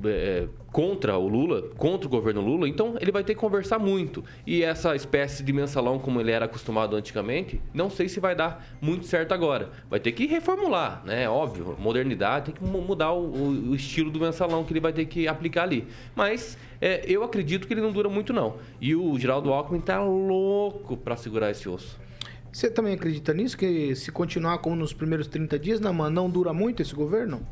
é, 0.04 0.46
contra 0.72 1.16
o 1.18 1.28
Lula, 1.28 1.62
contra 1.76 2.06
o 2.06 2.10
governo 2.10 2.40
Lula, 2.40 2.68
então 2.68 2.96
ele 3.00 3.12
vai 3.12 3.22
ter 3.22 3.34
que 3.34 3.40
conversar 3.40 3.78
muito. 3.78 4.24
E 4.46 4.62
essa 4.62 4.96
espécie 4.96 5.42
de 5.42 5.52
mensalão, 5.52 5.98
como 5.98 6.20
ele 6.20 6.30
era 6.30 6.46
acostumado 6.46 6.96
antigamente, 6.96 7.60
não 7.74 7.90
sei 7.90 8.08
se 8.08 8.18
vai 8.18 8.34
dar 8.34 8.66
muito 8.80 9.06
certo 9.06 9.32
agora. 9.32 9.70
Vai 9.90 10.00
ter 10.00 10.12
que 10.12 10.26
reformular, 10.26 11.02
né? 11.04 11.28
Óbvio, 11.28 11.76
modernidade, 11.78 12.52
tem 12.52 12.54
que 12.54 12.64
mudar 12.64 13.12
o, 13.12 13.70
o 13.70 13.74
estilo 13.74 14.10
do 14.10 14.18
mensalão 14.18 14.64
que 14.64 14.72
ele 14.72 14.80
vai 14.80 14.92
ter 14.92 15.04
que 15.04 15.28
aplicar 15.28 15.64
ali. 15.64 15.86
Mas 16.14 16.56
é, 16.80 17.04
eu 17.06 17.22
acredito 17.22 17.66
que 17.66 17.74
ele 17.74 17.82
não 17.82 17.92
dura 17.92 18.08
muito, 18.08 18.32
não. 18.32 18.56
E 18.80 18.94
o 18.94 19.18
Geraldo 19.18 19.52
Alckmin 19.52 19.80
tá 19.80 20.02
louco 20.02 20.96
para 20.96 21.16
segurar 21.16 21.50
esse 21.50 21.68
osso. 21.68 22.00
Você 22.52 22.70
também 22.70 22.92
acredita 22.92 23.32
nisso? 23.32 23.56
Que 23.56 23.96
se 23.96 24.12
continuar 24.12 24.58
como 24.58 24.76
nos 24.76 24.92
primeiros 24.92 25.26
30 25.26 25.58
dias, 25.58 25.80
não, 25.80 25.94
não 26.10 26.28
dura 26.28 26.52
muito 26.52 26.82
esse 26.82 26.94
governo? 26.94 27.46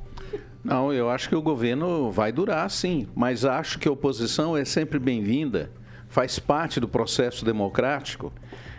Não, 0.62 0.92
eu 0.92 1.08
acho 1.08 1.28
que 1.28 1.34
o 1.34 1.40
governo 1.40 2.11
vai 2.11 2.30
durar, 2.30 2.70
sim. 2.70 3.06
Mas 3.14 3.44
acho 3.44 3.78
que 3.78 3.88
a 3.88 3.92
oposição 3.92 4.54
é 4.54 4.64
sempre 4.64 4.98
bem-vinda, 4.98 5.70
faz 6.08 6.38
parte 6.38 6.78
do 6.78 6.86
processo 6.86 7.44
democrático. 7.44 8.30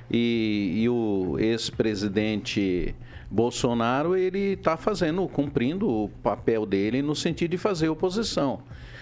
E, 0.09 0.73
e 0.75 0.89
o 0.89 1.37
ex-presidente 1.39 2.93
Bolsonaro 3.31 4.15
ele 4.15 4.53
está 4.53 4.77
fazendo, 4.77 5.27
cumprindo 5.27 5.89
o 5.89 6.09
papel 6.21 6.65
dele 6.65 7.01
no 7.01 7.15
sentido 7.15 7.51
de 7.51 7.57
fazer 7.57 7.89
oposição. 7.89 8.61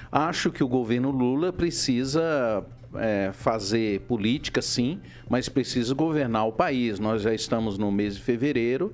Acho 0.10 0.50
que 0.50 0.64
o 0.64 0.68
governo 0.68 1.12
Lula 1.12 1.52
precisa 1.52 2.64
é, 2.96 3.32
fazer 3.34 4.02
política, 4.02 4.62
sim, 4.62 5.02
mas 5.28 5.50
precisa 5.50 5.94
governar 5.94 6.48
o 6.48 6.52
país. 6.54 6.98
Nós 6.98 7.24
já 7.24 7.34
estamos 7.34 7.78
no 7.78 7.92
mês 7.92 8.16
de 8.16 8.22
fevereiro 8.22 8.94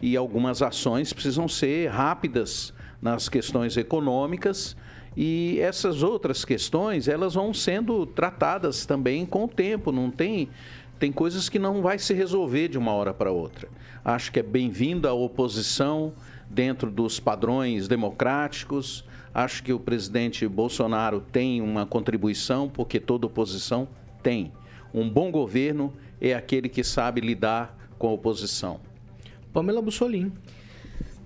e 0.00 0.16
algumas 0.16 0.62
ações 0.62 1.12
precisam 1.12 1.48
ser 1.48 1.88
rápidas 1.88 2.72
nas 3.00 3.28
questões 3.28 3.76
econômicas 3.76 4.76
e 5.16 5.58
essas 5.60 6.02
outras 6.02 6.44
questões 6.44 7.06
elas 7.06 7.34
vão 7.34 7.54
sendo 7.54 8.04
tratadas 8.06 8.84
também 8.84 9.24
com 9.24 9.44
o 9.44 9.48
tempo. 9.48 9.92
Não 9.92 10.10
tem 10.10 10.48
tem 10.98 11.10
coisas 11.10 11.48
que 11.48 11.58
não 11.58 11.82
vai 11.82 11.98
se 11.98 12.14
resolver 12.14 12.68
de 12.68 12.78
uma 12.78 12.92
hora 12.92 13.12
para 13.12 13.30
outra. 13.30 13.68
Acho 14.04 14.30
que 14.30 14.38
é 14.38 14.42
bem-vinda 14.42 15.08
a 15.08 15.12
oposição 15.12 16.12
dentro 16.48 16.90
dos 16.90 17.18
padrões 17.18 17.88
democráticos. 17.88 19.04
Acho 19.34 19.62
que 19.62 19.72
o 19.72 19.80
presidente 19.80 20.46
Bolsonaro 20.46 21.20
tem 21.20 21.60
uma 21.60 21.84
contribuição, 21.84 22.68
porque 22.68 23.00
toda 23.00 23.26
oposição 23.26 23.88
tem. 24.22 24.52
Um 24.94 25.10
bom 25.10 25.30
governo 25.30 25.92
é 26.20 26.32
aquele 26.32 26.68
que 26.68 26.84
sabe 26.84 27.20
lidar 27.20 27.76
com 27.98 28.08
a 28.08 28.12
oposição. 28.12 28.80
Pamela 29.52 29.82
Bussolini. 29.82 30.32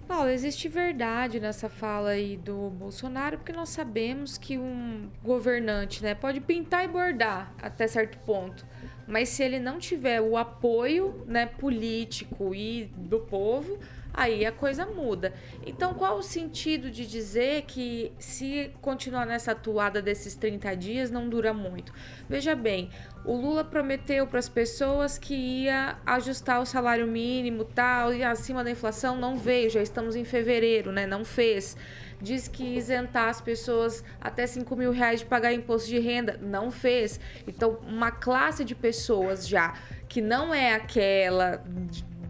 Paulo, 0.08 0.30
existe 0.30 0.68
verdade 0.68 1.38
nessa 1.38 1.68
fala 1.68 2.10
aí 2.10 2.38
do 2.38 2.70
Bolsonaro, 2.70 3.36
porque 3.36 3.52
nós 3.52 3.68
sabemos 3.68 4.38
que 4.38 4.56
um 4.56 5.10
governante 5.22 6.02
né, 6.02 6.14
pode 6.14 6.40
pintar 6.40 6.82
e 6.82 6.88
bordar 6.88 7.52
até 7.60 7.86
certo 7.86 8.16
ponto, 8.20 8.64
mas 9.06 9.28
se 9.28 9.42
ele 9.42 9.60
não 9.60 9.78
tiver 9.78 10.22
o 10.22 10.38
apoio 10.38 11.24
né, 11.26 11.44
político 11.44 12.54
e 12.54 12.90
do 12.96 13.20
povo, 13.20 13.78
aí 14.12 14.44
a 14.44 14.52
coisa 14.52 14.86
muda. 14.86 15.32
Então, 15.64 15.94
qual 15.94 16.18
o 16.18 16.22
sentido 16.22 16.90
de 16.90 17.06
dizer 17.06 17.62
que 17.62 18.12
se 18.18 18.72
continuar 18.80 19.26
nessa 19.26 19.52
atuada 19.52 20.02
desses 20.02 20.34
30 20.34 20.76
dias 20.76 21.10
não 21.10 21.28
dura 21.28 21.52
muito? 21.52 21.92
Veja 22.28 22.54
bem, 22.54 22.90
o 23.24 23.36
Lula 23.36 23.64
prometeu 23.64 24.26
para 24.26 24.38
as 24.38 24.48
pessoas 24.48 25.18
que 25.18 25.34
ia 25.34 25.98
ajustar 26.04 26.60
o 26.60 26.66
salário 26.66 27.06
mínimo 27.06 27.64
tal 27.64 28.12
e 28.12 28.24
acima 28.24 28.64
da 28.64 28.70
inflação 28.70 29.16
não 29.16 29.36
veio, 29.36 29.70
já 29.70 29.82
estamos 29.82 30.16
em 30.16 30.24
fevereiro, 30.24 30.90
né? 30.92 31.06
Não 31.06 31.24
fez 31.24 31.76
diz 32.20 32.48
que 32.48 32.76
isentar 32.76 33.28
as 33.28 33.40
pessoas 33.40 34.02
até 34.20 34.46
5 34.46 34.74
mil 34.76 34.90
reais 34.90 35.20
de 35.20 35.26
pagar 35.26 35.52
imposto 35.52 35.88
de 35.88 35.98
renda, 35.98 36.38
não 36.42 36.70
fez. 36.70 37.20
Então, 37.46 37.78
uma 37.86 38.10
classe 38.10 38.64
de 38.64 38.74
pessoas 38.74 39.46
já 39.46 39.74
que 40.08 40.20
não 40.20 40.52
é 40.54 40.74
aquela 40.74 41.62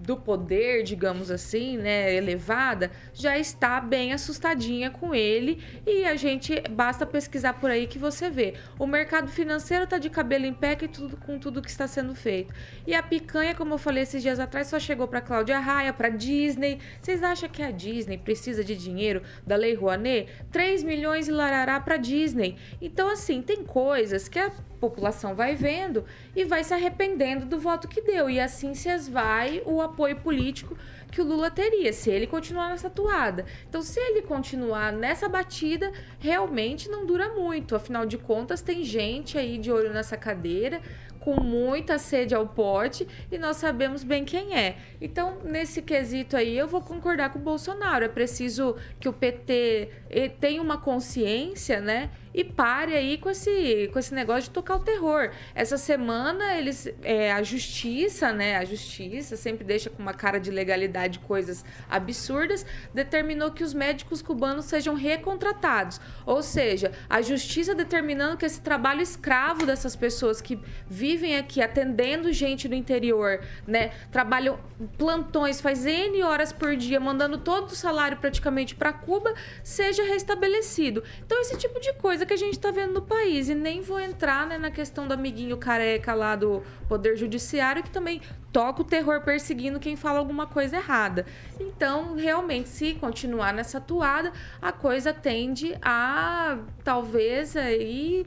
do 0.08 0.16
poder, 0.16 0.84
digamos 0.84 1.30
assim, 1.30 1.76
né, 1.76 2.14
elevada, 2.14 2.90
já 3.12 3.38
está 3.38 3.78
bem 3.78 4.14
assustadinha 4.14 4.90
com 4.90 5.14
ele 5.14 5.62
e 5.86 6.06
a 6.06 6.16
gente 6.16 6.62
basta 6.70 7.04
pesquisar 7.04 7.52
por 7.60 7.70
aí 7.70 7.86
que 7.86 7.98
você 7.98 8.30
vê. 8.30 8.54
O 8.78 8.86
mercado 8.86 9.28
financeiro 9.28 9.84
está 9.84 9.98
de 9.98 10.08
cabelo 10.08 10.46
em 10.46 10.54
pé 10.54 10.76
tudo, 10.76 11.18
com 11.18 11.38
tudo 11.38 11.60
que 11.60 11.68
está 11.68 11.86
sendo 11.86 12.14
feito. 12.14 12.54
E 12.86 12.94
a 12.94 13.02
picanha, 13.02 13.54
como 13.54 13.74
eu 13.74 13.78
falei 13.78 14.04
esses 14.04 14.22
dias 14.22 14.40
atrás, 14.40 14.68
só 14.68 14.80
chegou 14.80 15.06
para 15.06 15.20
Cláudia 15.20 15.58
Raia, 15.58 15.92
para 15.92 16.08
Disney. 16.08 16.78
Vocês 17.02 17.22
acham 17.22 17.46
que 17.46 17.62
a 17.62 17.70
Disney 17.70 18.16
precisa 18.16 18.64
de 18.64 18.74
dinheiro 18.74 19.22
da 19.46 19.56
Lei 19.56 19.74
Rouanet? 19.74 20.30
3 20.50 20.84
milhões 20.84 21.28
e 21.28 21.32
larará 21.32 21.78
para 21.80 21.98
Disney. 21.98 22.56
Então 22.80 23.10
assim, 23.10 23.42
tem 23.42 23.62
coisas 23.62 24.26
que 24.26 24.38
a 24.38 24.50
população 24.80 25.34
vai 25.34 25.54
vendo 25.54 26.04
e 26.34 26.44
vai 26.44 26.64
se 26.64 26.72
arrependendo 26.74 27.46
do 27.46 27.58
voto 27.58 27.88
que 27.88 28.00
deu. 28.00 28.28
E 28.30 28.40
assim 28.40 28.74
se 28.74 28.88
esvai 28.88 29.62
o 29.66 29.80
apoio 29.80 30.16
político 30.16 30.76
que 31.10 31.20
o 31.20 31.24
Lula 31.24 31.50
teria, 31.50 31.92
se 31.92 32.10
ele 32.10 32.26
continuar 32.26 32.68
nessa 32.68 32.90
toada. 32.90 33.46
Então, 33.68 33.80
se 33.80 33.98
ele 33.98 34.22
continuar 34.22 34.92
nessa 34.92 35.28
batida, 35.28 35.90
realmente 36.18 36.88
não 36.88 37.06
dura 37.06 37.30
muito. 37.30 37.74
Afinal 37.74 38.04
de 38.04 38.18
contas, 38.18 38.60
tem 38.60 38.84
gente 38.84 39.38
aí 39.38 39.58
de 39.58 39.72
olho 39.72 39.92
nessa 39.92 40.16
cadeira 40.16 40.82
com 41.20 41.42
muita 41.42 41.98
sede 41.98 42.34
ao 42.34 42.46
pote 42.46 43.06
e 43.30 43.36
nós 43.38 43.56
sabemos 43.56 44.02
bem 44.02 44.24
quem 44.24 44.56
é. 44.56 44.76
Então, 45.00 45.38
nesse 45.44 45.82
quesito 45.82 46.36
aí, 46.36 46.56
eu 46.56 46.66
vou 46.66 46.80
concordar 46.80 47.30
com 47.30 47.38
o 47.38 47.42
Bolsonaro. 47.42 48.04
É 48.04 48.08
preciso 48.08 48.76
que 48.98 49.08
o 49.08 49.12
PT 49.12 49.90
eh, 50.08 50.28
tenha 50.28 50.62
uma 50.62 50.78
consciência, 50.78 51.80
né? 51.80 52.10
E 52.38 52.44
pare 52.44 52.94
aí 52.94 53.18
com 53.18 53.28
esse, 53.28 53.90
com 53.92 53.98
esse 53.98 54.14
negócio 54.14 54.44
de 54.44 54.50
tocar 54.50 54.76
o 54.76 54.78
terror. 54.78 55.32
Essa 55.56 55.76
semana 55.76 56.56
eles 56.56 56.88
é, 57.02 57.32
a 57.32 57.42
justiça, 57.42 58.32
né, 58.32 58.56
a 58.56 58.64
justiça 58.64 59.36
sempre 59.36 59.64
deixa 59.64 59.90
com 59.90 60.00
uma 60.00 60.14
cara 60.14 60.38
de 60.38 60.48
legalidade 60.48 61.18
coisas 61.18 61.64
absurdas, 61.90 62.64
determinou 62.94 63.50
que 63.50 63.64
os 63.64 63.74
médicos 63.74 64.22
cubanos 64.22 64.66
sejam 64.66 64.94
recontratados. 64.94 66.00
Ou 66.24 66.40
seja, 66.40 66.92
a 67.10 67.20
justiça 67.20 67.74
determinando 67.74 68.36
que 68.36 68.46
esse 68.46 68.60
trabalho 68.60 69.02
escravo 69.02 69.66
dessas 69.66 69.96
pessoas 69.96 70.40
que 70.40 70.60
vivem 70.88 71.34
aqui 71.36 71.60
atendendo 71.60 72.32
gente 72.32 72.68
do 72.68 72.74
interior, 72.76 73.40
né, 73.66 73.90
trabalham 74.12 74.60
plantões, 74.96 75.60
faz 75.60 75.84
N 75.84 76.22
horas 76.22 76.52
por 76.52 76.76
dia, 76.76 77.00
mandando 77.00 77.36
todo 77.36 77.70
o 77.70 77.74
salário 77.74 78.16
praticamente 78.18 78.76
para 78.76 78.92
Cuba, 78.92 79.34
seja 79.64 80.04
restabelecido. 80.04 81.02
Então 81.26 81.40
esse 81.40 81.58
tipo 81.58 81.80
de 81.80 81.92
coisa 81.94 82.27
que 82.28 82.34
a 82.34 82.36
gente 82.36 82.52
está 82.52 82.70
vendo 82.70 82.92
no 82.92 83.02
país. 83.02 83.48
E 83.48 83.54
nem 83.54 83.80
vou 83.80 83.98
entrar 83.98 84.46
né, 84.46 84.56
na 84.56 84.70
questão 84.70 85.08
do 85.08 85.14
amiguinho 85.14 85.56
careca 85.56 86.14
lá 86.14 86.36
do 86.36 86.62
Poder 86.88 87.16
Judiciário, 87.16 87.82
que 87.82 87.90
também 87.90 88.20
toca 88.52 88.82
o 88.82 88.84
terror 88.84 89.22
perseguindo 89.22 89.80
quem 89.80 89.96
fala 89.96 90.18
alguma 90.18 90.46
coisa 90.46 90.76
errada. 90.76 91.26
Então, 91.58 92.14
realmente, 92.14 92.68
se 92.68 92.94
continuar 92.94 93.52
nessa 93.52 93.80
toada, 93.80 94.32
a 94.60 94.70
coisa 94.70 95.12
tende 95.12 95.76
a 95.82 96.58
talvez 96.84 97.56
aí 97.56 98.26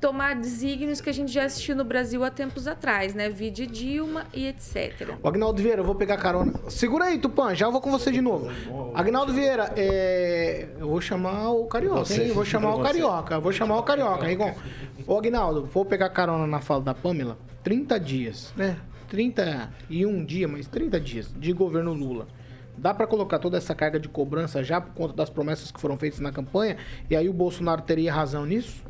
tomar 0.00 0.36
desígnios 0.36 1.00
que 1.00 1.10
a 1.10 1.12
gente 1.12 1.32
já 1.32 1.44
assistiu 1.44 1.74
no 1.74 1.84
Brasil 1.84 2.22
há 2.24 2.30
tempos 2.30 2.66
atrás, 2.66 3.14
né? 3.14 3.28
Vide 3.28 3.66
Dilma 3.66 4.26
e 4.32 4.46
etc. 4.46 5.16
O 5.22 5.28
Agnaldo 5.28 5.62
Vieira, 5.62 5.80
eu 5.80 5.84
vou 5.84 5.94
pegar 5.94 6.16
carona. 6.16 6.52
Segura 6.68 7.06
aí, 7.06 7.18
Tupã, 7.18 7.54
já 7.54 7.68
vou 7.68 7.80
com 7.80 7.90
você 7.90 8.10
de 8.10 8.20
novo. 8.20 8.48
Agnaldo 8.94 9.32
Vieira, 9.32 9.72
é... 9.76 10.68
eu 10.78 10.88
vou 10.88 11.00
chamar 11.00 11.50
o 11.50 11.66
Carioca, 11.66 12.04
você, 12.04 12.24
hein? 12.24 12.32
Vou 12.32 12.44
chamar 12.44 12.74
o 12.74 12.82
Carioca, 12.82 13.40
vou 13.40 13.52
chamar 13.52 13.78
o 13.78 13.82
Carioca, 13.82 14.26
Rigon. 14.26 14.54
Ô, 15.06 15.18
Agnaldo, 15.18 15.66
vou 15.66 15.84
pegar 15.84 16.10
carona 16.10 16.46
na 16.46 16.60
fala 16.60 16.82
da 16.82 16.94
Pamela. 16.94 17.38
30 17.62 17.98
dias, 17.98 18.52
né? 18.56 18.76
31 19.08 20.24
dias, 20.24 20.50
mas 20.50 20.68
30 20.68 21.00
dias 21.00 21.34
de 21.36 21.52
governo 21.52 21.92
Lula. 21.92 22.28
Dá 22.76 22.94
para 22.94 23.08
colocar 23.08 23.40
toda 23.40 23.56
essa 23.56 23.74
carga 23.74 23.98
de 23.98 24.08
cobrança 24.08 24.62
já 24.62 24.80
por 24.80 24.94
conta 24.94 25.14
das 25.14 25.28
promessas 25.28 25.72
que 25.72 25.80
foram 25.80 25.98
feitas 25.98 26.20
na 26.20 26.30
campanha? 26.30 26.76
E 27.10 27.16
aí 27.16 27.28
o 27.28 27.32
Bolsonaro 27.32 27.82
teria 27.82 28.12
razão 28.12 28.46
nisso? 28.46 28.84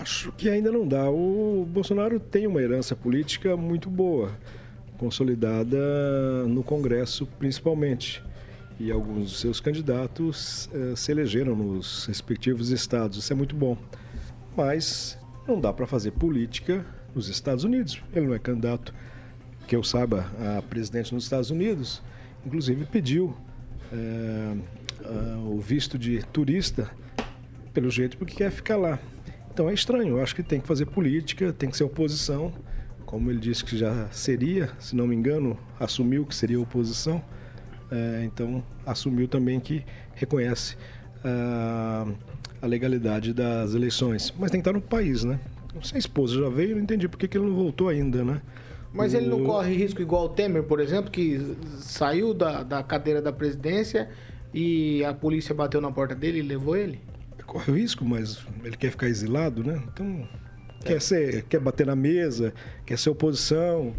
Acho 0.00 0.32
que 0.32 0.48
ainda 0.48 0.72
não 0.72 0.88
dá. 0.88 1.10
O 1.10 1.68
Bolsonaro 1.70 2.18
tem 2.18 2.46
uma 2.46 2.62
herança 2.62 2.96
política 2.96 3.54
muito 3.54 3.90
boa, 3.90 4.32
consolidada 4.96 5.76
no 6.48 6.62
Congresso 6.62 7.26
principalmente. 7.38 8.22
E 8.78 8.90
alguns 8.90 9.24
dos 9.24 9.40
seus 9.40 9.60
candidatos 9.60 10.70
eh, 10.72 10.94
se 10.96 11.12
elegeram 11.12 11.54
nos 11.54 12.06
respectivos 12.06 12.70
estados. 12.70 13.18
Isso 13.18 13.30
é 13.30 13.36
muito 13.36 13.54
bom. 13.54 13.76
Mas 14.56 15.18
não 15.46 15.60
dá 15.60 15.70
para 15.70 15.86
fazer 15.86 16.12
política 16.12 16.82
nos 17.14 17.28
Estados 17.28 17.62
Unidos. 17.62 18.02
Ele 18.14 18.26
não 18.26 18.34
é 18.34 18.38
candidato, 18.38 18.94
que 19.68 19.76
eu 19.76 19.82
saiba, 19.82 20.32
a 20.56 20.62
presidente 20.62 21.12
nos 21.12 21.24
Estados 21.24 21.50
Unidos. 21.50 22.02
Inclusive 22.46 22.86
pediu 22.86 23.36
eh, 23.92 24.54
o 25.46 25.60
visto 25.60 25.98
de 25.98 26.22
turista, 26.32 26.90
pelo 27.74 27.90
jeito, 27.90 28.16
porque 28.16 28.34
quer 28.34 28.50
ficar 28.50 28.78
lá. 28.78 28.98
Então 29.60 29.68
é 29.68 29.74
estranho, 29.74 30.16
eu 30.16 30.22
acho 30.22 30.34
que 30.34 30.42
tem 30.42 30.58
que 30.58 30.66
fazer 30.66 30.86
política, 30.86 31.52
tem 31.52 31.68
que 31.68 31.76
ser 31.76 31.84
oposição, 31.84 32.50
como 33.04 33.30
ele 33.30 33.38
disse 33.38 33.62
que 33.62 33.76
já 33.76 34.08
seria, 34.10 34.70
se 34.78 34.96
não 34.96 35.06
me 35.06 35.14
engano, 35.14 35.54
assumiu 35.78 36.24
que 36.24 36.34
seria 36.34 36.58
oposição, 36.58 37.22
é, 37.90 38.22
então 38.24 38.64
assumiu 38.86 39.28
também 39.28 39.60
que 39.60 39.84
reconhece 40.14 40.78
a, 41.22 42.06
a 42.62 42.66
legalidade 42.66 43.34
das 43.34 43.74
eleições. 43.74 44.32
Mas 44.38 44.50
tem 44.50 44.62
que 44.62 44.66
estar 44.66 44.72
no 44.72 44.80
país, 44.80 45.24
né? 45.24 45.38
Se 45.82 45.94
a 45.94 45.98
esposa 45.98 46.40
já 46.40 46.48
veio, 46.48 46.74
não 46.74 46.82
entendi 46.82 47.06
por 47.06 47.18
que, 47.18 47.28
que 47.28 47.36
ele 47.36 47.44
não 47.44 47.54
voltou 47.54 47.90
ainda, 47.90 48.24
né? 48.24 48.40
Mas 48.94 49.12
o... 49.12 49.18
ele 49.18 49.26
não 49.26 49.44
corre 49.44 49.74
risco 49.74 50.00
igual 50.00 50.24
o 50.24 50.28
Temer, 50.30 50.62
por 50.62 50.80
exemplo, 50.80 51.10
que 51.10 51.54
saiu 51.80 52.32
da, 52.32 52.62
da 52.62 52.82
cadeira 52.82 53.20
da 53.20 53.30
presidência 53.30 54.08
e 54.54 55.04
a 55.04 55.12
polícia 55.12 55.54
bateu 55.54 55.82
na 55.82 55.92
porta 55.92 56.14
dele 56.14 56.38
e 56.38 56.42
levou 56.42 56.74
ele? 56.74 57.09
Corre 57.50 57.72
o 57.72 57.74
risco, 57.74 58.04
mas 58.04 58.38
ele 58.62 58.76
quer 58.76 58.92
ficar 58.92 59.08
exilado, 59.08 59.64
né? 59.64 59.82
Então, 59.92 60.28
é. 60.84 60.86
quer, 60.86 61.02
ser, 61.02 61.42
quer 61.46 61.58
bater 61.58 61.84
na 61.84 61.96
mesa, 61.96 62.54
quer 62.86 62.96
ser 62.96 63.10
oposição. 63.10 63.92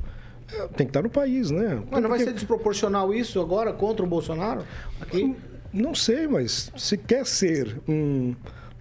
É, 0.54 0.68
tem 0.68 0.88
que 0.88 0.92
estar 0.92 1.02
no 1.02 1.10
país, 1.10 1.52
né? 1.52 1.84
Mas 1.92 2.02
não 2.02 2.10
vai 2.10 2.20
ser 2.20 2.34
desproporcional 2.34 3.14
isso 3.14 3.42
agora 3.42 3.74
contra 3.74 4.06
o 4.06 4.08
Bolsonaro? 4.08 4.64
Aqui? 5.02 5.24
Não, 5.24 5.36
não 5.74 5.96
sei, 5.96 6.28
mas 6.28 6.72
se 6.78 6.98
quer 6.98 7.26
ser 7.26 7.78
um, 7.88 8.34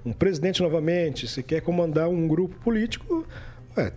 um 0.04 0.12
presidente 0.12 0.62
novamente, 0.62 1.26
se 1.26 1.42
quer 1.42 1.62
comandar 1.62 2.08
um 2.08 2.28
grupo 2.28 2.54
político, 2.60 3.26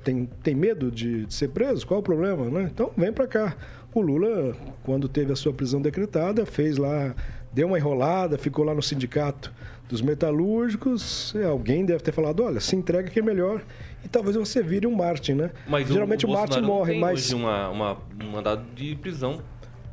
tem, 0.04 0.26
tem 0.42 0.56
medo 0.56 0.90
de, 0.90 1.26
de, 1.26 1.34
ser 1.34 1.50
preso? 1.50 1.86
Qual 1.86 2.00
o 2.00 2.04
problema, 2.04 2.50
né? 2.50 2.70
Então 2.74 2.92
vem 2.98 3.12
para 3.12 3.28
cá. 3.28 3.56
O 3.94 4.02
Lula, 4.02 4.56
quando 4.84 5.08
teve 5.08 5.32
a 5.32 5.36
sua 5.36 5.54
prisão 5.54 5.80
decretada, 5.82 6.46
fez 6.48 6.78
lá, 6.78 7.14
deu 7.52 7.68
uma 7.68 7.78
enrolada, 7.78 8.40
ficou 8.40 8.66
lá 8.66 8.74
no 8.74 8.82
sindicato 8.82 9.54
dos 9.90 10.02
metalúrgicos. 10.02 11.34
alguém 11.46 11.86
deve 11.86 12.04
ter 12.04 12.12
falado: 12.12 12.44
olha, 12.44 12.60
se 12.60 12.76
entrega 12.76 13.10
que 13.10 13.20
é 13.20 13.24
melhor. 13.24 13.62
E 14.04 14.08
talvez 14.08 14.36
você 14.36 14.62
vire 14.62 14.86
um 14.86 14.96
Martin, 14.96 15.34
né? 15.34 15.52
Mas 15.68 15.88
Geralmente 15.88 16.26
o, 16.26 16.30
Martin 16.30 16.62
Bolsonaro 16.62 16.68
não 16.68 16.76
morre, 16.76 17.00
mas. 17.00 17.26
hoje 17.26 17.36
uma, 17.36 17.70
uma, 17.70 17.98
um 18.22 18.32
mandado 18.32 18.64
de 18.76 18.96
prisão. 18.96 19.42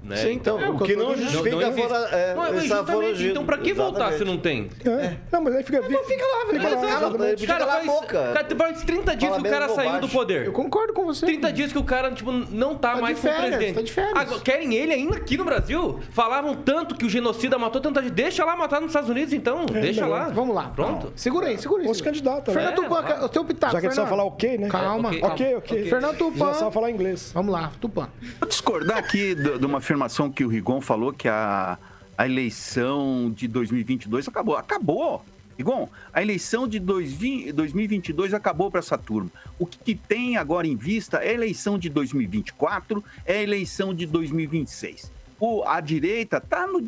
Né? 0.03 0.17
Sim, 0.17 0.33
então, 0.33 0.57
o 0.75 0.79
que 0.81 0.97
não 0.97 1.15
justifica 1.15 1.57
existe. 1.69 1.89
fora- 1.89 2.09
é, 2.11 2.35
Não, 2.35 2.47
é, 2.47 2.57
essa 2.65 2.85
foragido. 2.85 3.31
Então, 3.31 3.45
pra 3.45 3.59
que 3.59 3.73
voltar 3.75 4.13
se 4.13 4.23
Exatamente. 4.23 4.25
não 4.35 4.39
tem? 4.39 4.71
É. 4.85 5.17
Não, 5.31 5.41
mas 5.43 5.55
aí 5.57 5.63
fica. 5.63 5.79
Então 5.79 6.05
fica 6.05 6.25
lá, 6.25 6.45
velho. 6.51 6.67
Exatamente. 6.67 7.23
ele 7.23 7.31
podia 7.33 7.47
cara, 7.47 7.59
calar 7.61 7.75
a 7.77 7.85
faz, 7.85 8.01
boca. 8.01 8.33
cara, 8.33 8.57
faz 8.57 8.83
30 8.83 9.17
dias 9.17 9.31
Fala 9.31 9.43
que 9.43 9.49
o 9.49 9.51
cara 9.51 9.69
saiu 9.69 10.01
do 10.01 10.09
poder. 10.09 10.47
Eu 10.47 10.53
concordo 10.53 10.93
com 10.95 11.05
você. 11.05 11.27
30 11.27 11.53
dias 11.53 11.71
que 11.73 11.79
o 11.79 11.85
cara, 11.85 12.11
tipo, 12.13 12.33
não 12.33 12.75
tá, 12.75 12.91
Tá 12.91 12.95
de 12.97 13.03
mais 13.03 13.21
como 13.21 13.33
férias, 13.33 13.51
presidente. 13.57 13.75
tá 13.77 13.83
de 13.83 13.93
férias. 13.93 14.17
Agora, 14.17 14.41
querem 14.41 14.75
ele 14.75 14.93
ainda 14.95 15.17
aqui 15.17 15.37
no 15.37 15.45
Brasil? 15.45 16.01
Falavam 16.13 16.55
tanto 16.55 16.95
que 16.95 17.05
o 17.05 17.09
genocida 17.11 17.59
matou 17.59 17.81
tanta 17.81 18.03
gente. 18.03 18.13
Deixa 18.13 18.45
lá 18.45 18.57
matar 18.57 18.81
nos 18.81 18.89
Estados 18.91 19.11
Unidos, 19.11 19.33
então. 19.35 19.67
Deixa 19.67 20.03
melhor. 20.03 20.19
lá. 20.19 20.29
Vamos 20.31 20.55
lá. 20.55 20.73
Pronto. 20.75 21.13
Segura 21.15 21.47
aí, 21.49 21.59
segura 21.59 21.83
aí. 21.83 21.89
Os 21.91 22.01
candidatos? 22.01 22.53
Fernando 22.55 22.73
É, 22.73 22.77
Tupan, 22.77 23.03
vai. 23.03 23.23
o 23.25 23.29
teu 23.29 23.45
pitaco. 23.45 23.73
Já 23.75 23.81
que 23.81 23.87
ele 23.87 23.95
sabe 23.95 24.09
Fernando. 24.09 24.25
falar 24.25 24.35
ok, 24.35 24.59
né? 24.59 24.69
Calma, 24.69 25.11
ok. 25.23 25.55
Ok. 25.57 25.85
Fernando 25.91 26.17
Tupan. 26.17 26.47
Já 26.47 26.55
sabe 26.55 26.73
falar 26.75 26.91
inglês. 26.91 27.31
Vamos 27.35 27.53
lá, 27.53 27.71
Tupan. 27.81 28.09
Vou 28.41 28.49
discordar 28.49 28.97
aqui 28.97 29.35
de 29.35 29.51
de 29.61 29.67
uma 29.67 29.81
afirmação 29.91 30.31
que 30.31 30.45
o 30.45 30.49
Rigon 30.49 30.81
falou 30.81 31.13
que 31.13 31.27
a, 31.29 31.77
a 32.17 32.25
eleição 32.27 33.29
de 33.35 33.49
2022 33.49 34.29
acabou. 34.29 34.57
Acabou! 34.57 35.25
Rigon, 35.59 35.89
a 36.13 36.23
eleição 36.23 36.67
de 36.67 36.79
2020 36.79 37.53
2022 37.53 38.33
acabou 38.33 38.71
para 38.71 38.79
essa 38.79 38.97
turma. 38.97 39.31
O 39.59 39.67
que 39.67 39.95
tem 39.97 40.37
agora 40.37 40.67
em 40.67 40.77
vista 40.77 41.19
é 41.19 41.31
a 41.31 41.35
eleição 41.35 41.77
de 41.77 41.89
2024, 41.91 43.05
é 43.27 43.39
a 43.39 43.43
eleição 43.43 43.93
de 43.93 44.07
2026. 44.07 45.11
O, 45.41 45.65
a 45.65 45.81
direita 45.81 46.37
está 46.39 46.67
no, 46.69 46.81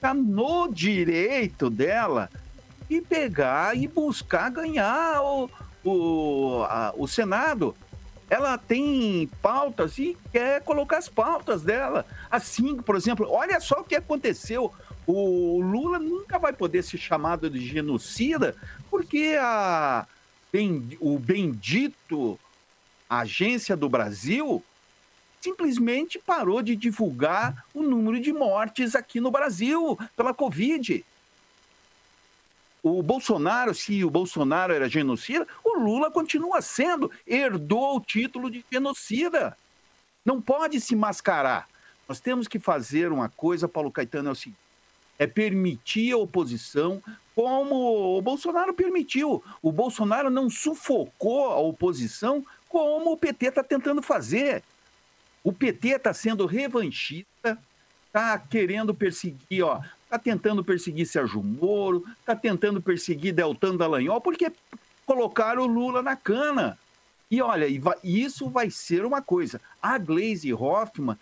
tá 0.00 0.14
no 0.14 0.72
direito 0.72 1.68
dela 1.68 2.30
de 2.88 3.00
pegar 3.02 3.76
e 3.76 3.86
buscar 3.86 4.50
ganhar 4.50 5.20
o, 5.22 5.50
o, 5.84 6.62
a- 6.64 6.94
o 6.96 7.06
Senado 7.06 7.76
ela 8.28 8.58
tem 8.58 9.30
pautas 9.40 9.98
e 9.98 10.16
quer 10.32 10.60
colocar 10.62 10.98
as 10.98 11.08
pautas 11.08 11.62
dela. 11.62 12.04
Assim, 12.30 12.76
por 12.76 12.96
exemplo, 12.96 13.28
olha 13.30 13.60
só 13.60 13.80
o 13.80 13.84
que 13.84 13.94
aconteceu. 13.94 14.72
O 15.06 15.60
Lula 15.60 15.98
nunca 15.98 16.38
vai 16.38 16.52
poder 16.52 16.82
ser 16.82 16.98
chamado 16.98 17.48
de 17.48 17.64
genocida 17.64 18.56
porque 18.90 19.36
a, 19.40 20.06
o 21.00 21.18
bendito 21.18 22.38
Agência 23.08 23.76
do 23.76 23.88
Brasil 23.88 24.64
simplesmente 25.40 26.18
parou 26.18 26.60
de 26.60 26.74
divulgar 26.74 27.64
o 27.72 27.82
número 27.82 28.20
de 28.20 28.32
mortes 28.32 28.96
aqui 28.96 29.20
no 29.20 29.30
Brasil 29.30 29.96
pela 30.16 30.34
Covid. 30.34 31.04
O 32.88 33.02
Bolsonaro, 33.02 33.74
se 33.74 34.04
o 34.04 34.10
Bolsonaro 34.10 34.72
era 34.72 34.88
genocida, 34.88 35.44
o 35.64 35.76
Lula 35.76 36.08
continua 36.08 36.62
sendo, 36.62 37.10
herdou 37.26 37.96
o 37.96 38.00
título 38.00 38.48
de 38.48 38.64
genocida. 38.70 39.58
Não 40.24 40.40
pode 40.40 40.80
se 40.80 40.94
mascarar. 40.94 41.68
Nós 42.08 42.20
temos 42.20 42.46
que 42.46 42.60
fazer 42.60 43.10
uma 43.10 43.28
coisa, 43.28 43.66
Paulo 43.66 43.90
Caetano, 43.90 44.28
é 44.28 44.32
o 44.32 44.36
seguinte: 44.36 44.60
é 45.18 45.26
permitir 45.26 46.12
a 46.12 46.16
oposição 46.16 47.02
como 47.34 48.16
o 48.16 48.22
Bolsonaro 48.22 48.72
permitiu. 48.72 49.42
O 49.60 49.72
Bolsonaro 49.72 50.30
não 50.30 50.48
sufocou 50.48 51.50
a 51.50 51.58
oposição 51.58 52.46
como 52.68 53.10
o 53.10 53.16
PT 53.16 53.46
está 53.46 53.64
tentando 53.64 54.00
fazer. 54.00 54.62
O 55.42 55.52
PT 55.52 55.88
está 55.88 56.14
sendo 56.14 56.46
revanchista, 56.46 57.58
está 58.06 58.38
querendo 58.38 58.94
perseguir, 58.94 59.64
ó, 59.64 59.80
está 60.06 60.18
tentando 60.18 60.64
perseguir 60.64 61.06
Sérgio 61.06 61.42
Moro, 61.42 62.04
está 62.20 62.34
tentando 62.34 62.80
perseguir 62.80 63.34
Deltan 63.34 63.76
Dallagnol, 63.76 64.20
porque 64.20 64.50
colocaram 65.04 65.64
o 65.64 65.66
Lula 65.66 66.02
na 66.02 66.16
cana. 66.16 66.78
E 67.30 67.42
olha, 67.42 67.66
isso 68.02 68.48
vai 68.48 68.70
ser 68.70 69.04
uma 69.04 69.20
coisa. 69.20 69.60
A 69.82 69.98
Glaze 69.98 70.52
Hoffmann 70.54 71.18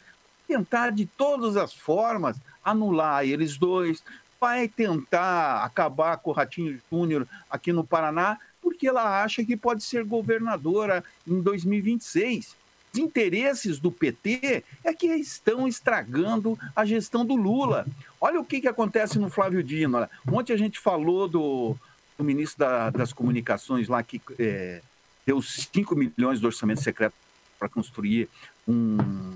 tentar 0.46 0.90
de 0.90 1.06
todas 1.06 1.56
as 1.56 1.72
formas 1.72 2.36
anular 2.62 3.24
eles 3.24 3.56
dois, 3.56 4.04
vai 4.38 4.68
tentar 4.68 5.64
acabar 5.64 6.18
com 6.18 6.30
o 6.30 6.32
Ratinho 6.34 6.78
Júnior 6.90 7.26
aqui 7.48 7.72
no 7.72 7.82
Paraná, 7.82 8.38
porque 8.60 8.86
ela 8.86 9.22
acha 9.22 9.44
que 9.44 9.56
pode 9.56 9.82
ser 9.82 10.04
governadora 10.04 11.02
em 11.26 11.40
2026. 11.40 12.54
Interesses 12.96 13.78
do 13.78 13.90
PT 13.90 14.64
é 14.82 14.92
que 14.94 15.06
estão 15.06 15.66
estragando 15.68 16.58
a 16.74 16.84
gestão 16.84 17.24
do 17.24 17.34
Lula. 17.34 17.86
Olha 18.20 18.40
o 18.40 18.44
que, 18.44 18.60
que 18.60 18.68
acontece 18.68 19.18
no 19.18 19.28
Flávio 19.30 19.62
Dino. 19.62 19.96
Olha, 19.98 20.10
Ontem 20.30 20.52
a 20.52 20.56
gente 20.56 20.78
falou 20.78 21.28
do, 21.28 21.76
do 22.16 22.24
ministro 22.24 22.58
da- 22.60 22.90
das 22.90 23.12
Comunicações 23.12 23.88
lá 23.88 24.02
que 24.02 24.20
é, 24.38 24.80
deu 25.26 25.40
5 25.42 25.94
milhões 25.96 26.40
de 26.40 26.46
orçamento 26.46 26.82
secreto 26.82 27.14
para 27.58 27.68
construir 27.68 28.28
um, 28.66 29.32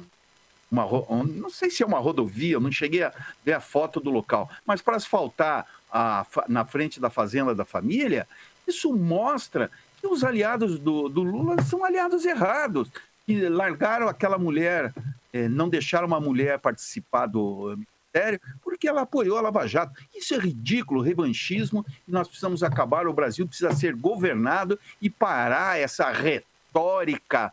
uma, 0.70 0.84
um- 1.12 1.24
não 1.24 1.50
sei 1.50 1.70
se 1.70 1.82
é 1.82 1.86
uma 1.86 1.98
rodovia, 1.98 2.60
não 2.60 2.70
cheguei 2.72 3.02
a 3.02 3.12
ver 3.44 3.52
a 3.54 3.60
foto 3.60 4.00
do 4.00 4.10
local, 4.10 4.50
mas 4.66 4.80
para 4.82 4.96
asfaltar 4.96 5.66
a 5.90 6.26
na 6.48 6.64
frente 6.66 7.00
da 7.00 7.08
fazenda 7.08 7.54
da 7.54 7.64
família, 7.64 8.28
isso 8.66 8.92
mostra 8.94 9.70
que 10.00 10.06
os 10.06 10.22
aliados 10.22 10.78
do, 10.78 11.08
do 11.08 11.22
Lula 11.22 11.62
são 11.62 11.82
aliados 11.84 12.24
errados, 12.26 12.90
que 13.28 13.46
largaram 13.46 14.08
aquela 14.08 14.38
mulher, 14.38 14.90
eh, 15.34 15.50
não 15.50 15.68
deixaram 15.68 16.06
uma 16.06 16.18
mulher 16.18 16.58
participar 16.58 17.26
do 17.26 17.76
ministério, 17.76 18.40
porque 18.62 18.88
ela 18.88 19.02
apoiou 19.02 19.36
a 19.36 19.42
Lava 19.42 19.68
Jato. 19.68 19.92
Isso 20.16 20.32
é 20.32 20.38
ridículo, 20.38 21.02
revanchismo, 21.02 21.84
e 22.06 22.10
nós 22.10 22.26
precisamos 22.26 22.62
acabar, 22.62 23.06
o 23.06 23.12
Brasil 23.12 23.46
precisa 23.46 23.74
ser 23.74 23.94
governado 23.94 24.80
e 24.98 25.10
parar 25.10 25.78
essa 25.78 26.10
retórica 26.10 27.52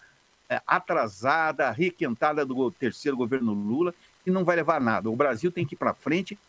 é, 0.49 0.61
atrasada, 0.65 1.69
requentada 1.71 2.45
do 2.45 2.71
terceiro 2.71 3.17
governo 3.17 3.51
Lula, 3.51 3.93
que 4.23 4.31
não 4.31 4.45
vai 4.45 4.55
levar 4.55 4.77
a 4.77 4.79
nada. 4.79 5.09
O 5.09 5.15
Brasil 5.15 5.51
tem 5.51 5.65
que 5.65 5.75
ir 5.75 5.77
para 5.77 5.93
frente, 5.93 6.39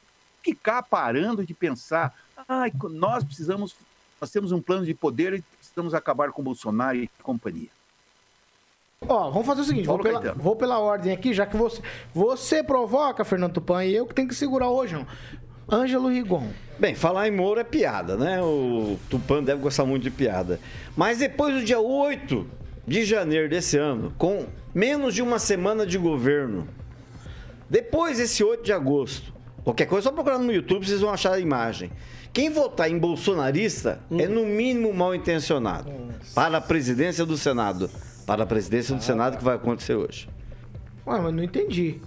ficar 0.41 0.85
parando 0.85 1.45
de 1.45 1.53
pensar, 1.53 2.15
ai, 2.49 2.73
nós 2.91 3.25
precisamos, 3.25 3.75
nós 4.21 4.31
temos 4.31 4.53
um 4.53 4.63
plano 4.63 4.87
de 4.87 4.95
poder 4.95 5.35
e 5.35 5.43
precisamos 5.43 5.95
acabar 5.95 6.31
com 6.31 6.45
Bolsonaro 6.45 6.97
e 6.97 7.11
companhia. 7.25 7.75
Ó, 9.09 9.31
vamos 9.31 9.47
fazer 9.47 9.61
o 9.61 9.65
seguinte, 9.65 9.87
vou 9.87 9.99
pela, 9.99 10.21
vou 10.35 10.57
pela 10.57 10.79
ordem 10.79 11.13
aqui, 11.13 11.35
já 11.35 11.45
que 11.45 11.57
você, 11.57 11.83
você 12.15 12.63
provoca, 12.63 13.25
Fernando 13.25 13.53
Tupan, 13.53 13.85
e 13.85 13.95
eu 13.95 14.07
que 14.07 14.15
tenho 14.15 14.27
que 14.27 14.35
segurar 14.35 14.71
hoje, 14.71 14.95
não. 14.95 15.07
Ângelo 15.71 16.09
Rigon. 16.09 16.49
Bem, 16.79 16.95
falar 16.95 17.29
em 17.29 17.31
Moro 17.31 17.61
é 17.61 17.65
piada, 17.65 18.17
né? 18.17 18.41
O 18.41 18.97
Tupan 19.11 19.43
deve 19.43 19.61
gostar 19.61 19.85
muito 19.85 20.05
de 20.05 20.11
piada. 20.11 20.61
Mas 20.97 21.19
depois 21.19 21.55
do 21.55 21.65
dia 21.65 21.81
8 21.81 22.47
de 22.87 23.05
janeiro 23.05 23.49
desse 23.49 23.77
ano, 23.77 24.13
com 24.17 24.47
menos 24.75 25.15
de 25.15 25.23
uma 25.23 25.39
semana 25.39 25.85
de 25.85 25.99
governo, 25.99 26.69
depois 27.69 28.19
desse 28.19 28.45
8 28.45 28.63
de 28.63 28.73
agosto, 28.73 29.33
qualquer 29.65 29.87
coisa, 29.87 30.09
só 30.09 30.13
procurar 30.13 30.39
no 30.39 30.53
YouTube, 30.53 30.87
vocês 30.87 31.01
vão 31.01 31.11
achar 31.11 31.33
a 31.33 31.41
imagem. 31.41 31.91
Quem 32.33 32.49
votar 32.49 32.89
em 32.89 32.99
bolsonarista 32.99 34.01
é 34.17 34.27
no 34.29 34.47
mínimo 34.47 34.93
mal 34.95 35.15
intencionado. 35.15 35.93
Para 36.35 36.59
a 36.59 36.61
presidência 36.61 37.27
do 37.27 37.37
Senado. 37.37 37.91
Para 38.27 38.43
a 38.43 38.47
presidência 38.47 38.95
do 38.95 39.03
Senado 39.03 39.39
que 39.39 39.45
vai 39.45 39.55
acontecer 39.55 39.95
hoje. 39.95 40.29
Ué, 41.07 41.21
mas 41.21 41.33
não 41.33 41.43
entendi. 41.43 42.01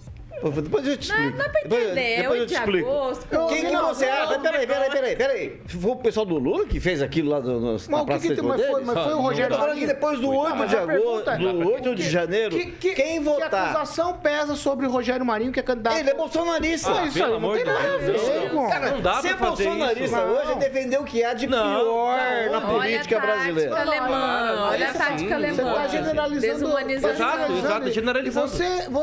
Depois 0.62 0.88
eu 0.88 0.98
te 0.98 1.04
explico. 1.12 1.38
não 1.38 1.46
é 1.46 1.50
pra 1.50 1.62
Depois- 1.62 1.84
entender, 1.84 2.16
depois 2.22 2.26
eu 2.26 2.32
8 2.42 2.48
te 2.48 2.54
explico. 2.54 2.90
agosto, 2.90 3.28
Quem 3.50 3.66
que 3.66 3.72
não, 3.72 3.88
você 3.94 4.06
acha? 4.06 4.40
Peraí, 4.40 4.68
peraí, 4.68 4.90
peraí, 4.90 5.16
peraí. 5.16 5.62
Foi 5.68 5.92
o 5.92 5.96
pessoal 5.98 6.26
do 6.26 6.38
Lula 6.38 6.66
que 6.66 6.80
fez 6.80 7.02
aquilo 7.02 7.30
lá 7.30 7.40
no, 7.40 7.60
no, 7.60 7.74
Mas 7.74 7.88
na 7.88 8.00
que 8.00 8.06
Praça 8.06 8.28
que 8.28 8.36
tem- 8.36 8.44
mas 8.44 8.66
foi- 8.66 8.84
mas 8.84 9.04
foi 9.04 9.14
o 9.14 9.20
Rogério 9.20 9.54
Eu 9.54 9.58
tô 9.58 9.64
falando 9.64 9.80
que 9.80 9.88
depois 9.88 10.20
do 10.20 10.28
Não, 10.28 10.38
8 10.38 10.56
mas 10.56 10.70
de 10.70 10.76
agosto, 10.78 11.30
é- 11.30 11.38
do 11.38 11.68
8 11.70 11.96
de 11.96 12.04
que- 12.04 12.10
janeiro, 12.10 12.56
que- 12.58 12.72
que- 12.72 12.94
quem 12.94 13.18
Que 13.18 13.20
votar? 13.20 13.70
acusação 13.72 14.14
pesa 14.14 14.56
sobre 14.56 14.86
o 14.86 14.90
Rogério 14.92 15.26
Marinho, 15.26 15.52
que 15.52 15.60
é 15.60 15.64
candidato... 15.64 15.98
Ele 15.98 16.10
é 16.10 16.14
bolsonarista. 16.14 16.90
Ah, 16.92 17.06
isso 17.06 17.18
aí 17.18 17.24
pelo 17.24 17.28
não 17.30 17.38
amor 17.38 17.56
tem 17.58 17.66
de 17.66 17.72
nada 17.72 17.94
a 17.94 17.98
ver. 17.98 18.70
Cara, 18.70 18.92
Não 18.92 19.02
dá 19.02 19.14
ser 19.22 19.36
pra 19.36 19.48
fazer 19.50 19.64
bolsonarista 19.66 20.18
isso. 20.18 20.28
hoje 20.28 20.52
é 20.52 20.56
defender 20.56 20.98
o 21.00 21.04
que 21.04 21.24
há 21.24 21.34
de 21.34 21.48
pior 21.48 21.60
não, 21.60 22.52
na 22.52 22.62
política 22.62 23.16
olha 23.16 23.24
a 23.24 23.36
brasileira. 23.36 23.76
tática 23.76 23.92
alemã, 24.00 24.68
olha 24.70 24.90
a 24.90 24.94
tática 24.94 25.36
alemã. 25.36 25.56
Você 25.56 25.64
tá 25.64 25.88
generalizando... 25.88 26.80
Exato, 26.90 27.54
exato, 27.54 27.92
generalizando. 27.92 28.52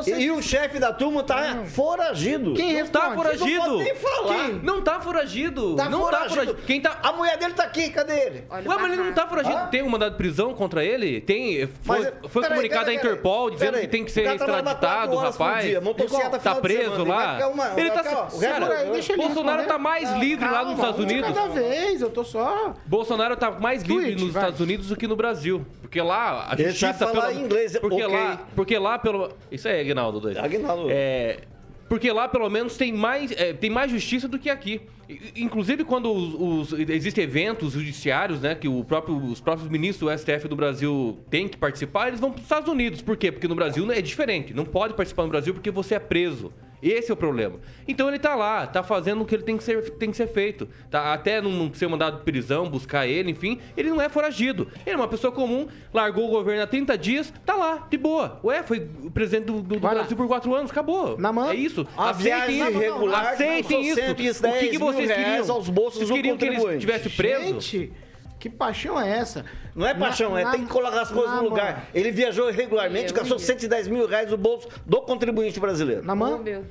E 0.06 0.30
o 0.30 0.42
chefe 0.42 0.78
da 0.78 0.92
turma 0.92 1.22
tá 1.26 1.64
foragido. 1.66 2.54
Quem 2.54 2.72
Não 2.78 2.86
tá 2.86 3.00
responde? 3.00 3.16
Não 3.16 3.22
foragido. 3.22 3.60
podem 3.62 3.84
nem 3.84 3.94
falar. 3.94 4.34
Quem? 4.34 4.52
Não 4.62 4.82
tá 4.82 5.00
foragido. 5.00 5.76
Tá 5.76 5.88
não 5.88 6.00
tá 6.00 6.04
foragido. 6.06 6.34
foragido. 6.34 6.58
Quem 6.66 6.80
tá. 6.80 6.98
A 7.02 7.12
mulher 7.12 7.36
dele 7.36 7.54
tá 7.54 7.64
aqui, 7.64 7.90
cadê 7.90 8.14
ele? 8.18 8.44
Olha 8.48 8.68
Ué, 8.70 8.76
mas 8.78 8.92
ele 8.92 9.02
não 9.02 9.12
tá 9.12 9.26
foragido. 9.26 9.56
Hã? 9.56 9.66
Tem 9.66 9.82
um 9.82 9.88
mandado 9.88 10.12
de 10.12 10.16
prisão 10.16 10.54
contra 10.54 10.84
ele? 10.84 11.20
Tem. 11.20 11.66
Foi, 11.82 11.98
Mas, 11.98 12.12
foi 12.30 12.42
peraí, 12.42 12.48
comunicado 12.56 12.84
peraí, 12.84 12.96
à 12.96 13.00
peraí. 13.00 13.12
Interpol 13.14 13.50
dizendo 13.50 13.70
Peraí. 13.72 13.86
que 13.86 13.88
tem 13.90 14.04
que 14.04 14.12
ser 14.12 14.22
trabalha 14.22 14.58
extraditado, 14.60 15.16
rapaz. 15.16 15.64
dia, 15.64 15.80
tá 16.42 16.54
preso 16.54 17.00
ele 17.02 17.08
lá. 17.10 17.38
ele 17.76 17.90
tá. 17.90 18.28
ele 18.38 19.16
Bolsonaro 19.16 19.64
tá 19.66 19.78
mais 19.78 20.12
livre 20.16 20.48
lá 20.48 20.64
nos 20.64 20.74
Estados 20.74 21.00
Unidos. 21.00 21.32
cada 21.32 21.48
vez, 21.48 22.00
eu 22.00 22.10
tô 22.10 22.22
só... 22.24 22.74
Bolsonaro 22.86 23.36
tá 23.36 23.50
mais 23.50 23.82
livre 23.82 24.14
nos. 24.14 24.28
Estados 24.36 24.60
Unidos 24.60 24.88
do 24.88 24.96
que 24.96 25.06
no 25.06 25.16
Brasil. 25.16 25.64
Porque 25.80 26.00
lá 26.00 26.48
a 26.50 26.54
Ele 26.54 26.64
justiça. 26.70 26.92
sabe 26.94 27.12
falar 27.14 27.28
pelo- 27.28 27.40
inglês, 27.40 27.78
Porque 27.78 28.04
ok. 28.04 28.16
lá. 28.16 28.40
Porque 28.54 28.78
lá, 28.78 28.98
pelo. 28.98 29.30
Isso 29.50 29.68
aí, 29.68 29.80
Aguinaldo 29.80 30.20
doido. 30.20 30.38
Aguinaldo. 30.38 30.88
É. 30.90 31.15
Porque 31.88 32.10
lá, 32.10 32.28
pelo 32.28 32.48
menos, 32.50 32.76
tem 32.76 32.92
mais, 32.92 33.30
é, 33.32 33.52
tem 33.52 33.70
mais 33.70 33.90
justiça 33.90 34.26
do 34.26 34.38
que 34.38 34.50
aqui. 34.50 34.80
Inclusive, 35.36 35.84
quando 35.84 36.12
os, 36.12 36.72
os- 36.72 36.78
existem 36.90 37.24
eventos 37.24 37.72
judiciários, 37.72 38.40
né? 38.40 38.54
Que 38.54 38.68
o 38.68 38.82
próprio, 38.84 39.16
os 39.16 39.40
próprios 39.40 39.68
ministros 39.68 40.10
do 40.10 40.18
STF 40.18 40.48
do 40.48 40.56
Brasil 40.56 41.18
têm 41.30 41.48
que 41.48 41.56
participar, 41.56 42.08
eles 42.08 42.20
vão 42.20 42.30
para 42.30 42.38
os 42.38 42.42
Estados 42.44 42.68
Unidos. 42.68 43.02
Por 43.02 43.16
quê? 43.16 43.30
Porque 43.30 43.48
no 43.48 43.54
Brasil 43.54 43.90
é 43.92 44.00
diferente. 44.00 44.52
Não 44.52 44.64
pode 44.64 44.94
participar 44.94 45.22
no 45.24 45.28
Brasil 45.28 45.54
porque 45.54 45.70
você 45.70 45.94
é 45.94 45.98
preso. 45.98 46.52
Esse 46.82 47.10
é 47.10 47.14
o 47.14 47.16
problema. 47.16 47.58
Então 47.88 48.06
ele 48.06 48.18
tá 48.18 48.34
lá, 48.36 48.66
tá 48.66 48.82
fazendo 48.82 49.22
o 49.22 49.24
que 49.24 49.34
ele 49.34 49.42
tem 49.42 49.56
que 49.56 49.64
ser, 49.64 49.90
tem 49.92 50.10
que 50.10 50.16
ser 50.16 50.26
feito. 50.28 50.68
Tá, 50.90 51.14
até 51.14 51.40
não 51.40 51.72
ser 51.72 51.88
mandado 51.88 52.18
de 52.18 52.22
prisão, 52.22 52.68
buscar 52.68 53.06
ele, 53.06 53.30
enfim, 53.30 53.58
ele 53.74 53.88
não 53.88 54.00
é 54.00 54.10
foragido. 54.10 54.68
Ele 54.84 54.94
é 54.94 54.96
uma 54.96 55.08
pessoa 55.08 55.32
comum, 55.32 55.66
largou 55.92 56.26
o 56.26 56.30
governo 56.30 56.62
há 56.62 56.66
30 56.66 56.96
dias, 56.98 57.32
tá 57.46 57.54
lá, 57.56 57.86
de 57.90 57.96
boa. 57.96 58.38
Ué, 58.44 58.62
foi 58.62 58.80
presidente 59.12 59.46
do, 59.46 59.62
do. 59.62 59.80
Brasil 59.80 60.16
por 60.16 60.28
4 60.28 60.54
anos, 60.54 60.70
acabou. 60.70 61.16
Na 61.18 61.32
mão. 61.32 61.50
É 61.50 61.54
isso. 61.54 61.86
A 61.96 62.10
Aceitem 62.10 62.60
isso. 62.60 62.70
irregular 62.70 63.26
Aceitem 63.32 63.80
isso. 63.88 63.94
110 63.96 64.40
O 64.40 64.42
que, 64.42 64.68
que 64.68 64.78
mil 64.78 64.86
vocês 64.96 65.08
reais 65.10 65.24
queriam? 65.38 65.54
aos 65.56 65.68
bolsos 65.68 65.94
Vocês 65.98 66.08
do 66.08 66.14
queriam 66.14 66.36
que 66.36 66.44
ele 66.44 66.56
contribuinte. 66.56 66.84
estivesse 66.86 67.16
preso? 67.16 67.44
Gente, 67.60 67.92
que 68.38 68.50
paixão 68.50 69.00
é 69.00 69.18
essa? 69.18 69.44
Não 69.74 69.86
é 69.86 69.94
paixão, 69.94 70.32
Na- 70.32 70.40
é 70.40 70.44
na- 70.44 70.50
tem 70.52 70.64
que 70.64 70.70
colocar 70.72 71.02
as 71.02 71.10
coisas 71.10 71.30
na 71.34 71.42
no 71.42 71.48
lugar. 71.48 71.88
Ele 71.94 72.10
viajou 72.10 72.48
irregularmente, 72.50 73.10
Eu 73.12 73.16
gastou 73.16 73.36
ia. 73.38 73.44
110 73.44 73.88
mil 73.88 74.06
reais 74.06 74.30
do 74.30 74.36
bolso 74.36 74.68
do 74.84 75.00
contribuinte 75.02 75.58
brasileiro. 75.60 76.02
Na 76.04 76.12
Oh, 76.12 76.16
mão? 76.16 76.38
meu 76.38 76.62
Deus. 76.62 76.64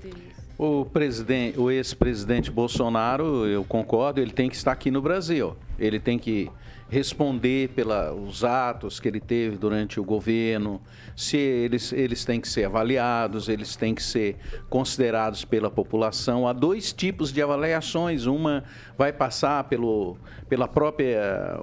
O 0.57 0.85
presidente, 0.85 1.59
o 1.59 1.69
ex-presidente 1.69 2.49
Bolsonaro, 2.49 3.45
eu 3.45 3.63
concordo, 3.65 4.21
ele 4.21 4.31
tem 4.31 4.49
que 4.49 4.55
estar 4.55 4.71
aqui 4.71 4.89
no 4.89 5.01
Brasil. 5.01 5.55
Ele 5.77 5.99
tem 5.99 6.17
que 6.17 6.49
responder 6.87 7.69
pelos 7.69 8.43
atos 8.43 8.99
que 8.99 9.07
ele 9.07 9.19
teve 9.19 9.57
durante 9.57 9.99
o 9.99 10.03
governo, 10.03 10.79
se 11.15 11.37
eles, 11.37 11.91
eles 11.91 12.23
têm 12.23 12.39
que 12.39 12.47
ser 12.47 12.65
avaliados, 12.65 13.49
eles 13.49 13.75
têm 13.75 13.95
que 13.95 14.03
ser 14.03 14.37
considerados 14.69 15.43
pela 15.43 15.71
população. 15.71 16.47
Há 16.47 16.53
dois 16.53 16.93
tipos 16.93 17.31
de 17.31 17.41
avaliações. 17.41 18.25
Uma 18.27 18.63
vai 18.97 19.11
passar 19.11 19.63
pelo, 19.63 20.17
pela 20.47 20.67
própria 20.67 21.59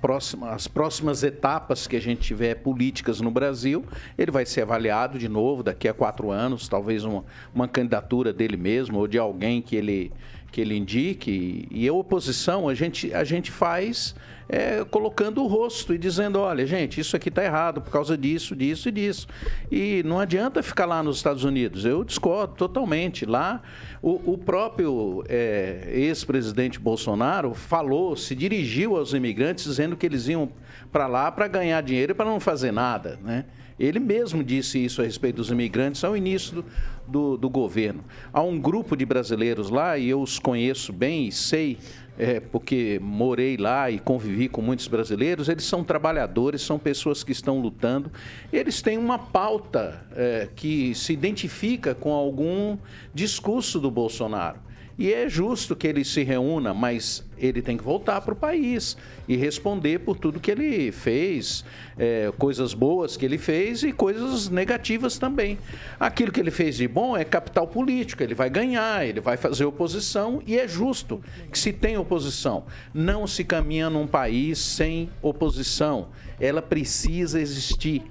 próxima, 0.00 0.50
as 0.50 0.66
próximas 0.66 1.22
etapas 1.22 1.86
que 1.86 1.96
a 1.96 2.00
gente 2.00 2.22
tiver 2.22 2.54
políticas 2.56 3.20
no 3.20 3.30
Brasil. 3.30 3.84
Ele 4.16 4.30
vai 4.30 4.46
ser 4.46 4.62
avaliado 4.62 5.18
de 5.18 5.28
novo 5.28 5.62
daqui 5.62 5.86
a 5.86 5.92
quatro 5.92 6.30
anos, 6.30 6.66
talvez 6.66 7.04
uma, 7.04 7.24
uma 7.54 7.68
candidatura 7.68 8.32
dele 8.32 8.56
mesmo 8.56 8.98
ou 8.98 9.06
de 9.06 9.18
alguém 9.18 9.60
que 9.60 9.76
ele 9.76 10.12
que 10.52 10.60
ele 10.60 10.76
indique 10.76 11.66
e 11.70 11.88
a 11.88 11.92
oposição 11.92 12.68
a 12.68 12.74
gente 12.74 13.12
a 13.12 13.24
gente 13.24 13.50
faz 13.50 14.14
é, 14.48 14.84
colocando 14.84 15.42
o 15.42 15.46
rosto 15.46 15.94
e 15.94 15.98
dizendo 15.98 16.38
olha 16.38 16.66
gente 16.66 17.00
isso 17.00 17.16
aqui 17.16 17.30
está 17.30 17.42
errado 17.42 17.80
por 17.80 17.90
causa 17.90 18.18
disso 18.18 18.54
disso 18.54 18.90
e 18.90 18.92
disso. 18.92 19.26
E 19.70 20.02
não 20.04 20.20
adianta 20.20 20.62
ficar 20.62 20.84
lá 20.84 21.02
nos 21.02 21.16
Estados 21.16 21.42
Unidos 21.42 21.86
eu 21.86 22.04
discordo 22.04 22.54
totalmente. 22.54 23.24
Lá 23.24 23.62
o, 24.02 24.34
o 24.34 24.38
próprio 24.38 25.24
é, 25.26 25.88
ex-presidente 25.90 26.78
Bolsonaro 26.78 27.54
falou 27.54 28.14
se 28.14 28.34
dirigiu 28.34 28.96
aos 28.96 29.14
imigrantes 29.14 29.64
dizendo 29.64 29.96
que 29.96 30.04
eles 30.04 30.28
iam 30.28 30.50
para 30.92 31.06
lá 31.06 31.32
para 31.32 31.48
ganhar 31.48 31.82
dinheiro 31.82 32.12
e 32.12 32.14
para 32.14 32.26
não 32.26 32.38
fazer 32.38 32.72
nada 32.72 33.18
né 33.22 33.46
ele 33.84 33.98
mesmo 33.98 34.44
disse 34.44 34.82
isso 34.82 35.02
a 35.02 35.04
respeito 35.04 35.36
dos 35.36 35.50
imigrantes 35.50 36.04
ao 36.04 36.16
início 36.16 36.56
do, 36.56 36.64
do, 37.06 37.36
do 37.36 37.50
governo. 37.50 38.04
Há 38.32 38.40
um 38.40 38.58
grupo 38.58 38.96
de 38.96 39.04
brasileiros 39.04 39.70
lá, 39.70 39.98
e 39.98 40.08
eu 40.08 40.22
os 40.22 40.38
conheço 40.38 40.92
bem 40.92 41.26
e 41.26 41.32
sei, 41.32 41.78
é, 42.16 42.38
porque 42.38 43.00
morei 43.02 43.56
lá 43.56 43.90
e 43.90 43.98
convivi 43.98 44.48
com 44.48 44.62
muitos 44.62 44.86
brasileiros, 44.86 45.48
eles 45.48 45.64
são 45.64 45.82
trabalhadores, 45.82 46.62
são 46.62 46.78
pessoas 46.78 47.24
que 47.24 47.32
estão 47.32 47.60
lutando. 47.60 48.10
Eles 48.52 48.80
têm 48.80 48.98
uma 48.98 49.18
pauta 49.18 50.06
é, 50.14 50.48
que 50.54 50.94
se 50.94 51.12
identifica 51.12 51.94
com 51.94 52.12
algum 52.12 52.78
discurso 53.12 53.80
do 53.80 53.90
Bolsonaro. 53.90 54.60
E 54.98 55.12
é 55.12 55.28
justo 55.28 55.74
que 55.74 55.86
ele 55.86 56.04
se 56.04 56.22
reúna, 56.22 56.74
mas 56.74 57.24
ele 57.38 57.62
tem 57.62 57.76
que 57.76 57.82
voltar 57.82 58.20
para 58.20 58.34
o 58.34 58.36
país 58.36 58.96
e 59.26 59.36
responder 59.36 60.00
por 60.00 60.16
tudo 60.18 60.38
que 60.38 60.50
ele 60.50 60.92
fez, 60.92 61.64
é, 61.98 62.30
coisas 62.38 62.74
boas 62.74 63.16
que 63.16 63.24
ele 63.24 63.38
fez 63.38 63.82
e 63.82 63.90
coisas 63.90 64.48
negativas 64.48 65.18
também. 65.18 65.58
Aquilo 65.98 66.30
que 66.30 66.38
ele 66.38 66.50
fez 66.50 66.76
de 66.76 66.86
bom 66.86 67.16
é 67.16 67.24
capital 67.24 67.66
político, 67.66 68.22
ele 68.22 68.34
vai 68.34 68.50
ganhar, 68.50 69.06
ele 69.06 69.20
vai 69.20 69.36
fazer 69.36 69.64
oposição 69.64 70.42
e 70.46 70.58
é 70.58 70.68
justo 70.68 71.22
que 71.50 71.58
se 71.58 71.72
tenha 71.72 72.00
oposição. 72.00 72.64
Não 72.92 73.26
se 73.26 73.44
caminha 73.44 73.88
num 73.88 74.06
país 74.06 74.58
sem 74.58 75.08
oposição, 75.22 76.08
ela 76.38 76.60
precisa 76.60 77.40
existir. 77.40 78.02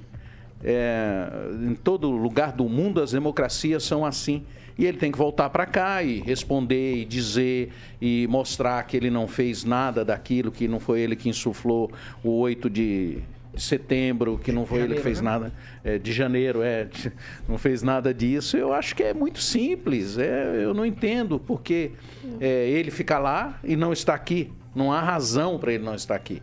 É, 0.64 1.28
em 1.68 1.74
todo 1.74 2.12
lugar 2.12 2.52
do 2.52 2.70
mundo 2.70 3.02
as 3.02 3.12
democracias 3.12 3.84
são 3.84 4.06
assim. 4.06 4.44
E 4.78 4.86
ele 4.86 4.98
tem 4.98 5.12
que 5.12 5.18
voltar 5.18 5.50
para 5.50 5.66
cá 5.66 6.02
e 6.04 6.20
responder 6.20 6.98
e 6.98 7.06
dizer 7.06 7.72
e 8.02 8.28
mostrar 8.30 8.84
que 8.84 8.96
ele 8.98 9.10
não 9.10 9.28
fez 9.28 9.64
nada 9.64 10.04
daquilo, 10.04 10.52
que 10.52 10.68
não 10.68 10.80
foi 10.80 11.02
ele 11.02 11.16
que 11.16 11.30
insuflou 11.30 11.92
o 12.24 12.32
8 12.40 12.70
de 12.70 13.20
setembro, 13.58 14.38
que 14.38 14.52
não 14.52 14.66
foi 14.66 14.80
ele 14.80 14.96
que 14.96 15.02
Janeiro, 15.02 15.04
fez 15.04 15.22
né? 15.22 15.30
nada 15.30 15.54
é, 15.84 15.98
de 15.98 16.14
janeiro, 16.14 16.62
é, 16.62 16.88
não 17.48 17.58
fez 17.58 17.84
nada 17.84 18.14
disso. 18.14 18.58
Eu 18.58 18.74
acho 18.74 18.96
que 18.96 19.04
é 19.04 19.14
muito 19.14 19.40
simples. 19.40 20.18
É, 20.18 20.64
eu 20.64 20.74
não 20.74 20.86
entendo 20.86 21.40
porque 21.40 21.92
é, 22.40 22.70
ele 22.70 22.92
fica 22.92 23.20
lá 23.20 23.60
e 23.64 23.76
não 23.76 23.92
está 23.92 24.14
aqui. 24.14 24.52
Não 24.74 24.92
há 24.92 25.02
razão 25.02 25.60
para 25.60 25.74
ele 25.74 25.84
não 25.84 25.96
estar 25.96 26.16
aqui. 26.16 26.42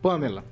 Pamela. 0.00 0.44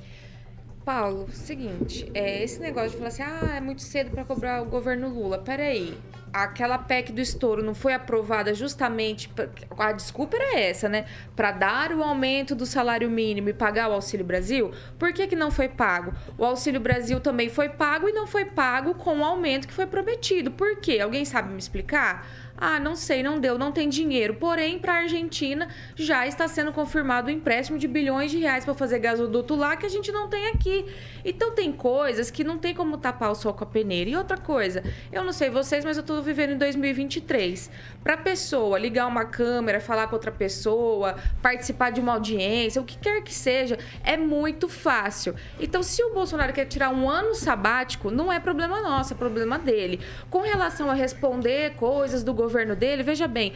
Paulo, 0.84 1.28
seguinte, 1.30 2.10
é, 2.12 2.44
esse 2.44 2.60
negócio 2.60 2.90
de 2.90 2.96
falar 2.96 3.08
assim, 3.08 3.22
ah, 3.22 3.56
é 3.56 3.60
muito 3.60 3.80
cedo 3.80 4.10
para 4.10 4.22
cobrar 4.22 4.60
o 4.60 4.66
governo 4.66 5.08
Lula. 5.08 5.38
Peraí, 5.38 5.96
aquela 6.42 6.76
PEC 6.78 7.12
do 7.12 7.20
estouro 7.20 7.62
não 7.62 7.74
foi 7.74 7.94
aprovada 7.94 8.52
justamente, 8.52 9.28
pra- 9.28 9.48
a 9.78 9.92
desculpa 9.92 10.36
era 10.36 10.58
essa, 10.58 10.88
né? 10.88 11.06
Para 11.36 11.52
dar 11.52 11.92
o 11.92 12.02
aumento 12.02 12.54
do 12.54 12.66
salário 12.66 13.08
mínimo 13.10 13.48
e 13.48 13.52
pagar 13.52 13.88
o 13.88 13.92
Auxílio 13.92 14.24
Brasil? 14.26 14.72
Por 14.98 15.12
que, 15.12 15.26
que 15.28 15.36
não 15.36 15.50
foi 15.50 15.68
pago? 15.68 16.12
O 16.36 16.44
Auxílio 16.44 16.80
Brasil 16.80 17.20
também 17.20 17.48
foi 17.48 17.68
pago 17.68 18.08
e 18.08 18.12
não 18.12 18.26
foi 18.26 18.44
pago 18.44 18.94
com 18.94 19.18
o 19.20 19.24
aumento 19.24 19.68
que 19.68 19.72
foi 19.74 19.86
prometido. 19.86 20.50
Por 20.50 20.76
quê? 20.76 20.98
Alguém 21.00 21.24
sabe 21.24 21.52
me 21.52 21.58
explicar? 21.58 22.26
Ah, 22.56 22.78
não 22.78 22.94
sei, 22.94 23.22
não 23.22 23.40
deu, 23.40 23.58
não 23.58 23.72
tem 23.72 23.88
dinheiro. 23.88 24.34
Porém, 24.34 24.78
para 24.78 24.92
a 24.92 24.96
Argentina 24.98 25.68
já 25.96 26.26
está 26.26 26.46
sendo 26.46 26.72
confirmado 26.72 27.26
o 27.28 27.30
empréstimo 27.30 27.78
de 27.78 27.88
bilhões 27.88 28.30
de 28.30 28.38
reais 28.38 28.64
para 28.64 28.74
fazer 28.74 29.00
gasoduto 29.00 29.56
lá 29.56 29.76
que 29.76 29.84
a 29.84 29.88
gente 29.88 30.12
não 30.12 30.28
tem 30.28 30.48
aqui. 30.48 30.86
Então 31.24 31.52
tem 31.52 31.72
coisas 31.72 32.30
que 32.30 32.44
não 32.44 32.56
tem 32.56 32.72
como 32.72 32.96
tapar 32.96 33.32
o 33.32 33.34
sol 33.34 33.52
com 33.52 33.64
a 33.64 33.66
peneira. 33.66 34.08
E 34.08 34.16
outra 34.16 34.36
coisa, 34.36 34.84
eu 35.12 35.24
não 35.24 35.32
sei 35.32 35.50
vocês, 35.50 35.84
mas 35.84 35.96
eu 35.96 36.02
estou 36.02 36.22
vivendo 36.22 36.52
em 36.52 36.58
2023. 36.58 37.70
Para 38.04 38.16
pessoa 38.16 38.78
ligar 38.78 39.06
uma 39.08 39.24
câmera, 39.24 39.80
falar 39.80 40.06
com 40.06 40.14
outra 40.14 40.30
pessoa, 40.30 41.16
participar 41.42 41.90
de 41.90 42.00
uma 42.00 42.12
audiência, 42.12 42.80
o 42.80 42.84
que 42.84 42.96
quer 42.98 43.22
que 43.22 43.34
seja, 43.34 43.78
é 44.04 44.16
muito 44.16 44.68
fácil. 44.68 45.34
Então, 45.58 45.82
se 45.82 46.02
o 46.04 46.14
Bolsonaro 46.14 46.52
quer 46.52 46.66
tirar 46.66 46.90
um 46.90 47.10
ano 47.10 47.34
sabático, 47.34 48.10
não 48.10 48.32
é 48.32 48.38
problema 48.38 48.80
nosso, 48.80 49.12
é 49.12 49.16
problema 49.16 49.58
dele. 49.58 49.98
Com 50.30 50.40
relação 50.40 50.90
a 50.90 50.94
responder 50.94 51.74
coisas 51.74 52.22
do 52.22 52.32
governo 52.32 52.43
dele, 52.74 53.02
veja 53.02 53.26
bem, 53.26 53.52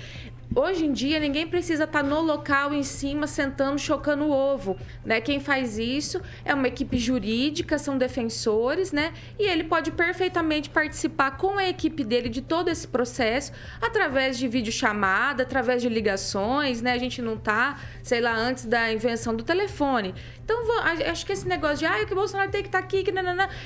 Hoje 0.54 0.86
em 0.86 0.92
dia, 0.92 1.20
ninguém 1.20 1.46
precisa 1.46 1.84
estar 1.84 2.02
no 2.02 2.22
local 2.22 2.72
em 2.72 2.82
cima, 2.82 3.26
sentando, 3.26 3.78
chocando 3.78 4.24
o 4.24 4.30
ovo. 4.30 4.78
Né? 5.04 5.20
Quem 5.20 5.40
faz 5.40 5.78
isso 5.78 6.22
é 6.42 6.54
uma 6.54 6.66
equipe 6.66 6.96
jurídica, 6.96 7.78
são 7.78 7.98
defensores, 7.98 8.90
né? 8.90 9.12
E 9.38 9.44
ele 9.44 9.64
pode 9.64 9.90
perfeitamente 9.90 10.70
participar 10.70 11.32
com 11.32 11.58
a 11.58 11.68
equipe 11.68 12.02
dele 12.02 12.30
de 12.30 12.40
todo 12.40 12.68
esse 12.68 12.88
processo, 12.88 13.52
através 13.80 14.38
de 14.38 14.48
videochamada, 14.48 15.42
através 15.42 15.82
de 15.82 15.88
ligações, 15.90 16.80
né? 16.80 16.92
A 16.92 16.98
gente 16.98 17.20
não 17.20 17.36
tá, 17.36 17.78
sei 18.02 18.20
lá, 18.20 18.34
antes 18.34 18.64
da 18.64 18.90
invenção 18.90 19.36
do 19.36 19.44
telefone. 19.44 20.14
Então, 20.42 20.56
acho 21.10 21.26
que 21.26 21.32
esse 21.32 21.46
negócio 21.46 21.78
de 21.78 21.86
ah, 21.86 22.06
que 22.06 22.12
o 22.14 22.16
Bolsonaro 22.16 22.50
tem 22.50 22.62
que 22.62 22.68
estar 22.68 22.78
aqui, 22.78 23.02
que 23.02 23.12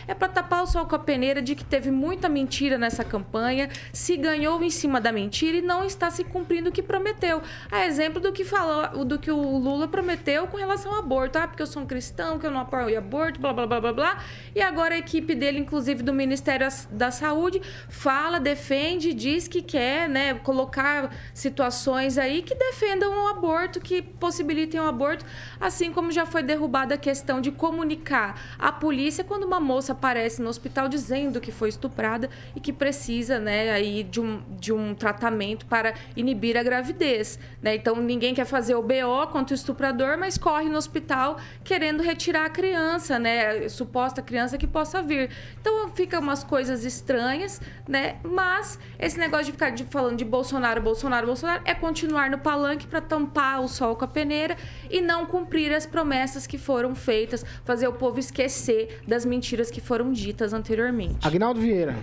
é 0.09 0.15
para 0.15 0.29
tapar 0.29 0.65
o 0.65 0.67
sol 0.67 0.85
com 0.85 0.97
a 0.97 0.99
peneira 0.99 1.41
de 1.41 1.55
que 1.55 1.65
teve 1.65 1.93
muita 1.93 2.29
mentira 2.29 2.77
nessa 2.77 3.05
campanha, 3.05 3.71
se 3.93 4.17
ganhou 4.17 4.61
em 4.65 4.71
cima 4.71 5.01
da 5.01 5.13
mentira 5.13 5.59
e 5.59 5.63
não 5.63 5.85
está 5.85 6.11
se 6.11 6.25
cumprindo 6.25 6.72
que 6.73 6.83
prometeu. 6.83 7.41
A 7.71 7.87
exemplo 7.87 8.21
do 8.21 8.33
que 8.33 8.45
falou, 8.45 9.05
do 9.05 9.19
que 9.19 9.31
o 9.31 9.59
Lula 9.59 9.87
prometeu 9.87 10.47
com 10.47 10.57
relação 10.57 10.93
ao 10.93 10.99
aborto. 10.99 11.39
Ah, 11.39 11.47
porque 11.47 11.63
eu 11.63 11.67
sou 11.67 11.83
um 11.83 11.87
cristão, 11.87 12.39
que 12.39 12.47
eu 12.47 12.51
não 12.51 12.61
apoio 12.61 12.99
aborto, 12.99 13.41
blá 13.41 13.53
blá 13.53 13.67
blá 13.67 13.81
blá 13.81 13.93
blá. 13.93 14.25
E 14.55 14.61
agora 14.61 14.95
a 14.95 14.99
equipe 14.99 15.35
dele, 15.35 15.59
inclusive 15.59 16.03
do 16.03 16.13
Ministério 16.13 16.67
da 16.91 17.11
Saúde, 17.11 17.61
fala, 17.89 18.41
defende, 18.41 19.13
diz 19.13 19.47
que 19.47 19.63
quer, 19.63 20.09
né, 20.09 20.35
colocar 20.35 21.15
situações 21.35 22.19
aí 22.19 22.43
que 22.43 22.55
defendam 22.55 23.25
o 23.25 23.29
aborto, 23.29 23.81
que 23.81 24.03
possibilitem 24.03 24.81
o 24.81 24.87
aborto, 24.87 25.25
assim 25.61 25.93
como 25.93 26.11
já 26.11 26.25
foi 26.25 26.43
derrubada 26.43 26.95
a 26.95 26.99
questão 26.99 27.41
de 27.41 27.51
comunicar 27.51 28.41
à 28.59 28.73
polícia 28.73 29.25
quando 29.25 29.45
uma 29.45 29.61
moça 29.61 29.93
aparece 29.93 30.41
no 30.41 30.49
hospital 30.49 30.89
dizendo 30.89 31.41
que 31.41 31.53
foi 31.53 31.69
estuprada 31.69 32.31
e 32.57 32.61
que 32.61 32.73
precisa, 32.73 33.39
né, 33.39 33.71
aí 33.71 34.03
de 34.03 34.21
um, 34.21 34.43
de 34.59 34.73
um 34.73 34.95
tratamento 34.95 35.67
para 35.67 35.95
inibir 36.17 36.57
a 36.57 36.62
gravidez, 36.63 37.39
né? 37.61 37.75
Então 37.75 37.97
ninguém 37.97 38.35
quer 38.35 38.45
fazer 38.45 38.75
o 38.75 38.83
BO 38.83 39.27
contra 39.31 39.55
o 39.55 39.57
estuprador, 39.57 40.19
mas 40.19 40.39
corre 40.39 40.69
no 40.69 40.77
hospital 40.77 41.39
querendo 41.65 42.03
retirar 42.03 42.47
a 42.47 42.51
criança, 42.51 43.19
né, 43.19 43.69
suposta 43.69 44.23
criança 44.23 44.57
que 44.59 44.67
possa 44.67 45.03
vir. 45.03 45.31
Então 45.61 45.89
fica 45.91 46.19
umas 46.19 46.45
coisas 46.45 46.85
estranhas, 46.85 47.61
né? 47.89 48.17
Mas 48.23 48.79
esse 48.99 49.19
negócio 49.19 49.47
de 49.47 49.53
ficar 49.53 49.71
de, 49.71 49.85
falando 49.85 50.17
de 50.17 50.25
Bolsonaro, 50.25 50.81
Bolsonaro, 50.81 51.27
Bolsonaro 51.27 51.63
é 51.65 51.75
continuar 51.75 52.31
no 52.31 52.39
palanque 52.39 52.87
para 52.87 53.01
tampar 53.01 53.61
o 53.61 53.69
sol 53.69 53.97
com 53.97 54.05
a 54.05 54.09
peneira 54.09 54.57
e 54.91 55.01
não 55.01 55.27
cumprir 55.27 55.73
as 55.73 55.87
promessas 55.87 56.47
que 56.47 56.59
foram 56.59 56.95
feitas, 56.95 57.45
fazer 57.65 57.89
o 57.89 57.93
povo 57.93 58.19
esquecer 58.19 59.01
das 59.07 59.25
mentiras 59.25 59.71
que 59.71 59.81
foram 59.81 60.13
ditas 60.13 60.53
anteriormente. 60.53 61.17
Agnaldo 61.23 61.61
Vieira. 61.61 61.97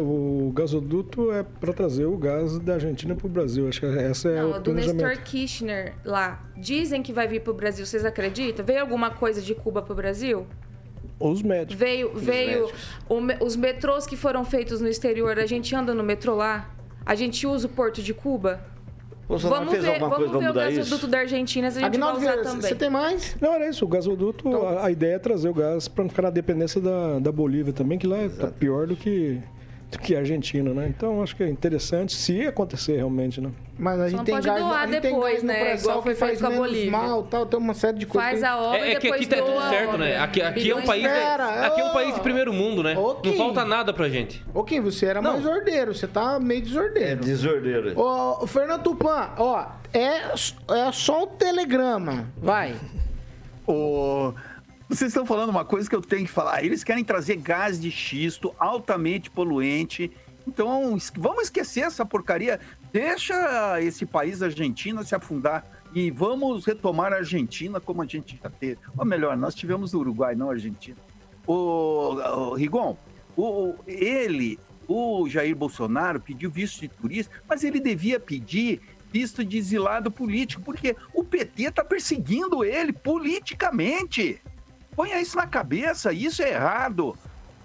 O 0.00 0.52
gasoduto 0.54 1.32
é 1.32 1.42
para 1.42 1.72
trazer 1.72 2.06
o 2.06 2.16
gás 2.16 2.58
da 2.58 2.74
Argentina 2.74 3.14
para 3.14 3.26
o 3.26 3.30
Brasil. 3.32 3.68
Acho 3.68 3.80
que 3.80 3.86
essa 3.86 4.28
é 4.28 4.36
Não, 4.42 4.52
o 4.52 4.60
do. 4.60 4.72
Nestor 4.72 5.16
Kirchner 5.24 5.94
lá. 6.04 6.40
Dizem 6.56 7.02
que 7.02 7.12
vai 7.12 7.26
vir 7.26 7.40
pro 7.40 7.52
Brasil, 7.54 7.84
vocês 7.84 8.04
acreditam? 8.04 8.64
Veio 8.64 8.80
alguma 8.80 9.10
coisa 9.10 9.40
de 9.40 9.54
Cuba 9.54 9.82
pro 9.82 9.94
Brasil? 9.94 10.46
Os 11.18 11.42
médicos. 11.42 11.74
Veio, 11.76 12.12
veio 12.14 12.68
o 13.08 13.44
os 13.44 13.56
metrôs 13.56 14.06
que 14.06 14.16
foram 14.16 14.44
feitos 14.44 14.80
no 14.80 14.88
exterior, 14.88 15.38
a 15.38 15.46
gente 15.46 15.74
anda 15.74 15.94
no 15.94 16.02
metrô 16.02 16.34
lá? 16.34 16.70
A 17.06 17.14
gente 17.14 17.46
usa 17.46 17.66
o 17.66 17.70
Porto 17.70 18.02
de 18.02 18.12
Cuba? 18.14 18.60
Bolsonaro 19.28 19.60
vamos 19.60 19.72
fez 19.72 19.84
ver, 19.84 19.90
alguma 20.02 20.10
vamos 20.18 20.30
ver 20.32 20.50
o 20.50 20.52
gasoduto 20.52 20.94
isso? 20.96 21.06
da 21.06 21.18
Argentina, 21.18 21.68
a 21.68 21.70
gente 21.70 21.84
Agnaldo 21.84 22.20
vai 22.20 22.34
usar 22.34 22.42
também. 22.42 22.60
você 22.68 22.74
tem 22.74 22.90
mais? 22.90 23.36
Não, 23.40 23.54
era 23.54 23.68
isso. 23.68 23.84
O 23.84 23.88
gasoduto, 23.88 24.48
Então- 24.48 24.68
a, 24.68 24.86
a 24.86 24.90
ideia 24.90 25.14
é 25.14 25.18
trazer 25.18 25.48
o 25.48 25.54
gás 25.54 25.86
para 25.88 26.02
não 26.04 26.10
ficar 26.10 26.22
na 26.22 26.30
dependência 26.30 26.80
da, 26.80 27.18
da 27.20 27.32
Bolívia 27.32 27.72
também, 27.72 27.98
que 27.98 28.06
lá 28.06 28.24
está 28.24 28.48
pior 28.48 28.86
do 28.86 28.96
que, 28.96 29.40
do 29.92 29.98
que 29.98 30.14
a 30.16 30.18
Argentina, 30.20 30.72
né? 30.72 30.86
Então, 30.88 31.22
acho 31.22 31.36
que 31.36 31.42
é 31.42 31.48
interessante 31.48 32.12
se 32.14 32.46
acontecer 32.46 32.96
realmente, 32.96 33.40
né? 33.40 33.50
Mas 33.78 33.94
a 34.00 34.02
Só 34.04 34.08
gente 34.08 34.16
não 34.18 34.24
tem 34.24 34.34
pode 34.34 34.46
gás, 34.46 34.58
doar 34.60 34.72
a 34.82 34.86
gente 34.86 35.00
tem 35.00 35.12
depois, 35.12 35.42
né? 35.42 35.60
pré-sal 35.60 35.90
Igual 35.90 36.02
foi 36.02 36.12
que 36.14 36.18
faz 36.20 36.30
feito 36.30 36.40
com 36.40 36.46
a 36.46 36.50
menos 36.50 36.66
Bolívia. 36.66 36.90
mal, 36.90 37.22
tal, 37.24 37.46
tem 37.46 37.58
uma 37.60 37.74
série 37.74 37.98
de 37.98 38.06
coisas. 38.06 38.28
Faz 38.30 38.40
que- 38.40 38.46
a 38.46 38.56
obra 38.56 38.78
É, 38.78 38.92
é 38.92 38.94
que 38.96 39.08
aqui 39.08 39.26
tá 39.26 39.36
tudo 39.36 39.68
certo, 39.68 39.98
né? 39.98 40.18
Aqui, 40.18 40.40
aqui 40.42 40.70
é 40.70 40.76
um 40.76 40.82
país. 40.82 41.04
aqui 41.06 41.80
é 41.80 41.84
um 41.84 41.92
país 41.92 42.14
de 42.14 42.20
primeiro 42.20 42.52
mundo, 42.52 42.82
né? 42.82 42.96
ô, 42.96 43.16
Não 43.24 43.32
falta 43.34 43.64
nada 43.64 43.92
pra 43.92 44.08
gente. 44.08 44.42
Kim, 44.66 44.80
você 44.80 45.06
era 45.06 45.20
Não. 45.20 45.32
mais 45.34 45.44
ordeiro, 45.46 45.94
você 45.94 46.06
tá 46.06 46.38
meio 46.40 46.58
É 46.58 46.62
desordeiro. 46.62 47.20
desordeiro. 47.20 48.00
Ô, 48.00 48.46
Fernando 48.46 48.82
Tupan, 48.82 49.30
ó, 49.36 49.66
é, 49.92 50.32
é 50.32 50.92
só 50.92 51.24
um 51.24 51.26
telegrama. 51.26 52.26
Vai. 52.38 52.74
Ô, 53.66 54.32
Vocês 54.92 55.08
estão 55.08 55.24
falando 55.24 55.48
uma 55.48 55.64
coisa 55.64 55.88
que 55.88 55.96
eu 55.96 56.02
tenho 56.02 56.26
que 56.26 56.30
falar. 56.30 56.62
Eles 56.62 56.84
querem 56.84 57.02
trazer 57.02 57.36
gás 57.36 57.80
de 57.80 57.90
xisto 57.90 58.54
altamente 58.58 59.30
poluente. 59.30 60.12
Então, 60.46 60.98
vamos 61.16 61.44
esquecer 61.44 61.80
essa 61.80 62.04
porcaria. 62.04 62.60
Deixa 62.92 63.80
esse 63.80 64.04
país 64.04 64.42
Argentina 64.42 65.02
se 65.02 65.14
afundar 65.14 65.64
e 65.94 66.10
vamos 66.10 66.66
retomar 66.66 67.10
a 67.10 67.16
Argentina 67.16 67.80
como 67.80 68.02
a 68.02 68.06
gente 68.06 68.38
já 68.42 68.50
teve. 68.50 68.80
Ou 68.94 69.06
melhor, 69.06 69.34
nós 69.34 69.54
tivemos 69.54 69.94
o 69.94 70.00
Uruguai, 70.00 70.34
não 70.34 70.50
a 70.50 70.52
Argentina. 70.52 70.98
O, 71.46 71.52
o 71.54 72.54
Rigon, 72.54 72.94
o, 73.34 73.74
ele, 73.86 74.58
o 74.86 75.26
Jair 75.26 75.56
Bolsonaro 75.56 76.20
pediu 76.20 76.50
visto 76.50 76.82
de 76.82 76.88
turista, 76.88 77.32
mas 77.48 77.64
ele 77.64 77.80
devia 77.80 78.20
pedir 78.20 78.82
visto 79.10 79.42
de 79.42 79.56
exilado 79.56 80.10
político, 80.10 80.60
porque 80.62 80.94
o 81.14 81.24
PT 81.24 81.62
está 81.62 81.82
perseguindo 81.82 82.62
ele 82.62 82.92
politicamente. 82.92 84.38
Ponha 84.94 85.20
isso 85.20 85.36
na 85.36 85.46
cabeça, 85.46 86.12
isso 86.12 86.42
é 86.42 86.50
errado. 86.50 87.16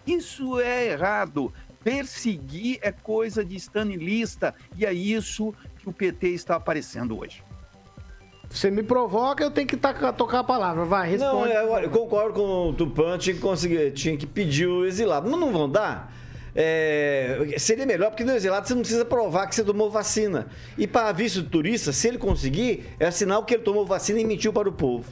Isso 0.06 0.60
é 0.60 0.88
errado. 0.88 1.54
Perseguir 1.84 2.80
é 2.82 2.92
coisa 2.92 3.44
de 3.44 3.56
stanilista 3.56 4.54
e 4.76 4.86
é 4.86 4.94
isso 4.94 5.54
que 5.80 5.90
o 5.90 5.94
PT 5.94 6.30
está 6.30 6.56
aparecendo 6.56 7.20
hoje. 7.20 7.44
Você 8.50 8.72
me 8.72 8.82
provoca, 8.82 9.44
eu 9.44 9.52
tenho 9.52 9.68
que 9.68 9.76
taca- 9.76 10.14
tocar 10.14 10.40
a 10.40 10.44
palavra. 10.44 10.86
Vai, 10.86 11.10
responde. 11.12 11.54
Não, 11.54 11.68
eu, 11.76 11.84
eu 11.84 11.90
concordo 11.90 12.34
com 12.34 12.70
o 12.70 12.74
Tupan, 12.74 13.18
tinha 13.18 13.36
que, 13.36 13.42
conseguir, 13.42 13.92
tinha 13.92 14.16
que 14.18 14.26
pedir 14.26 14.68
o 14.68 14.86
exilado. 14.86 15.30
Mas 15.30 15.40
não 15.40 15.52
vão 15.52 15.70
dar? 15.70 16.14
É, 16.56 17.54
seria 17.58 17.86
melhor, 17.86 18.10
porque 18.10 18.24
no 18.24 18.32
exilado 18.32 18.68
você 18.68 18.74
não 18.74 18.82
precisa 18.82 19.06
provar 19.06 19.48
que 19.48 19.54
você 19.56 19.64
tomou 19.64 19.92
vacina. 19.92 20.48
E 20.78 20.88
para 20.88 21.12
visto 21.12 21.44
turista, 21.44 21.92
se 21.92 22.08
ele 22.08 22.18
conseguir, 22.18 22.86
é 23.00 23.12
sinal 23.12 23.44
que 23.44 23.54
ele 23.54 23.64
tomou 23.64 23.86
vacina 23.86 24.20
e 24.20 24.26
mentiu 24.26 24.52
para 24.54 24.68
o 24.68 24.72
povo. 24.72 25.06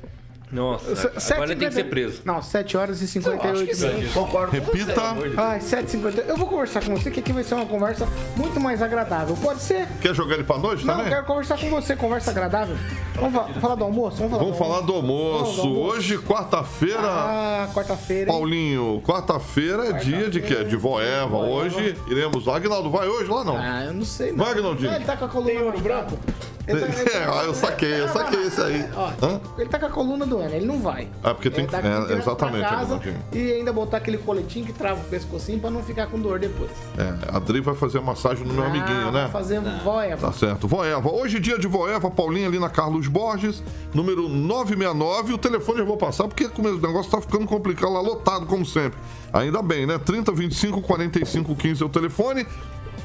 Nossa, 0.51 0.95
Se- 0.95 1.33
agora 1.33 1.47
sete 1.47 1.51
ele 1.51 1.55
tem 1.59 1.67
que 1.69 1.73
ser 1.73 1.83
preso. 1.85 2.21
Não, 2.23 2.41
7 2.41 2.77
horas 2.77 3.01
e 3.01 3.07
58 3.07 3.77
minutos. 3.79 4.13
Concordo 4.13 4.51
com 4.51 4.71
Repita. 4.71 4.93
você. 5.13 5.33
Ai, 5.37 5.59
7h50. 5.59 6.23
Eu 6.27 6.37
vou 6.37 6.47
conversar 6.47 6.83
com 6.85 6.95
você, 6.95 7.09
que 7.11 7.19
aqui 7.19 7.33
vai 7.33 7.43
ser 7.43 7.55
uma 7.55 7.65
conversa 7.65 8.07
muito 8.37 8.59
mais 8.59 8.81
agradável. 8.81 9.35
Pode 9.41 9.61
ser? 9.61 9.87
Quer 10.01 10.13
jogar 10.13 10.35
ele 10.35 10.43
pra 10.43 10.57
noite 10.57 10.85
Não, 10.85 10.93
também? 10.93 11.07
eu 11.11 11.15
quero 11.15 11.25
conversar 11.27 11.57
com 11.59 11.69
você, 11.69 11.95
conversa 11.95 12.31
agradável. 12.31 12.75
Vamos 13.15 13.33
fa- 13.33 13.59
falar 13.59 13.75
do 13.75 13.83
almoço? 13.85 14.17
Vamos 14.17 14.31
falar, 14.31 14.43
Vamos 14.43 14.57
do 14.57 14.63
falar 14.63 14.81
do 14.81 14.93
almoço. 14.93 15.37
Vamos 15.39 15.55
do 15.55 15.61
almoço. 15.61 15.79
Hoje, 15.97 16.17
quarta-feira. 16.19 16.99
Ah, 17.01 17.69
quarta-feira. 17.73 18.31
hein? 18.31 18.37
Paulinho, 18.37 19.01
quarta-feira 19.05 19.87
é 19.89 19.93
dia 19.93 20.29
de 20.29 20.41
quê? 20.41 20.63
De 20.63 20.75
voeva. 20.75 21.37
Hoje 21.37 21.97
iremos 22.07 22.45
lá. 22.45 22.55
Aguinaldo, 22.57 22.89
vai 22.89 23.07
hoje 23.07 23.29
lá 23.29 23.43
não? 23.43 23.57
Ah, 23.57 23.85
eu 23.85 23.93
não 23.93 24.05
sei. 24.05 24.31
Não. 24.31 24.43
Vai, 24.45 24.53
Aguinaldinho. 24.53 24.91
Ah, 24.91 24.95
ele 24.95 25.05
tá 25.05 25.17
com 25.17 25.25
a 25.25 25.29
coluna 25.29 25.59
ouro 25.61 25.79
branco? 25.79 26.17
Tá- 26.65 26.73
tá- 26.73 27.17
É, 27.17 27.25
ah, 27.29 27.43
eu 27.45 27.53
saquei, 27.53 28.01
eu 28.01 28.07
saquei 28.09 28.43
esse 28.47 28.61
aí. 28.61 28.85
Ó, 28.95 29.09
Hã? 29.25 29.39
ele 29.57 29.69
tá 29.69 29.79
com 29.79 29.85
a 29.85 29.89
coluna 29.89 30.25
doendo, 30.25 30.53
ele 30.55 30.65
não 30.65 30.79
vai. 30.79 31.07
É 31.23 31.33
porque 31.33 31.49
tem 31.49 31.65
Ele 31.65 31.73
que. 31.73 31.81
tá 31.81 31.87
É, 31.87 32.17
exatamente, 32.17 32.67
casa. 32.67 32.99
E 33.31 33.51
ainda 33.53 33.71
botar 33.71 33.97
aquele 33.97 34.17
coletinho 34.17 34.65
que 34.65 34.73
trava 34.73 34.99
o 35.01 35.03
pescocinho 35.05 35.59
pra 35.59 35.69
não 35.69 35.83
ficar 35.83 36.07
com 36.07 36.19
dor 36.19 36.39
depois. 36.39 36.71
É, 36.97 37.35
a 37.35 37.39
Dri 37.39 37.61
vai 37.61 37.75
fazer 37.75 37.99
massagem 38.01 38.45
no 38.45 38.53
meu 38.53 38.63
Ah, 38.63 38.67
amiguinho, 38.67 39.11
vai 39.11 39.23
né? 39.23 39.29
fazer 39.31 39.61
voia. 39.83 40.17
Tá 40.17 40.31
certo. 40.31 40.67
Voeva. 40.67 41.09
Hoje, 41.11 41.39
dia 41.39 41.57
de 41.59 41.67
Voeva, 41.67 42.09
Paulinha 42.09 42.47
ali 42.47 42.59
na 42.59 42.69
Carlos 42.69 43.07
Borges, 43.07 43.61
número 43.93 44.27
969. 44.27 45.33
O 45.33 45.37
telefone 45.37 45.79
eu 45.79 45.85
vou 45.85 45.97
passar 45.97 46.27
porque 46.27 46.45
o 46.57 46.61
negócio 46.61 47.11
tá 47.11 47.21
ficando 47.21 47.45
complicado 47.45 47.93
lá, 47.93 48.01
lotado, 48.01 48.45
como 48.45 48.65
sempre. 48.65 48.97
Ainda 49.31 49.61
bem, 49.61 49.85
né? 49.85 49.97
30 49.97 50.31
25 50.31 50.81
45 50.81 51.55
15 51.55 51.83
é 51.83 51.85
o 51.85 51.89
telefone. 51.89 52.45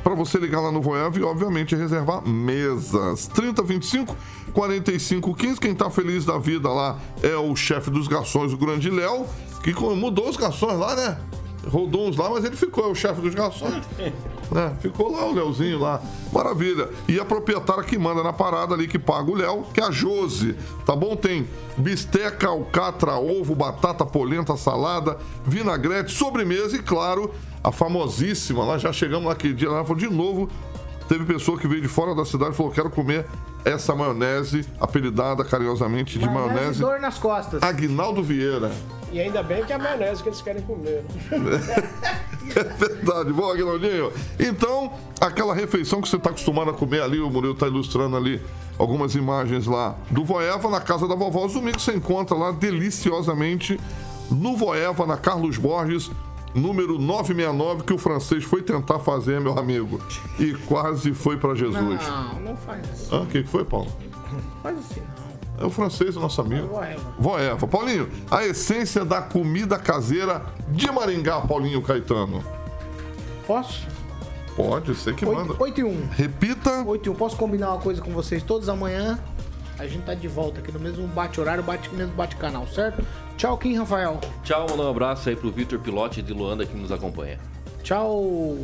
Pra 0.03 0.15
você 0.15 0.39
ligar 0.39 0.61
lá 0.61 0.73
no 0.73 0.81
Voeva 0.81 1.19
e, 1.19 1.23
obviamente, 1.23 1.75
reservar 1.75 2.27
mesas. 2.27 3.27
30 3.29 3.63
25 3.63 4.17
45 4.53 5.35
15. 5.35 5.61
Quem 5.61 5.75
tá 5.75 5.91
feliz 5.91 6.25
da 6.25 6.39
vida 6.39 6.69
lá 6.69 6.99
é 7.23 7.37
o 7.37 7.55
chefe 7.55 7.91
dos 7.91 8.09
garçons, 8.09 8.53
o 8.53 8.57
grande 8.57 8.91
Léo, 8.91 9.27
que 9.63 9.73
mudou 9.75 10.29
os 10.29 10.37
garçons 10.37 10.79
lá, 10.79 10.97
né? 10.97 11.19
Rodou 11.67 12.09
uns 12.09 12.17
lá, 12.17 12.31
mas 12.31 12.45
ele 12.45 12.57
ficou, 12.57 12.85
é 12.85 12.89
o 12.89 12.95
chefe 12.95 13.21
dos 13.21 13.35
garçons. 13.35 13.85
né? 14.51 14.77
Ficou 14.81 15.11
lá 15.11 15.27
o 15.27 15.33
Leozinho 15.33 15.79
lá. 15.79 16.01
Maravilha. 16.33 16.89
E 17.09 17.19
a 17.19 17.25
proprietária 17.25 17.83
que 17.83 17.99
manda 17.99 18.23
na 18.23 18.33
parada 18.33 18.75
ali, 18.75 18.89
que 18.89 18.99
paga 18.99 19.31
o 19.31 19.35
Léo, 19.35 19.65
que 19.73 19.81
é 19.81 19.85
a 19.85 19.91
Jose. 19.91 20.57
Tá 20.85 20.97
bom? 20.97 21.15
Tem 21.15 21.49
bisteca, 21.77 22.49
alcatra, 22.49 23.17
ovo, 23.17 23.55
batata, 23.55 24.05
polenta, 24.05 24.57
salada, 24.57 25.19
vinagrete, 25.45 26.13
sobremesa 26.13 26.77
e, 26.77 26.83
claro, 26.83 27.31
a 27.63 27.71
famosíssima. 27.71 28.65
Lá 28.65 28.79
já 28.79 28.93
chegamos 28.93 29.29
naquele 29.29 29.55
dia, 29.55 29.71
lá 29.71 29.85
falou 29.85 29.99
de 29.99 30.09
novo. 30.09 30.49
Teve 31.11 31.25
pessoa 31.25 31.59
que 31.59 31.67
veio 31.67 31.83
de 31.83 31.89
fora 31.89 32.15
da 32.15 32.25
cidade 32.25 32.53
e 32.53 32.57
falou: 32.57 32.71
quero 32.71 32.89
comer 32.89 33.27
essa 33.65 33.97
maionese, 33.97 34.65
apelidada 34.81 35.45
carinhosamente 35.45 36.17
de 36.17 36.25
Maionese 36.25 36.55
maionese. 36.55 36.81
dor 36.81 37.01
nas 37.01 37.19
costas. 37.19 37.61
Aguinaldo 37.65 38.23
Vieira. 38.23 38.71
E 39.11 39.19
ainda 39.19 39.43
bem 39.43 39.65
que 39.65 39.73
é 39.73 39.75
a 39.75 39.79
maionese 39.81 40.23
que 40.23 40.29
eles 40.29 40.41
querem 40.41 40.63
comer. 40.63 41.05
É 42.51 42.65
verdade. 42.65 43.33
Bom, 43.33 43.49
Aguinaldinho. 43.49 44.13
Então, 44.37 44.93
aquela 45.21 45.55
refeição 45.55 46.01
que 46.01 46.09
você 46.09 46.17
está 46.17 46.31
acostumado 46.31 46.71
a 46.71 46.73
comer 46.73 47.01
ali, 47.01 47.21
o 47.21 47.31
Murilo 47.31 47.53
está 47.53 47.69
ilustrando 47.69 48.17
ali 48.17 48.43
algumas 48.77 49.15
imagens 49.15 49.67
lá 49.67 49.95
do 50.11 50.25
Voeva, 50.25 50.69
na 50.69 50.81
casa 50.81 51.07
da 51.07 51.15
vovó 51.15 51.47
Zumi, 51.47 51.71
que 51.71 51.81
você 51.81 51.93
encontra 51.93 52.37
lá 52.37 52.51
deliciosamente 52.51 53.79
no 54.29 54.57
Voeva, 54.57 55.07
na 55.07 55.17
Carlos 55.17 55.59
Borges, 55.59 56.11
número 56.55 56.99
969, 56.99 57.85
que 57.85 57.93
o 57.93 57.99
francês 57.99 58.45
foi 58.45 58.63
tentar 58.63 58.99
fazer, 58.99 59.41
meu 59.41 59.59
amigo. 59.59 60.01
E 60.39 60.55
quase 60.67 61.13
foi 61.15 61.37
para 61.37 61.55
Jesus. 61.55 62.09
Não, 62.09 62.41
não 62.41 62.57
faz 62.57 62.91
assim. 62.91 63.09
Ah, 63.13 63.21
o 63.21 63.27
que 63.27 63.43
foi, 63.45 63.65
Paulo? 63.65 63.91
Faz 64.63 64.79
assim, 64.79 65.01
não. 65.01 65.31
É 65.61 65.67
o 65.67 65.71
francês, 65.71 66.17
o 66.17 66.21
nosso 66.21 66.41
amigo. 66.41 66.69
Voeva. 66.69 67.15
Voeva. 67.19 67.67
Paulinho, 67.67 68.09
a 68.31 68.47
essência 68.47 69.05
da 69.05 69.21
comida 69.21 69.79
caseira 69.79 70.43
de 70.69 70.91
Maringá, 70.91 71.41
Paulinho 71.43 71.83
Caetano. 71.83 72.43
Posso? 73.47 73.87
Pode, 74.57 74.95
você 74.95 75.13
que 75.13 75.27
manda. 75.27 75.55
8 75.59 75.81
e 75.81 75.85
1. 75.85 76.09
Repita. 76.13 76.83
8 76.83 77.07
e 77.07 77.11
1. 77.11 77.15
Posso 77.15 77.37
combinar 77.37 77.71
uma 77.71 77.81
coisa 77.81 78.01
com 78.01 78.11
vocês 78.11 78.43
todos 78.43 78.69
amanhã? 78.69 79.19
A 79.79 79.87
gente 79.87 80.05
tá 80.05 80.15
de 80.15 80.29
volta 80.29 80.61
aqui 80.61 80.71
no 80.73 80.79
mesmo 80.79 81.07
bate-horário, 81.09 81.63
bate, 81.63 81.89
mesmo 81.95 82.13
bate-canal, 82.15 82.67
certo? 82.67 83.03
Tchau, 83.41 83.57
Kim 83.57 83.75
Rafael. 83.75 84.21
Tchau, 84.45 84.67
mandar 84.69 84.83
um 84.83 84.91
abraço 84.91 85.31
aí 85.31 85.35
pro 85.35 85.51
Vitor 85.51 85.79
Pilote 85.79 86.21
de 86.21 86.31
Luanda 86.31 86.67
que 86.67 86.77
nos 86.77 86.93
acompanha. 86.93 87.39
Tchau, 87.83 88.55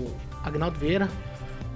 Agnaldo 0.44 0.78
Vieira. 0.78 1.08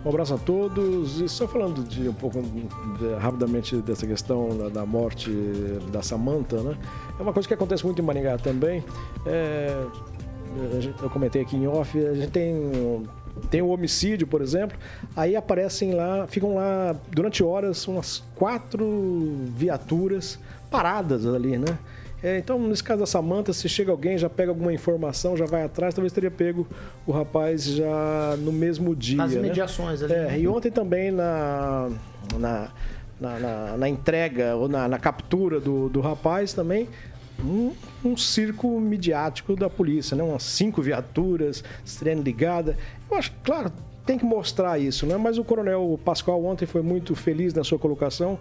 Um 0.05 0.11
abraço 0.11 0.34
a 0.34 0.36
todos. 0.36 1.18
E 1.18 1.26
só 1.26 1.48
falando 1.48 1.82
de 1.82 2.07
um 2.11 2.12
pouco 2.12 2.42
de- 2.42 3.14
rapidamente 3.18 3.76
dessa 3.76 4.07
questão 4.07 4.51
da, 4.55 4.68
da 4.68 4.84
morte 4.84 5.30
da 5.90 6.03
Samanta, 6.03 6.62
né? 6.62 6.76
É 7.18 7.22
uma 7.22 7.32
coisa 7.32 7.48
que 7.48 7.55
acontece 7.55 7.86
muito 7.86 8.03
em 8.03 8.05
Maringá 8.05 8.36
também. 8.36 8.84
É, 9.24 9.82
eu 11.03 11.09
comentei 11.09 11.40
aqui 11.40 11.57
em 11.57 11.66
off, 11.66 11.98
a 12.07 12.12
gente 12.12 12.30
tem 12.30 13.09
tem 13.48 13.62
o 13.62 13.68
homicídio, 13.68 14.26
por 14.26 14.42
exemplo, 14.42 14.76
aí 15.16 15.34
aparecem 15.36 15.94
lá, 15.94 16.26
ficam 16.26 16.55
lá 16.55 16.94
durante 17.11 17.42
horas 17.42 17.88
umas 17.88 18.22
quatro 18.34 18.84
viaturas 19.57 20.38
paradas 20.70 21.24
ali, 21.24 21.57
né? 21.57 21.78
É, 22.22 22.38
então, 22.38 22.58
nesse 22.58 22.84
caso 22.84 23.00
da 23.00 23.06
Samanta, 23.06 23.52
se 23.52 23.68
chega 23.68 23.90
alguém, 23.90 24.18
já 24.18 24.28
pega 24.28 24.50
alguma 24.50 24.72
informação, 24.72 25.36
já 25.36 25.46
vai 25.46 25.62
atrás, 25.62 25.94
talvez 25.94 26.12
teria 26.12 26.30
pego 26.30 26.66
o 27.06 27.12
rapaz 27.12 27.64
já 27.64 28.36
no 28.38 28.52
mesmo 28.52 28.94
dia. 28.94 29.16
Nas 29.16 29.32
né? 29.32 29.38
imediações 29.38 30.02
ali, 30.02 30.12
É, 30.12 30.26
né? 30.26 30.38
e 30.40 30.46
ontem 30.46 30.70
também 30.70 31.10
na, 31.10 31.90
na, 32.38 32.68
na, 33.20 33.38
na- 33.38 33.76
na 33.78 33.88
entrega 33.88 34.54
ou 34.56 34.68
na, 34.68 34.86
na 34.86 34.98
captura 34.98 35.58
do, 35.60 35.88
do 35.88 36.00
rapaz 36.00 36.52
também. 36.52 36.88
Um, 37.42 37.72
um 38.04 38.16
circo 38.18 38.78
midiático 38.78 39.56
da 39.56 39.70
polícia, 39.70 40.14
né? 40.14 40.22
Umas 40.22 40.42
cinco 40.42 40.82
viaturas, 40.82 41.64
sirene 41.82 42.20
ligada. 42.22 42.76
Eu 43.10 43.16
acho, 43.16 43.32
claro, 43.42 43.72
tem 44.04 44.18
que 44.18 44.26
mostrar 44.26 44.78
isso, 44.78 45.06
né? 45.06 45.16
Mas 45.16 45.38
o 45.38 45.44
coronel 45.44 45.98
Pascoal 46.04 46.44
ontem 46.44 46.66
foi 46.66 46.82
muito 46.82 47.14
feliz 47.14 47.54
na 47.54 47.64
sua 47.64 47.78
colocação 47.78 48.38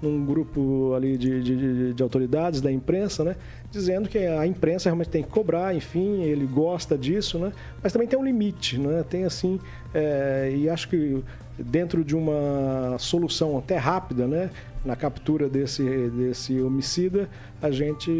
num 0.00 0.24
grupo 0.24 0.92
ali 0.94 1.16
de, 1.16 1.42
de- 1.42 1.56
de- 1.56 1.94
de 1.94 2.02
autoridades 2.02 2.60
da 2.60 2.70
imprensa, 2.70 3.24
né? 3.24 3.36
Dizendo 3.70 4.08
que 4.08 4.18
a 4.18 4.46
imprensa 4.46 4.88
realmente 4.88 5.10
tem 5.10 5.22
que 5.22 5.28
cobrar, 5.28 5.74
enfim, 5.74 6.22
ele 6.22 6.46
gosta 6.46 6.96
disso, 6.96 7.38
né? 7.38 7.52
Mas 7.82 7.92
também 7.92 8.06
tem 8.08 8.18
um 8.18 8.24
limite, 8.24 8.78
né? 8.78 9.04
Tem 9.08 9.24
assim, 9.24 9.58
é, 9.92 10.52
e 10.56 10.68
acho 10.70 10.88
que 10.88 11.22
dentro 11.58 12.04
de 12.04 12.14
uma 12.14 12.96
solução 12.98 13.58
até 13.58 13.76
rápida, 13.76 14.26
né? 14.26 14.50
Na 14.84 14.94
captura 14.94 15.48
desse, 15.48 15.82
desse 16.10 16.60
homicida, 16.62 17.28
a 17.60 17.68
gente, 17.70 18.10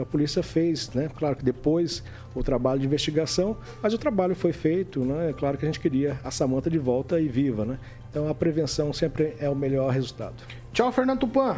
a 0.00 0.06
polícia 0.06 0.42
fez, 0.44 0.90
né? 0.94 1.10
Claro 1.18 1.34
que 1.34 1.44
depois 1.44 2.04
o 2.34 2.42
trabalho 2.42 2.78
de 2.78 2.86
investigação, 2.86 3.56
mas 3.82 3.92
o 3.92 3.98
trabalho 3.98 4.36
foi 4.36 4.52
feito, 4.52 5.00
né? 5.04 5.30
É 5.30 5.32
claro 5.32 5.58
que 5.58 5.64
a 5.64 5.68
gente 5.68 5.80
queria 5.80 6.16
a 6.22 6.30
Samanta 6.30 6.70
de 6.70 6.78
volta 6.78 7.20
e 7.20 7.26
viva, 7.26 7.64
né? 7.64 7.78
Então 8.10 8.28
a 8.28 8.34
prevenção 8.34 8.92
sempre 8.92 9.34
é 9.40 9.50
o 9.50 9.56
melhor 9.56 9.90
resultado. 9.92 10.36
Tchau, 10.72 10.92
Fernando 10.92 11.20
Tupan. 11.20 11.56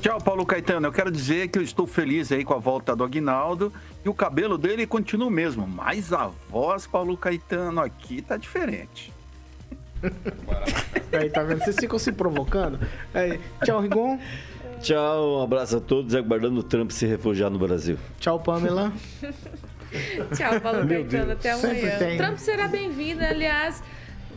Tchau, 0.00 0.20
Paulo 0.20 0.44
Caetano. 0.44 0.86
Eu 0.86 0.92
quero 0.92 1.10
dizer 1.10 1.48
que 1.48 1.58
eu 1.58 1.62
estou 1.62 1.86
feliz 1.86 2.30
aí 2.30 2.44
com 2.44 2.52
a 2.52 2.58
volta 2.58 2.94
do 2.94 3.02
Aguinaldo 3.02 3.72
e 4.04 4.08
o 4.08 4.14
cabelo 4.14 4.58
dele 4.58 4.86
continua 4.86 5.28
o 5.28 5.30
mesmo, 5.30 5.66
mas 5.66 6.12
a 6.12 6.30
voz, 6.50 6.86
Paulo 6.86 7.16
Caetano, 7.16 7.80
aqui 7.80 8.20
tá 8.20 8.36
diferente. 8.36 9.12
Aí, 11.10 11.30
tá 11.30 11.42
vendo? 11.42 11.60
Vocês 11.64 11.76
ficam 11.76 11.98
se 11.98 12.12
provocando. 12.12 12.78
Aí, 13.14 13.40
tchau, 13.64 13.80
Rigon. 13.80 14.18
Tchau, 14.80 15.38
um 15.38 15.42
abraço 15.42 15.78
a 15.78 15.80
todos 15.80 16.14
aguardando 16.14 16.60
o 16.60 16.62
Trump 16.62 16.90
se 16.90 17.06
refugiar 17.06 17.48
no 17.48 17.58
Brasil. 17.58 17.96
Tchau, 18.20 18.38
Pamela. 18.38 18.92
Tchau, 20.36 20.60
Paulo 20.60 20.84
Meu 20.84 21.02
Caetano. 21.02 21.26
Deus. 21.26 21.30
Até 21.30 21.52
amanhã. 21.52 22.16
Trump 22.18 22.36
será 22.36 22.68
bem-vindo, 22.68 23.24
aliás. 23.24 23.82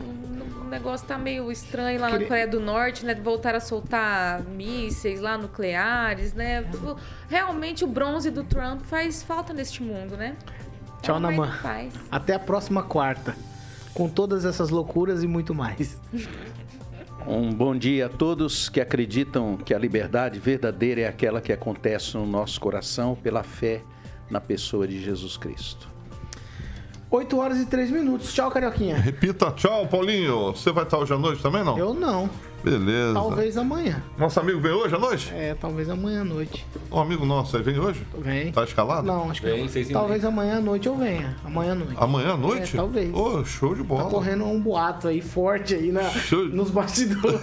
O 0.00 0.64
negócio 0.68 1.06
tá 1.06 1.16
meio 1.16 1.50
estranho 1.50 2.00
lá 2.00 2.10
na 2.10 2.18
Coreia 2.18 2.46
do 2.46 2.60
Norte, 2.60 3.04
né? 3.06 3.14
Voltar 3.14 3.54
a 3.54 3.60
soltar 3.60 4.42
mísseis 4.42 5.20
lá 5.20 5.38
nucleares, 5.38 6.34
né? 6.34 6.64
Realmente 7.28 7.84
o 7.84 7.86
bronze 7.86 8.30
do 8.30 8.44
Trump 8.44 8.82
faz 8.82 9.22
falta 9.22 9.52
neste 9.52 9.82
mundo, 9.82 10.16
né? 10.16 10.36
Tchau, 11.02 11.18
Então, 11.18 11.20
mas 11.20 11.36
Naman. 11.36 11.88
Até 12.10 12.34
a 12.34 12.38
próxima 12.38 12.82
quarta. 12.82 13.34
Com 13.94 14.08
todas 14.08 14.44
essas 14.44 14.68
loucuras 14.70 15.22
e 15.22 15.26
muito 15.26 15.54
mais. 15.54 15.98
Um 17.26 17.52
bom 17.52 17.76
dia 17.76 18.06
a 18.06 18.08
todos 18.08 18.70
que 18.70 18.80
acreditam 18.80 19.58
que 19.58 19.74
a 19.74 19.78
liberdade 19.78 20.38
verdadeira 20.38 21.02
é 21.02 21.06
aquela 21.06 21.42
que 21.42 21.52
acontece 21.52 22.16
no 22.16 22.24
nosso 22.24 22.58
coração 22.58 23.14
pela 23.14 23.42
fé 23.42 23.82
na 24.30 24.40
pessoa 24.40 24.88
de 24.88 24.98
Jesus 24.98 25.36
Cristo. 25.36 25.90
8 27.10 27.38
horas 27.38 27.58
e 27.58 27.66
3 27.66 27.90
minutos. 27.90 28.32
Tchau, 28.32 28.50
Carioquinha. 28.50 28.96
Repita, 28.96 29.50
tchau, 29.52 29.86
Paulinho. 29.86 30.52
Você 30.52 30.70
vai 30.70 30.84
estar 30.84 30.98
hoje 30.98 31.12
à 31.14 31.18
noite 31.18 31.42
também, 31.42 31.64
não? 31.64 31.78
Eu 31.78 31.94
não. 31.94 32.28
Beleza. 32.62 33.14
Talvez 33.14 33.56
amanhã. 33.56 34.02
Nosso 34.16 34.40
amigo 34.40 34.60
vem 34.60 34.72
hoje 34.72 34.94
à 34.94 34.98
noite? 34.98 35.32
É, 35.34 35.54
talvez 35.54 35.88
amanhã 35.88 36.22
à 36.22 36.24
noite. 36.24 36.66
Um 36.90 37.00
amigo 37.00 37.24
nosso 37.24 37.56
aí 37.56 37.62
vem 37.62 37.78
hoje? 37.78 38.04
Vem. 38.18 38.52
Tá 38.52 38.64
escalado? 38.64 39.06
Não, 39.06 39.30
acho 39.30 39.40
que 39.40 39.46
Vem, 39.46 39.64
não. 39.64 39.92
Talvez 39.92 40.24
amanhã 40.24 40.58
à 40.58 40.60
noite 40.60 40.86
eu 40.88 40.96
venha. 40.96 41.36
Amanhã 41.44 41.72
à 41.72 41.74
noite. 41.74 41.96
Amanhã 41.98 42.32
à 42.32 42.36
noite? 42.36 42.74
É, 42.74 42.76
talvez. 42.76 43.14
Ô, 43.14 43.44
show 43.44 43.74
de 43.74 43.82
bola. 43.82 44.04
Tá 44.04 44.10
correndo 44.10 44.44
um 44.44 44.60
boato 44.60 45.08
aí 45.08 45.20
forte 45.20 45.74
aí 45.74 45.92
na, 45.92 46.02
nos 46.52 46.70
bastidores. 46.70 47.40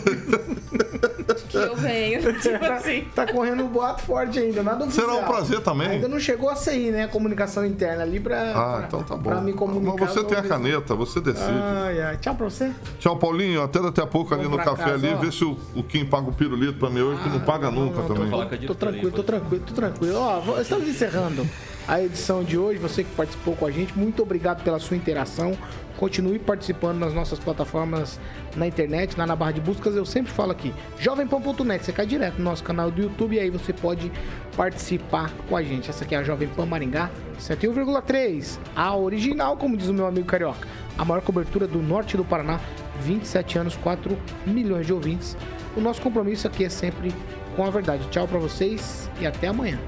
Que 1.49 1.57
eu 1.57 1.75
venho. 1.75 2.21
tipo 2.39 2.65
assim. 2.65 3.05
Tá 3.15 3.31
correndo 3.31 3.63
um 3.63 3.67
boato 3.67 4.01
forte 4.03 4.39
ainda, 4.39 4.61
nada 4.61 4.83
oficial. 4.85 5.07
Será 5.09 5.19
um 5.21 5.23
prazer 5.25 5.61
também. 5.61 5.87
Ainda 5.87 6.07
não 6.07 6.19
chegou 6.19 6.49
a 6.49 6.55
sair, 6.55 6.91
né? 6.91 7.03
A 7.03 7.07
comunicação 7.07 7.65
interna 7.65 8.03
ali 8.03 8.19
pra, 8.19 8.51
Ah, 8.51 8.77
pra, 8.77 8.87
então 8.87 9.03
tá 9.03 9.15
bom. 9.15 9.29
pra 9.29 9.41
me 9.41 9.53
comunicar. 9.53 10.05
Mas 10.05 10.11
você 10.13 10.23
tem 10.23 10.37
a 10.37 10.43
caneta, 10.43 10.95
você 10.95 11.21
decide. 11.21 11.51
Ai, 11.51 12.01
ai. 12.01 12.17
Tchau 12.17 12.35
pra 12.35 12.49
você. 12.49 12.71
Tchau, 12.99 13.17
Paulinho. 13.17 13.61
Até 13.63 13.81
daqui 13.81 14.01
a 14.01 14.07
pouco 14.07 14.33
ali 14.33 14.47
no 14.47 14.57
café 14.57 14.83
casa, 14.83 14.93
ali. 14.93 15.04
Ó. 15.13 15.17
Vê 15.17 15.31
se 15.31 15.43
o, 15.43 15.57
o 15.75 15.83
Kim 15.83 16.05
paga 16.05 16.29
o 16.29 16.33
pirulito 16.33 16.73
pra 16.79 16.89
mim 16.89 17.01
hoje, 17.01 17.21
que 17.23 17.29
não 17.29 17.39
paga 17.41 17.69
nunca 17.71 18.01
Não, 18.01 18.07
também. 18.07 18.29
Tô, 18.29 18.67
tô 18.67 18.75
tranquilo, 18.75 19.11
tô 19.11 19.23
tranquilo, 19.23 19.63
tô 19.65 19.73
tranquilo. 19.73 20.17
Ó, 20.17 20.39
vou- 20.41 20.61
estamos 20.61 20.87
encerrando 20.87 21.47
a 21.87 22.01
edição 22.01 22.43
de 22.43 22.57
hoje. 22.57 22.79
Você 22.79 23.03
que 23.03 23.11
participou 23.15 23.55
com 23.55 23.65
a 23.65 23.71
gente, 23.71 23.97
muito 23.97 24.21
obrigado 24.23 24.63
pela 24.63 24.79
sua 24.79 24.97
interação. 24.97 25.57
Continue 25.97 26.39
participando 26.39 26.97
nas 26.99 27.13
nossas 27.13 27.39
plataformas 27.39 28.19
na 28.57 28.67
internet, 28.67 29.17
lá 29.17 29.25
na 29.25 29.33
barra 29.33 29.53
de 29.53 29.61
buscas. 29.61 29.95
Eu 29.95 30.05
sempre 30.05 30.29
falo 30.29 30.51
aqui, 30.51 30.73
jovempan.net. 30.99 31.85
Você 31.85 31.93
cai 31.93 32.05
direto 32.05 32.37
no 32.37 32.43
nosso 32.43 32.63
canal 32.65 32.91
do 32.91 33.01
YouTube 33.01 33.37
e 33.37 33.39
aí 33.39 33.49
você 33.49 33.71
pode 33.71 34.11
participar 34.57 35.31
com 35.47 35.55
a 35.55 35.63
gente. 35.63 35.89
Essa 35.89 36.03
aqui 36.03 36.13
é 36.13 36.17
a 36.17 36.23
Jovem 36.23 36.49
Pan 36.49 36.65
Maringá 36.65 37.09
101,3. 37.39 38.59
A 38.75 38.95
original, 38.95 39.55
como 39.57 39.77
diz 39.77 39.87
o 39.87 39.93
meu 39.93 40.05
amigo 40.05 40.25
carioca. 40.27 40.67
A 40.97 41.05
maior 41.05 41.21
cobertura 41.21 41.65
do 41.67 41.81
norte 41.81 42.17
do 42.17 42.25
Paraná. 42.25 42.59
27 43.01 43.57
anos, 43.57 43.75
4 43.77 44.17
milhões 44.45 44.85
de 44.85 44.93
ouvintes. 44.93 45.37
O 45.75 45.81
nosso 45.81 46.01
compromisso 46.01 46.47
aqui 46.47 46.65
é 46.65 46.69
sempre 46.69 47.13
com 47.55 47.65
a 47.65 47.69
verdade. 47.69 48.07
Tchau 48.09 48.27
pra 48.27 48.39
vocês 48.39 49.09
e 49.19 49.25
até 49.25 49.47
amanhã. 49.47 49.79